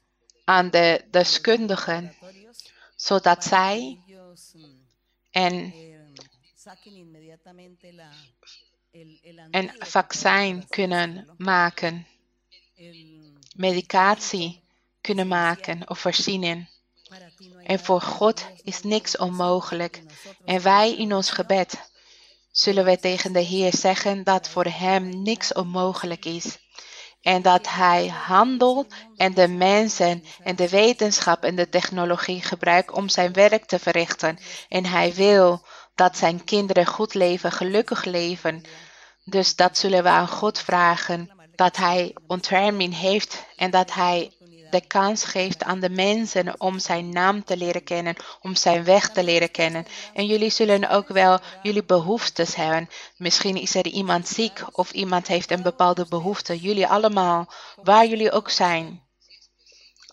aan 0.44 0.70
de 0.70 1.04
deskundigen, 1.10 2.14
zodat 2.96 3.44
zij 3.44 4.00
en 5.30 5.74
een 9.50 9.70
vaccin 9.78 10.68
kunnen 10.68 11.34
maken, 11.36 12.06
medicatie 13.56 14.62
kunnen 15.00 15.28
maken 15.28 15.88
of 15.90 15.98
voorzien. 15.98 16.68
En 17.64 17.78
voor 17.78 18.00
God 18.00 18.46
is 18.62 18.82
niks 18.82 19.16
onmogelijk. 19.16 20.02
En 20.44 20.62
wij 20.62 20.94
in 20.96 21.14
ons 21.14 21.30
gebed 21.30 21.92
zullen 22.50 22.84
we 22.84 22.98
tegen 22.98 23.32
de 23.32 23.40
Heer 23.40 23.74
zeggen 23.74 24.24
dat 24.24 24.48
voor 24.48 24.64
Hem 24.64 25.22
niks 25.22 25.52
onmogelijk 25.52 26.24
is. 26.24 26.58
En 27.22 27.42
dat 27.42 27.68
Hij 27.68 28.08
handelt 28.08 28.94
en 29.16 29.34
de 29.34 29.48
mensen 29.48 30.24
en 30.42 30.56
de 30.56 30.68
wetenschap 30.68 31.44
en 31.44 31.54
de 31.54 31.68
technologie 31.68 32.42
gebruikt 32.42 32.90
om 32.90 33.08
zijn 33.08 33.32
werk 33.32 33.64
te 33.64 33.78
verrichten. 33.78 34.38
En 34.68 34.86
Hij 34.86 35.14
wil 35.14 35.66
dat 35.94 36.16
zijn 36.16 36.44
kinderen 36.44 36.86
goed 36.86 37.14
leven, 37.14 37.52
gelukkig 37.52 38.04
leven. 38.04 38.64
Dus 39.24 39.56
dat 39.56 39.78
zullen 39.78 40.02
we 40.02 40.08
aan 40.08 40.28
God 40.28 40.58
vragen. 40.58 41.30
Dat 41.54 41.76
Hij 41.76 42.16
ontferming 42.26 42.98
heeft 42.98 43.44
en 43.56 43.70
dat 43.70 43.94
Hij 43.94 44.32
de 44.74 44.86
kans 44.86 45.24
geeft 45.24 45.62
aan 45.62 45.80
de 45.80 45.90
mensen 45.90 46.60
om 46.60 46.78
zijn 46.78 47.08
naam 47.08 47.44
te 47.44 47.56
leren 47.56 47.84
kennen, 47.84 48.16
om 48.40 48.56
zijn 48.56 48.84
weg 48.84 49.10
te 49.10 49.24
leren 49.24 49.50
kennen. 49.50 49.86
En 50.14 50.26
jullie 50.26 50.50
zullen 50.50 50.90
ook 50.90 51.08
wel 51.08 51.38
jullie 51.62 51.84
behoeftes 51.84 52.54
hebben. 52.54 52.88
Misschien 53.16 53.56
is 53.56 53.74
er 53.74 53.86
iemand 53.86 54.28
ziek 54.28 54.64
of 54.72 54.90
iemand 54.92 55.26
heeft 55.26 55.50
een 55.50 55.62
bepaalde 55.62 56.06
behoefte. 56.08 56.60
Jullie 56.60 56.86
allemaal, 56.86 57.52
waar 57.82 58.06
jullie 58.06 58.32
ook 58.32 58.50
zijn. 58.50 59.02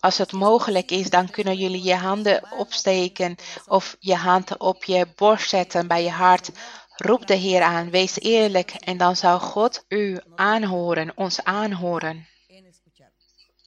Als 0.00 0.18
het 0.18 0.32
mogelijk 0.32 0.90
is, 0.90 1.10
dan 1.10 1.30
kunnen 1.30 1.56
jullie 1.56 1.82
je 1.82 1.96
handen 1.96 2.42
opsteken 2.58 3.36
of 3.66 3.96
je 4.00 4.16
hand 4.16 4.58
op 4.58 4.84
je 4.84 5.06
borst 5.16 5.48
zetten 5.48 5.86
bij 5.86 6.02
je 6.02 6.10
hart. 6.10 6.50
Roep 6.96 7.26
de 7.26 7.34
Heer 7.34 7.62
aan, 7.62 7.90
wees 7.90 8.20
eerlijk 8.20 8.70
en 8.70 8.96
dan 8.96 9.16
zal 9.16 9.40
God 9.40 9.84
u 9.88 10.20
aanhoren, 10.34 11.12
ons 11.14 11.44
aanhoren. 11.44 12.31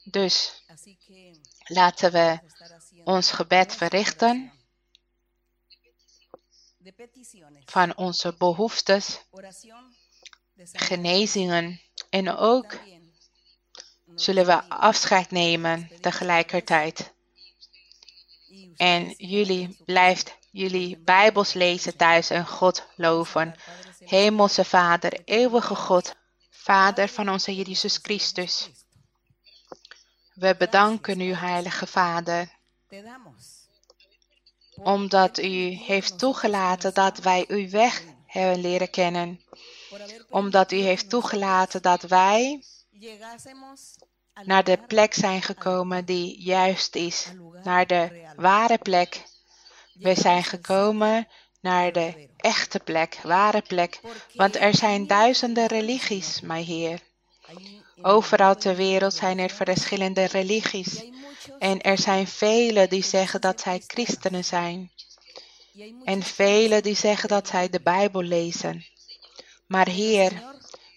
Dus 0.05 0.63
laten 1.65 2.11
we 2.11 2.39
ons 3.03 3.31
gebed 3.31 3.75
verrichten 3.75 4.51
van 7.65 7.97
onze 7.97 8.35
behoeftes, 8.37 9.19
genezingen 10.71 11.81
en 12.09 12.29
ook 12.29 12.79
zullen 14.15 14.45
we 14.45 14.69
afscheid 14.69 15.31
nemen 15.31 15.89
tegelijkertijd. 16.01 17.13
En 18.75 19.13
jullie 19.17 19.77
blijft 19.85 20.37
jullie 20.51 20.97
Bijbels 20.97 21.53
lezen 21.53 21.97
thuis 21.97 22.29
en 22.29 22.47
God 22.47 22.87
loven. 22.95 23.55
Hemelse 23.99 24.65
Vader, 24.65 25.21
eeuwige 25.23 25.75
God, 25.75 26.15
Vader 26.49 27.07
van 27.07 27.29
onze 27.29 27.55
Jezus 27.55 27.99
Christus. 28.01 28.69
We 30.35 30.55
bedanken 30.57 31.19
u, 31.21 31.33
Heilige 31.33 31.87
Vader, 31.87 32.49
omdat 34.75 35.37
u 35.37 35.67
heeft 35.69 36.19
toegelaten 36.19 36.93
dat 36.93 37.17
wij 37.17 37.45
uw 37.47 37.69
weg 37.69 38.03
hebben 38.25 38.61
leren 38.61 38.89
kennen. 38.89 39.41
Omdat 40.29 40.71
u 40.71 40.77
heeft 40.77 41.09
toegelaten 41.09 41.81
dat 41.81 42.01
wij 42.01 42.63
naar 44.43 44.63
de 44.63 44.77
plek 44.87 45.13
zijn 45.13 45.41
gekomen 45.41 46.05
die 46.05 46.41
juist 46.41 46.95
is, 46.95 47.31
naar 47.63 47.87
de 47.87 48.33
ware 48.35 48.77
plek. 48.77 49.23
We 49.93 50.15
zijn 50.15 50.43
gekomen 50.43 51.27
naar 51.61 51.91
de 51.91 52.29
echte 52.37 52.79
plek, 52.79 53.19
ware 53.23 53.61
plek, 53.61 53.99
want 54.33 54.55
er 54.55 54.75
zijn 54.75 55.07
duizenden 55.07 55.67
religies, 55.67 56.41
mijn 56.41 56.63
Heer. 56.63 56.99
Overal 58.07 58.55
ter 58.55 58.75
wereld 58.75 59.13
zijn 59.13 59.39
er 59.39 59.49
verschillende 59.49 60.23
religies. 60.23 61.03
En 61.59 61.81
er 61.81 61.97
zijn 61.97 62.27
velen 62.27 62.89
die 62.89 63.03
zeggen 63.03 63.41
dat 63.41 63.61
zij 63.61 63.83
christenen 63.87 64.45
zijn. 64.45 64.91
En 66.03 66.23
velen 66.23 66.83
die 66.83 66.95
zeggen 66.95 67.29
dat 67.29 67.47
zij 67.47 67.69
de 67.69 67.81
Bijbel 67.81 68.21
lezen. 68.21 68.85
Maar 69.67 69.87
Heer, 69.87 70.43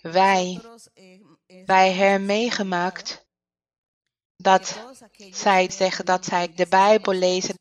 wij, 0.03 0.61
wij 1.67 1.93
hebben 1.93 2.27
meegemaakt 2.27 3.27
dat 4.37 4.79
zij 5.31 5.71
zeggen 5.71 6.05
dat 6.05 6.25
zij 6.25 6.53
de 6.55 6.67
Bijbel 6.67 7.13
lezen, 7.13 7.59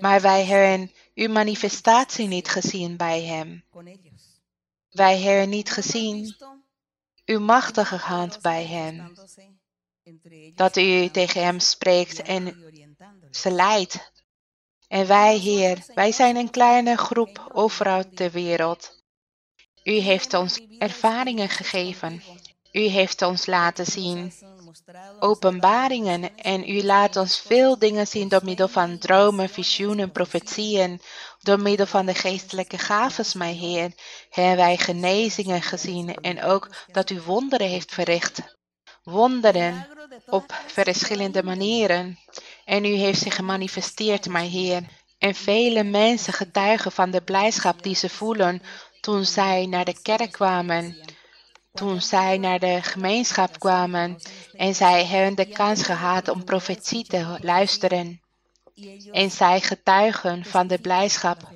maar 0.00 0.20
wij 0.20 0.44
hebben 0.44 0.92
uw 1.14 1.28
manifestatie 1.28 2.26
niet 2.26 2.48
gezien 2.48 2.96
bij 2.96 3.22
hem. 3.22 3.64
Wij 4.90 5.20
hebben 5.20 5.48
niet 5.48 5.70
gezien 5.70 6.36
uw 7.30 7.40
machtige 7.40 7.96
hand 7.96 8.40
bij 8.40 8.66
hen. 8.66 9.14
Dat 10.54 10.76
u 10.76 11.08
tegen 11.08 11.44
hem 11.44 11.60
spreekt 11.60 12.22
en 12.22 12.64
ze 13.30 13.50
leidt. 13.50 14.12
En 14.88 15.06
wij, 15.06 15.36
Heer, 15.36 15.84
wij 15.94 16.12
zijn 16.12 16.36
een 16.36 16.50
kleine 16.50 16.96
groep 16.96 17.50
overal 17.52 18.04
ter 18.14 18.30
wereld. 18.30 19.02
U 19.82 19.92
heeft 19.92 20.34
ons 20.34 20.60
ervaringen 20.78 21.48
gegeven. 21.48 22.22
U 22.72 22.80
heeft 22.80 23.22
ons 23.22 23.46
laten 23.46 23.86
zien 23.86 24.32
openbaringen 25.18 26.36
en 26.36 26.68
u 26.68 26.82
laat 26.82 27.16
ons 27.16 27.40
veel 27.40 27.78
dingen 27.78 28.06
zien 28.06 28.28
door 28.28 28.44
middel 28.44 28.68
van 28.68 28.98
dromen, 28.98 29.48
visioenen, 29.48 30.12
profetieën, 30.12 31.00
door 31.38 31.60
middel 31.60 31.86
van 31.86 32.06
de 32.06 32.14
geestelijke 32.14 32.78
gaven, 32.78 33.38
mijn 33.38 33.54
Heer, 33.54 33.92
hebben 34.30 34.56
wij 34.56 34.76
genezingen 34.76 35.62
gezien 35.62 36.14
en 36.14 36.42
ook 36.42 36.68
dat 36.92 37.10
u 37.10 37.20
wonderen 37.20 37.68
heeft 37.68 37.94
verricht. 37.94 38.58
Wonderen 39.02 39.88
op 40.26 40.54
verschillende 40.66 41.42
manieren. 41.42 42.18
En 42.64 42.84
u 42.84 42.92
heeft 42.92 43.20
zich 43.20 43.34
gemanifesteerd, 43.34 44.28
mijn 44.28 44.50
Heer. 44.50 44.82
En 45.18 45.34
vele 45.34 45.82
mensen 45.82 46.32
getuigen 46.32 46.92
van 46.92 47.10
de 47.10 47.22
blijdschap 47.22 47.82
die 47.82 47.94
ze 47.94 48.08
voelen 48.08 48.62
toen 49.00 49.24
zij 49.24 49.66
naar 49.66 49.84
de 49.84 50.02
kerk 50.02 50.32
kwamen 50.32 50.96
toen 51.72 52.00
zij 52.00 52.38
naar 52.38 52.58
de 52.58 52.82
gemeenschap 52.82 53.58
kwamen 53.58 54.20
en 54.52 54.74
zij 54.74 55.04
hebben 55.04 55.34
de 55.34 55.46
kans 55.46 55.82
gehad 55.82 56.28
om 56.28 56.44
profetie 56.44 57.04
te 57.04 57.38
luisteren. 57.40 58.20
En 59.12 59.30
zij 59.30 59.60
getuigen 59.60 60.44
van 60.44 60.66
de 60.66 60.78
blijdschap, 60.78 61.48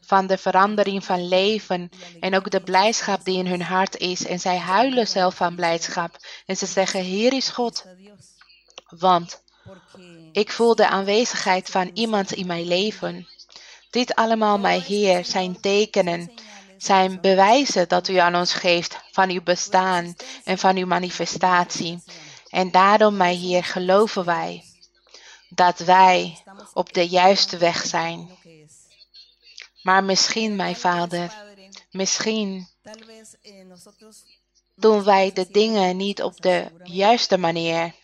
van 0.00 0.26
de 0.26 0.38
verandering 0.38 1.04
van 1.04 1.28
leven 1.28 1.90
en 2.20 2.36
ook 2.36 2.50
de 2.50 2.60
blijdschap 2.60 3.24
die 3.24 3.38
in 3.38 3.46
hun 3.46 3.62
hart 3.62 3.96
is. 3.96 4.26
En 4.26 4.40
zij 4.40 4.58
huilen 4.58 5.08
zelf 5.08 5.34
van 5.34 5.54
blijdschap. 5.54 6.16
En 6.46 6.56
ze 6.56 6.66
zeggen, 6.66 7.00
hier 7.00 7.32
is 7.32 7.48
God. 7.48 7.84
Want 8.88 9.42
ik 10.32 10.50
voel 10.50 10.74
de 10.74 10.88
aanwezigheid 10.88 11.70
van 11.70 11.90
iemand 11.94 12.32
in 12.32 12.46
mijn 12.46 12.66
leven. 12.66 13.28
Dit 13.90 14.14
allemaal, 14.14 14.58
mijn 14.58 14.80
Heer, 14.80 15.24
zijn 15.24 15.60
tekenen 15.60 16.30
zijn 16.78 17.20
bewijzen 17.20 17.88
dat 17.88 18.08
u 18.08 18.16
aan 18.16 18.34
ons 18.34 18.54
geeft 18.54 18.98
van 19.10 19.30
uw 19.30 19.42
bestaan 19.42 20.14
en 20.44 20.58
van 20.58 20.76
uw 20.76 20.86
manifestatie. 20.86 22.02
En 22.48 22.70
daarom, 22.70 23.16
mijn 23.16 23.38
Heer, 23.38 23.64
geloven 23.64 24.24
wij 24.24 24.64
dat 25.48 25.78
wij 25.78 26.42
op 26.72 26.92
de 26.92 27.08
juiste 27.08 27.56
weg 27.56 27.86
zijn. 27.86 28.30
Maar 29.82 30.04
misschien, 30.04 30.56
mijn 30.56 30.76
Vader, 30.76 31.32
misschien 31.90 32.68
doen 34.74 35.04
wij 35.04 35.32
de 35.32 35.46
dingen 35.50 35.96
niet 35.96 36.22
op 36.22 36.40
de 36.40 36.70
juiste 36.82 37.38
manier. 37.38 37.94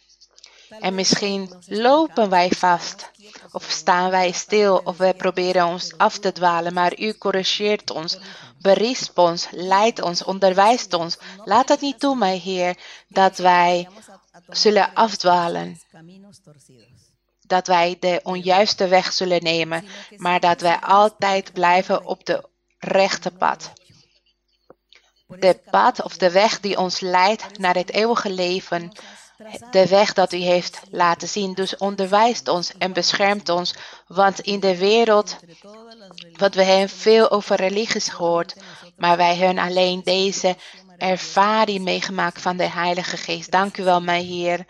En 0.81 0.95
misschien 0.95 1.62
lopen 1.66 2.31
wij 2.31 2.51
vast, 2.51 3.11
of 3.53 3.64
staan 3.70 4.11
wij 4.11 4.33
stil, 4.33 4.81
of 4.85 4.97
wij 4.97 5.14
proberen 5.14 5.66
ons 5.66 5.97
af 5.97 6.18
te 6.18 6.33
dwalen, 6.33 6.75
maar 6.75 6.99
u 6.99 7.18
corrigeert 7.18 7.91
ons, 7.91 8.18
berispt 8.63 9.19
ons, 9.19 9.49
leidt 9.51 10.03
ons, 10.03 10.25
onderwijst 10.25 10.93
ons. 10.95 11.19
Laat 11.45 11.69
het 11.69 11.81
niet 11.81 12.01
toe, 12.01 12.17
mijn 12.17 12.41
Heer, 12.41 12.77
dat 13.09 13.37
wij 13.37 13.89
zullen 14.49 14.95
afdwalen. 14.95 15.81
Dat 17.47 17.67
wij 17.67 17.97
de 18.01 18.21
onjuiste 18.23 18.89
weg 18.89 19.13
zullen 19.13 19.43
nemen, 19.43 19.85
maar 20.17 20.41
dat 20.41 20.61
wij 20.61 20.77
altijd 20.77 21.53
blijven 21.53 22.05
op 22.07 22.25
de 22.27 22.49
rechte 22.79 23.31
pad. 23.31 23.73
de 25.27 25.61
pad 25.71 26.03
of 26.03 26.17
de 26.17 26.31
weg 26.31 26.61
die 26.61 26.79
ons 26.79 27.01
leidt 27.01 27.59
naar 27.59 27.75
het 27.75 27.91
eeuwige 27.91 28.31
leven. 28.31 28.93
De 29.70 29.88
weg 29.88 30.12
dat 30.12 30.32
u 30.32 30.36
heeft 30.36 30.80
laten 30.90 31.28
zien. 31.28 31.55
Dus 31.55 31.76
onderwijst 31.76 32.49
ons 32.49 32.72
en 32.78 32.93
beschermt 32.93 33.49
ons. 33.49 33.74
Want 34.07 34.40
in 34.40 34.61
de 34.61 34.78
wereld, 34.78 35.36
wat 36.36 36.55
we 36.55 36.62
hebben 36.62 36.88
veel 36.88 37.30
over 37.30 37.57
religies 37.57 38.09
gehoord, 38.09 38.55
maar 38.97 39.16
wij 39.16 39.36
hebben 39.36 39.64
alleen 39.64 40.01
deze 40.05 40.57
ervaring 40.99 41.84
meegemaakt 41.84 42.40
van 42.40 42.57
de 42.57 42.68
Heilige 42.68 43.16
Geest. 43.16 43.51
Dank 43.51 43.76
u 43.76 43.84
wel, 43.84 44.01
mijn 44.01 44.24
Heer. 44.24 44.66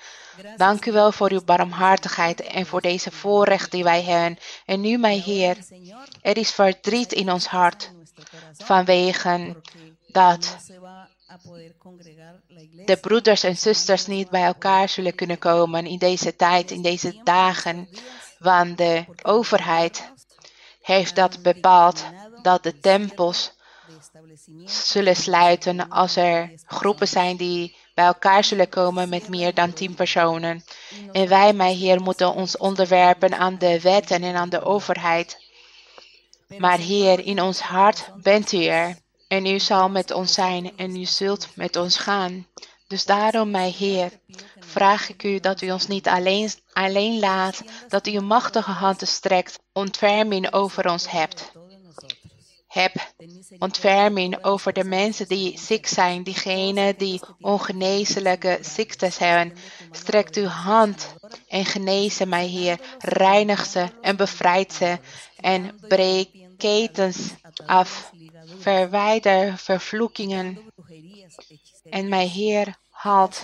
Dank 0.56 0.86
u 0.86 0.92
wel 0.92 1.12
voor 1.12 1.30
uw 1.30 1.44
barmhartigheid 1.44 2.40
en 2.40 2.66
voor 2.66 2.80
deze 2.80 3.10
voorrecht 3.10 3.70
die 3.70 3.84
wij 3.84 4.02
hebben. 4.02 4.38
En 4.66 4.80
nu, 4.80 4.98
mijn 4.98 5.20
Heer, 5.20 5.56
er 6.22 6.36
is 6.36 6.50
verdriet 6.50 7.12
in 7.12 7.32
ons 7.32 7.46
hart 7.46 7.92
vanwege 8.52 9.56
dat 10.06 10.56
de 12.84 12.96
broeders 12.96 13.42
en 13.42 13.56
zusters 13.56 14.06
niet 14.06 14.30
bij 14.30 14.44
elkaar 14.44 14.88
zullen 14.88 15.14
kunnen 15.14 15.38
komen 15.38 15.86
in 15.86 15.98
deze 15.98 16.36
tijd, 16.36 16.70
in 16.70 16.82
deze 16.82 17.20
dagen, 17.24 17.88
want 18.38 18.78
de 18.78 19.04
overheid 19.22 20.12
heeft 20.82 21.16
dat 21.16 21.42
bepaald 21.42 22.04
dat 22.42 22.62
de 22.62 22.80
tempels 22.80 23.52
zullen 24.64 25.16
sluiten 25.16 25.88
als 25.88 26.16
er 26.16 26.52
groepen 26.66 27.08
zijn 27.08 27.36
die 27.36 27.76
bij 27.94 28.04
elkaar 28.04 28.44
zullen 28.44 28.68
komen 28.68 29.08
met 29.08 29.28
meer 29.28 29.54
dan 29.54 29.72
tien 29.72 29.94
personen. 29.94 30.64
En 31.12 31.28
wij, 31.28 31.52
mijn 31.52 31.76
Heer, 31.76 32.00
moeten 32.00 32.32
ons 32.32 32.56
onderwerpen 32.56 33.38
aan 33.38 33.58
de 33.58 33.80
wetten 33.80 34.22
en 34.22 34.34
aan 34.34 34.48
de 34.48 34.62
overheid. 34.62 35.50
Maar 36.58 36.78
Heer, 36.78 37.20
in 37.20 37.42
ons 37.42 37.60
hart 37.60 38.10
bent 38.22 38.52
u 38.52 38.64
er. 38.64 39.01
En 39.32 39.46
u 39.46 39.58
zal 39.58 39.88
met 39.88 40.10
ons 40.10 40.34
zijn 40.34 40.72
en 40.76 40.96
u 40.96 41.04
zult 41.04 41.48
met 41.54 41.76
ons 41.76 41.96
gaan. 41.96 42.46
Dus 42.86 43.04
daarom, 43.04 43.50
mijn 43.50 43.72
Heer, 43.72 44.10
vraag 44.60 45.08
ik 45.08 45.22
u 45.22 45.40
dat 45.40 45.62
u 45.62 45.70
ons 45.70 45.86
niet 45.86 46.08
alleen, 46.08 46.50
alleen 46.72 47.18
laat, 47.18 47.62
dat 47.88 48.06
u 48.06 48.12
uw 48.12 48.20
machtige 48.20 48.70
handen 48.70 49.06
strekt, 49.06 49.58
ontferming 49.72 50.52
over 50.52 50.90
ons 50.90 51.10
hebt. 51.10 51.52
Heb 52.66 52.92
ontferming 53.58 54.44
over 54.44 54.72
de 54.72 54.84
mensen 54.84 55.28
die 55.28 55.58
ziek 55.58 55.86
zijn, 55.86 56.22
diegenen 56.22 56.98
die 56.98 57.20
ongeneeslijke 57.40 58.58
ziektes 58.60 59.18
hebben. 59.18 59.56
Strekt 59.90 60.36
uw 60.36 60.46
hand 60.46 61.14
en 61.48 61.64
genezen 61.64 62.28
mij, 62.28 62.46
Heer. 62.46 62.80
Reinig 62.98 63.66
ze 63.66 63.86
en 64.00 64.16
bevrijd 64.16 64.72
ze 64.72 64.98
en 65.36 65.78
breek 65.88 66.28
ketens 66.56 67.18
af. 67.66 68.10
Verwijder 68.62 69.58
vervloekingen. 69.58 70.58
En 71.90 72.08
mijn 72.08 72.28
Heer 72.28 72.76
haalt 72.90 73.42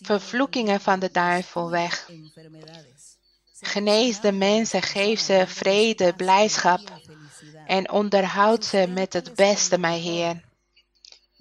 vervloekingen 0.00 0.80
van 0.80 1.00
de 1.00 1.10
duivel 1.10 1.70
weg. 1.70 2.10
Genees 3.60 4.20
de 4.20 4.32
mensen, 4.32 4.82
geef 4.82 5.20
ze 5.20 5.44
vrede, 5.46 6.14
blijdschap 6.16 6.80
en 7.66 7.90
onderhoud 7.90 8.64
ze 8.64 8.86
met 8.88 9.12
het 9.12 9.34
beste, 9.34 9.78
mijn 9.78 10.00
Heer. 10.00 10.42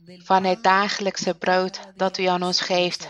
Van 0.06 0.44
het 0.44 0.64
dagelijkse 0.64 1.34
brood 1.34 1.80
dat 1.96 2.18
u 2.18 2.26
aan 2.26 2.44
ons 2.44 2.62
geeft, 2.62 3.10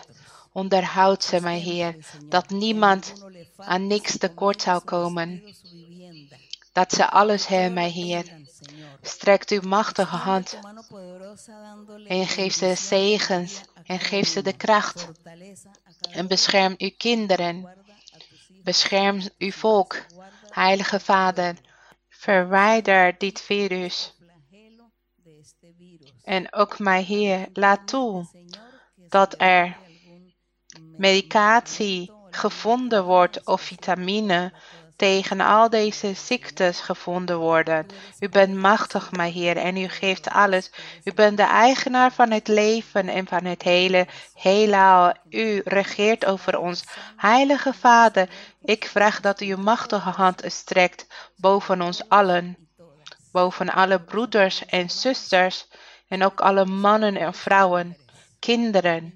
onderhoud 0.52 1.24
ze, 1.24 1.42
mijn 1.42 1.62
Heer, 1.62 1.96
dat 2.26 2.50
niemand 2.50 3.14
aan 3.58 3.88
niks 3.88 4.18
tekort 4.18 4.62
zou 4.62 4.84
komen. 4.84 5.44
Dat 6.74 6.94
ze 6.94 7.10
alles 7.10 7.48
hebben, 7.48 7.74
mijn 7.74 7.92
Heer. 7.92 8.39
Strekt 9.10 9.52
uw 9.52 9.62
machtige 9.62 10.16
hand 10.16 10.60
en 12.08 12.28
geef 12.28 12.54
ze 12.54 12.76
zegens 12.76 13.62
en 13.84 14.00
geef 14.00 14.28
ze 14.28 14.42
de 14.42 14.54
kracht. 14.54 15.08
En 16.12 16.28
bescherm 16.28 16.76
uw 16.78 16.92
kinderen. 16.98 17.78
Bescherm 18.64 19.22
uw 19.38 19.52
volk, 19.52 20.06
Heilige 20.50 21.00
Vader. 21.00 21.56
Verwijder 22.10 23.18
dit 23.18 23.42
virus. 23.42 24.14
En 26.24 26.54
ook 26.54 26.80
mijn 26.80 27.06
Heer, 27.06 27.48
laat 27.54 27.88
toe 27.88 28.28
dat 28.96 29.36
er 29.38 29.78
medicatie 30.98 32.12
gevonden 32.30 33.06
wordt 33.06 33.46
of 33.46 33.62
vitamine 33.62 34.54
tegen 35.00 35.42
al 35.42 35.70
deze 35.70 36.14
ziektes 36.14 36.80
gevonden 36.80 37.38
worden. 37.38 37.86
U 38.20 38.30
bent 38.30 38.56
machtig, 38.56 39.12
mijn 39.12 39.32
Heer, 39.32 39.58
en 39.58 39.78
u 39.78 39.88
geeft 39.88 40.30
alles. 40.30 40.72
U 41.04 41.14
bent 41.14 41.38
de 41.38 41.44
eigenaar 41.44 42.12
van 42.12 42.32
het 42.32 42.48
leven 42.48 43.08
en 43.08 43.28
van 43.28 43.46
het 43.46 43.62
hele 43.62 44.08
heelal. 44.34 45.14
U 45.30 45.62
regeert 45.64 46.26
over 46.26 46.58
ons. 46.58 46.84
Heilige 47.16 47.74
Vader, 47.74 48.30
ik 48.62 48.86
vraag 48.86 49.20
dat 49.20 49.42
u 49.42 49.46
uw 49.46 49.58
machtige 49.58 50.10
hand 50.10 50.44
strekt 50.46 51.08
boven 51.36 51.82
ons 51.82 52.10
allen. 52.10 52.58
Boven 53.32 53.70
alle 53.70 54.02
broeders 54.02 54.66
en 54.66 54.90
zusters 54.90 55.68
en 56.08 56.24
ook 56.24 56.42
alle 56.42 56.66
mannen 56.66 57.18
en 57.18 57.34
vrouwen, 57.34 57.98
kinderen 58.40 59.14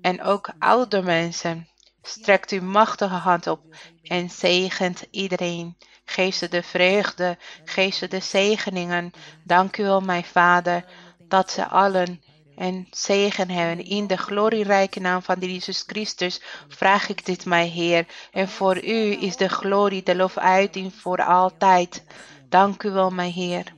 en 0.00 0.22
ook 0.22 0.50
oude 0.58 1.02
mensen. 1.02 1.68
Strekt 2.06 2.50
uw 2.50 2.62
machtige 2.62 3.14
hand 3.14 3.46
op 3.46 3.60
en 4.02 4.30
zegent 4.30 5.04
iedereen. 5.10 5.76
Geef 6.04 6.34
ze 6.34 6.48
de 6.48 6.62
vreugde, 6.62 7.38
geef 7.64 7.94
ze 7.94 8.08
de 8.08 8.20
zegeningen. 8.20 9.12
Dank 9.44 9.76
u 9.76 9.82
wel, 9.82 10.00
mijn 10.00 10.24
Vader, 10.24 10.84
dat 11.18 11.50
ze 11.50 11.66
allen 11.66 12.22
en 12.56 12.86
zegen 12.90 13.50
hebben. 13.50 13.84
In 13.84 14.06
de 14.06 14.16
glorierijke 14.16 15.00
naam 15.00 15.22
van 15.22 15.38
Jezus 15.38 15.84
Christus 15.86 16.42
vraag 16.68 17.08
ik 17.08 17.24
dit, 17.24 17.44
mijn 17.44 17.70
Heer. 17.70 18.06
En 18.32 18.48
voor 18.48 18.84
u 18.84 19.22
is 19.22 19.36
de 19.36 19.48
glorie, 19.48 20.02
de 20.02 20.16
lofuiting 20.16 20.94
voor 20.94 21.24
altijd. 21.24 22.04
Dank 22.48 22.82
u 22.82 22.90
wel, 22.90 23.10
mijn 23.10 23.32
Heer. 23.32 23.74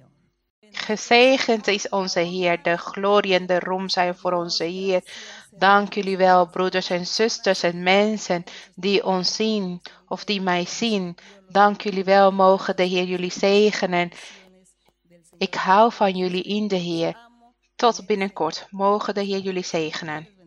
Gezegend 0.73 1.67
is 1.67 1.89
onze 1.89 2.21
Heer, 2.21 2.63
de 2.63 2.77
glorie 2.77 3.35
en 3.35 3.47
de 3.47 3.59
roem 3.59 3.89
zijn 3.89 4.17
voor 4.17 4.33
onze 4.33 4.65
Heer. 4.65 5.03
Dank 5.59 5.95
jullie 5.95 6.17
wel, 6.17 6.49
broeders 6.49 6.91
en 6.91 7.07
zusters 7.07 7.63
en 7.63 7.83
mensen 7.83 8.45
die 8.75 9.05
ons 9.05 9.35
zien 9.35 9.83
of 10.09 10.25
die 10.25 10.41
mij 10.41 10.67
zien. 10.67 11.17
Dank 11.49 11.81
jullie 11.81 12.05
wel, 12.05 12.33
mogen 12.33 12.77
de 12.77 12.83
Heer 12.83 13.05
jullie 13.05 13.33
zegenen. 13.33 14.11
Ik 15.39 15.55
hou 15.55 15.93
van 15.93 16.17
jullie 16.17 16.43
in 16.43 16.69
de 16.69 16.77
Heer. 16.77 17.17
Tot 17.77 18.07
binnenkort, 18.07 18.67
mogen 18.71 19.15
de 19.15 19.23
Heer 19.23 19.39
jullie 19.39 19.65
zegenen. 19.65 20.38